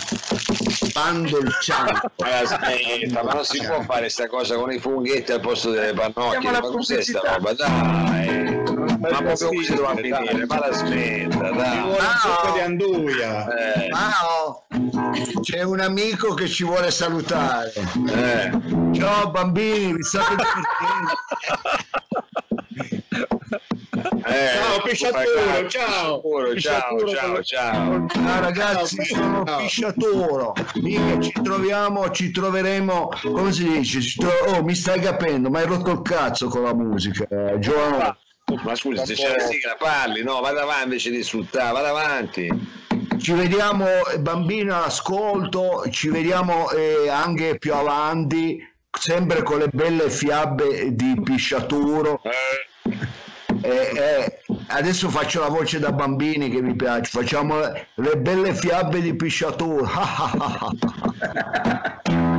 pan 0.92 1.22
dolciato 1.22 2.10
aspetta 2.22 3.22
ma 3.22 3.32
non 3.32 3.44
si 3.44 3.58
può 3.64 3.80
fare 3.82 4.00
questa 4.00 4.26
cosa 4.26 4.56
con 4.56 4.72
i 4.72 4.78
funghetti 4.78 5.32
al 5.32 5.40
posto 5.40 5.70
delle 5.70 5.94
pannocchie? 5.94 6.50
Ma 6.50 6.60
cos'è 6.60 7.02
sta 7.02 7.20
roba? 7.20 7.54
Dai. 7.54 8.62
Ma 8.98 9.08
proprio 9.22 9.48
così 9.48 9.74
doveva 9.74 9.94
finire? 9.94 10.46
ma 10.46 10.58
la 10.58 10.72
smetta 10.72 11.50
dai 11.50 11.78
un 11.78 11.96
succo 12.20 12.52
di 12.52 12.60
anduia. 12.60 13.46
Eh. 13.54 13.88
Ciao 13.90 14.64
c'è 15.40 15.62
un 15.62 15.80
amico 15.80 16.34
che 16.34 16.48
ci 16.48 16.64
vuole 16.64 16.90
salutare 16.90 17.72
eh. 17.72 18.50
ciao 18.92 19.30
bambini 19.30 19.94
vi 19.94 20.02
state 20.02 20.34
eh, 24.26 24.48
ciao 24.52 24.82
Pisciaturo, 24.84 25.68
ciao. 25.68 26.22
Ciao, 26.58 27.06
ciao, 27.06 27.42
ciao, 27.42 28.06
ciao. 28.06 28.40
ragazzi, 28.40 29.04
sono 29.04 29.44
ciao. 29.44 29.58
Pisciaturo. 29.58 30.52
Mica 30.74 31.20
ci 31.20 31.32
troviamo, 31.42 32.10
ci 32.10 32.30
troveremo, 32.30 33.10
come 33.22 33.52
si 33.52 33.68
dice? 33.68 34.00
Tro- 34.18 34.56
oh, 34.56 34.62
mi 34.62 34.74
stai 34.74 35.00
capendo, 35.00 35.50
ma 35.50 35.60
hai 35.60 35.66
rotto 35.66 35.90
il 35.92 36.02
cazzo 36.02 36.48
con 36.48 36.62
la 36.62 36.74
musica, 36.74 37.26
eh, 37.28 37.58
Giovanni. 37.58 38.14
Ma 38.62 38.74
scusa, 38.74 39.06
se 39.06 39.14
c'è 39.14 39.34
la 39.34 39.42
sigla 39.42 39.74
parli, 39.78 40.22
no, 40.22 40.40
vada 40.40 40.62
avanti 40.62 40.84
invece 40.84 41.10
di 41.10 41.16
insultare, 41.16 41.72
vada 41.72 41.88
avanti 41.88 42.82
ci 43.18 43.32
vediamo 43.32 43.86
bambino 44.20 44.76
all'ascolto, 44.76 45.84
ci 45.90 46.08
vediamo 46.08 46.70
eh, 46.70 47.08
anche 47.08 47.58
più 47.58 47.74
avanti, 47.74 48.58
sempre 48.90 49.42
con 49.42 49.58
le 49.58 49.68
belle 49.72 50.10
fiabe 50.10 50.94
di 50.94 51.20
Pisciaturo. 51.22 52.20
Eh. 52.22 52.32
Eh, 53.62 53.92
eh, 53.96 54.40
adesso 54.68 55.08
faccio 55.08 55.40
la 55.40 55.48
voce 55.48 55.78
da 55.78 55.92
bambini 55.92 56.50
che 56.50 56.60
mi 56.60 56.76
piace, 56.76 57.10
facciamo 57.10 57.60
le 57.94 58.16
belle 58.18 58.54
fiabe 58.54 59.00
di 59.00 59.14
Pisciaturo. 59.14 59.88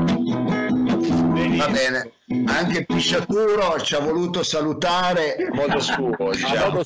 Va 1.55 1.67
bene, 1.69 2.11
anche 2.47 2.85
Pisciaturo 2.85 3.79
ci 3.79 3.95
ha 3.95 3.99
voluto 3.99 4.43
salutare 4.43 5.37
modo 5.53 5.79
suo, 5.79 6.31
diciamo. 6.31 6.81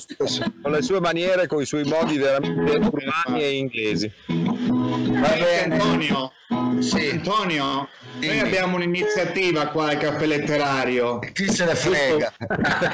con 0.62 0.70
le 0.70 0.82
sue 0.82 1.00
maniere, 1.00 1.46
con 1.46 1.60
i 1.60 1.66
suoi 1.66 1.84
modi 1.84 2.18
veramente 2.18 2.76
urbani 2.76 3.42
e 3.42 3.56
inglesi. 3.56 4.12
Va 4.26 5.34
bene. 5.34 5.74
Antonio, 5.74 6.32
sì. 6.78 7.08
Antonio, 7.10 7.88
noi 8.20 8.38
abbiamo 8.38 8.76
un'iniziativa 8.76 9.66
qua 9.68 9.88
al 9.88 9.98
caffè 9.98 10.26
letterario. 10.26 11.18
Chi 11.32 11.50
se 11.50 11.64
ne 11.64 11.74
frega? 11.74 12.32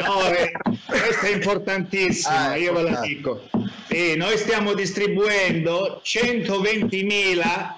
No, 0.05 0.27
eh, 0.31 0.53
questa 0.87 1.27
è 1.27 1.33
importantissima, 1.35 2.51
ah, 2.51 2.57
io 2.57 2.73
ve 2.73 2.83
la 2.83 3.01
dico. 3.01 3.49
E 3.89 4.15
noi 4.17 4.39
stiamo 4.39 4.73
distribuendo 4.73 6.01
120.000 6.03 7.75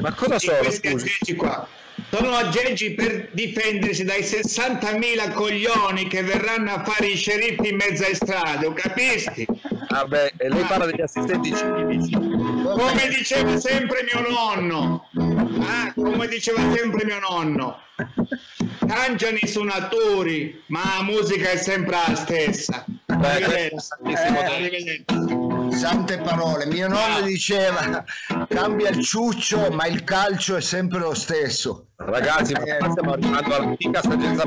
ma 0.00 0.12
cosa 0.12 0.38
sono? 0.38 0.58
Questi 0.58 1.34
qua 1.34 1.66
sono 2.14 2.30
aggeggi 2.30 2.92
per 2.92 3.30
difendersi 3.32 4.04
dai 4.04 4.20
60.000 4.20 5.32
coglioni 5.32 6.06
che 6.06 6.22
verranno 6.22 6.72
a 6.72 6.84
fare 6.84 7.08
i 7.08 7.16
sceriffi 7.16 7.70
in 7.70 7.76
mezzo 7.76 8.04
ai 8.04 8.14
strade, 8.14 8.72
capisci? 8.72 9.44
Vabbè, 9.88 10.34
e 10.36 10.48
lei 10.48 10.62
parla 10.62 10.86
degli 10.86 11.00
assistenti 11.00 11.52
civici. 11.52 12.12
Come 12.12 13.08
diceva 13.08 13.58
sempre 13.58 14.04
mio 14.04 14.28
nonno, 14.28 15.08
ah, 15.66 15.92
come 15.92 16.28
diceva 16.28 16.60
sempre 16.72 17.04
mio 17.04 17.18
nonno, 17.18 17.80
cangiano 18.86 19.38
i 19.40 19.48
suonatori, 19.48 20.62
ma 20.68 20.82
la 20.98 21.02
musica 21.02 21.50
è 21.50 21.56
sempre 21.56 21.96
la 22.06 22.14
stessa. 22.14 22.84
Eh, 23.08 23.72
sante 25.70 26.18
parole. 26.18 26.66
Mio 26.66 26.88
nonno 26.88 27.20
diceva 27.22 28.04
cambia 28.48 28.90
il 28.90 29.02
ciuccio, 29.02 29.70
ma 29.70 29.86
il 29.86 30.04
calcio 30.04 30.56
è 30.56 30.60
sempre 30.60 31.00
lo 31.00 31.14
stesso. 31.14 31.88
Ragazzi, 32.06 32.52
eh, 32.52 32.78
stiamo 32.90 33.12
arrivando 33.12 33.54
all'antica 33.54 34.02
saggezza 34.02 34.44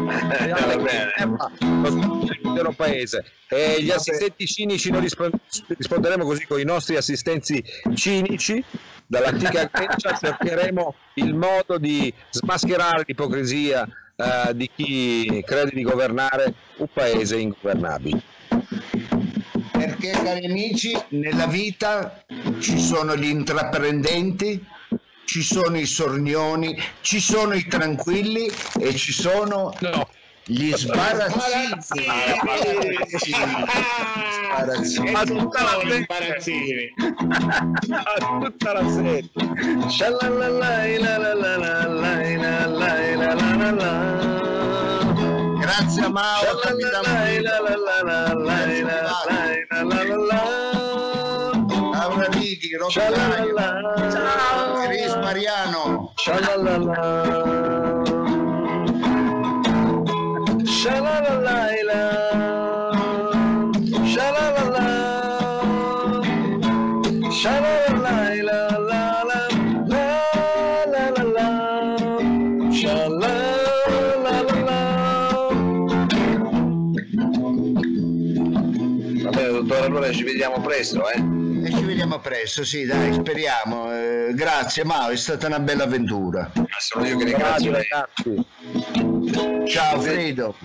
l'intero 2.29 2.71
paese. 2.71 3.25
E 3.49 3.81
gli 3.81 3.89
assistenti 3.89 4.45
cinici 4.45 4.91
noi 4.91 5.07
risponderemo 5.67 6.23
così 6.23 6.45
con 6.45 6.59
i 6.59 6.63
nostri 6.63 6.97
assistenti 6.97 7.63
cinici. 7.95 8.63
Dall'antica 9.07 9.69
Grecia 9.71 10.17
cercheremo 10.17 10.93
il 11.15 11.33
modo 11.33 11.77
di 11.77 12.13
smascherare 12.29 13.03
l'ipocrisia 13.07 13.87
uh, 14.15 14.53
di 14.53 14.69
chi 14.75 15.43
crede 15.45 15.71
di 15.73 15.81
governare 15.81 16.53
un 16.77 16.87
paese 16.93 17.37
ingovernabile. 17.37 18.21
Perché 19.71 20.11
cari 20.11 20.45
amici 20.45 20.95
nella 21.09 21.47
vita 21.47 22.23
ci 22.59 22.79
sono 22.79 23.15
gli 23.15 23.27
intraprendenti 23.27 24.63
ci 25.27 25.43
sono 25.43 25.77
i 25.77 25.85
sornioni 25.85 26.81
ci 27.01 27.19
sono 27.19 27.53
i 27.53 27.67
tranquilli 27.67 28.49
e 28.79 28.95
ci 28.95 29.11
sono 29.11 29.73
no. 29.81 30.07
gli 30.45 30.73
sbarazzini. 30.73 31.81
Sbarazzini. 34.47 35.13
A 35.13 35.25
tutta 35.25 35.63
la 35.63 35.81
sbarazzini. 35.83 36.93
a 37.91 38.39
tutta 38.39 38.71
la 38.71 38.89
sera 38.89 39.19
grazie 45.59 46.03
a 46.03 46.09
Mao 46.09 46.41
Laura 51.91 52.27
Righi 52.29 52.69
ciao 52.89 53.11
Mariano. 55.27 56.13
Shalalala. 56.15 56.95
Shalalala. 60.63 61.57
Shalalala. 64.07 64.87
Shalalala. 72.71 73.67
Vabbè, 79.23 79.49
dottore, 79.51 79.85
allora 79.85 80.09
ci 80.13 80.23
vediamo 80.23 80.61
presto, 80.61 81.03
eh? 81.09 81.19
E 81.65 81.71
ci 81.71 81.83
vediamo 81.83 82.17
presto, 82.19 82.63
sì, 82.63 82.85
dai, 82.85 83.11
speriamo. 83.11 83.86
Eh, 84.07 84.33
grazie, 84.33 84.85
Mao, 84.85 85.09
è 85.09 85.17
stata 85.17 85.47
una 85.47 85.59
bella 85.59 85.83
avventura. 85.83 86.49
Sono 86.79 87.05
io 87.05 87.17
che 87.17 87.25
ringrazio 87.25 87.71
lei. 87.71 87.85
Ciao, 89.67 89.99
Fredo. 89.99 90.55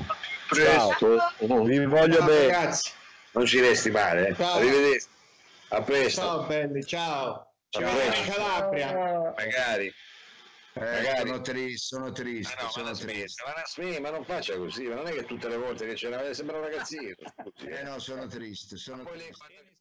Presto. 0.49 1.19
Ciao. 1.19 1.65
Vi 1.65 1.85
voglio 1.87 2.19
ciao, 2.19 2.27
bene. 2.27 2.47
Ragazzi. 2.47 2.91
Non 3.33 3.47
ci 3.47 3.61
resti 3.61 3.91
male, 3.91 4.29
eh? 4.29 4.43
Arrivederci. 4.43 5.07
A 5.69 5.83
presto. 5.83 6.21
Ciao, 6.21 6.47
belli, 6.47 6.85
ciao. 6.85 7.53
Ciao, 7.71 7.83
in 7.83 8.33
Calabria. 8.33 8.93
Magari. 9.37 9.93
Eh, 10.75 10.81
Magari. 10.81 11.29
Sono 11.29 11.41
triste, 11.41 11.97
sono 11.97 12.13
triste. 12.13 12.55
Ma 12.57 12.63
no, 12.63 12.71
sono 12.71 12.91
ma, 12.91 12.97
triste. 12.97 13.43
Ma, 13.45 13.63
smetta, 13.67 14.01
ma, 14.01 14.11
non 14.11 14.25
faccia 14.25 14.57
così, 14.57 14.85
ma 14.85 14.95
non 14.95 15.07
è 15.07 15.13
che 15.13 15.25
tutte 15.25 15.49
le 15.49 15.57
volte 15.57 15.87
che 15.87 15.95
c'era 15.95 16.33
sembra 16.33 16.59
un 16.59 16.63
ragazzino. 16.65 17.15
eh 17.67 17.83
no, 17.83 17.99
sono 17.99 18.27
triste. 18.27 18.77
Sono 18.77 19.03
triste. 19.05 19.72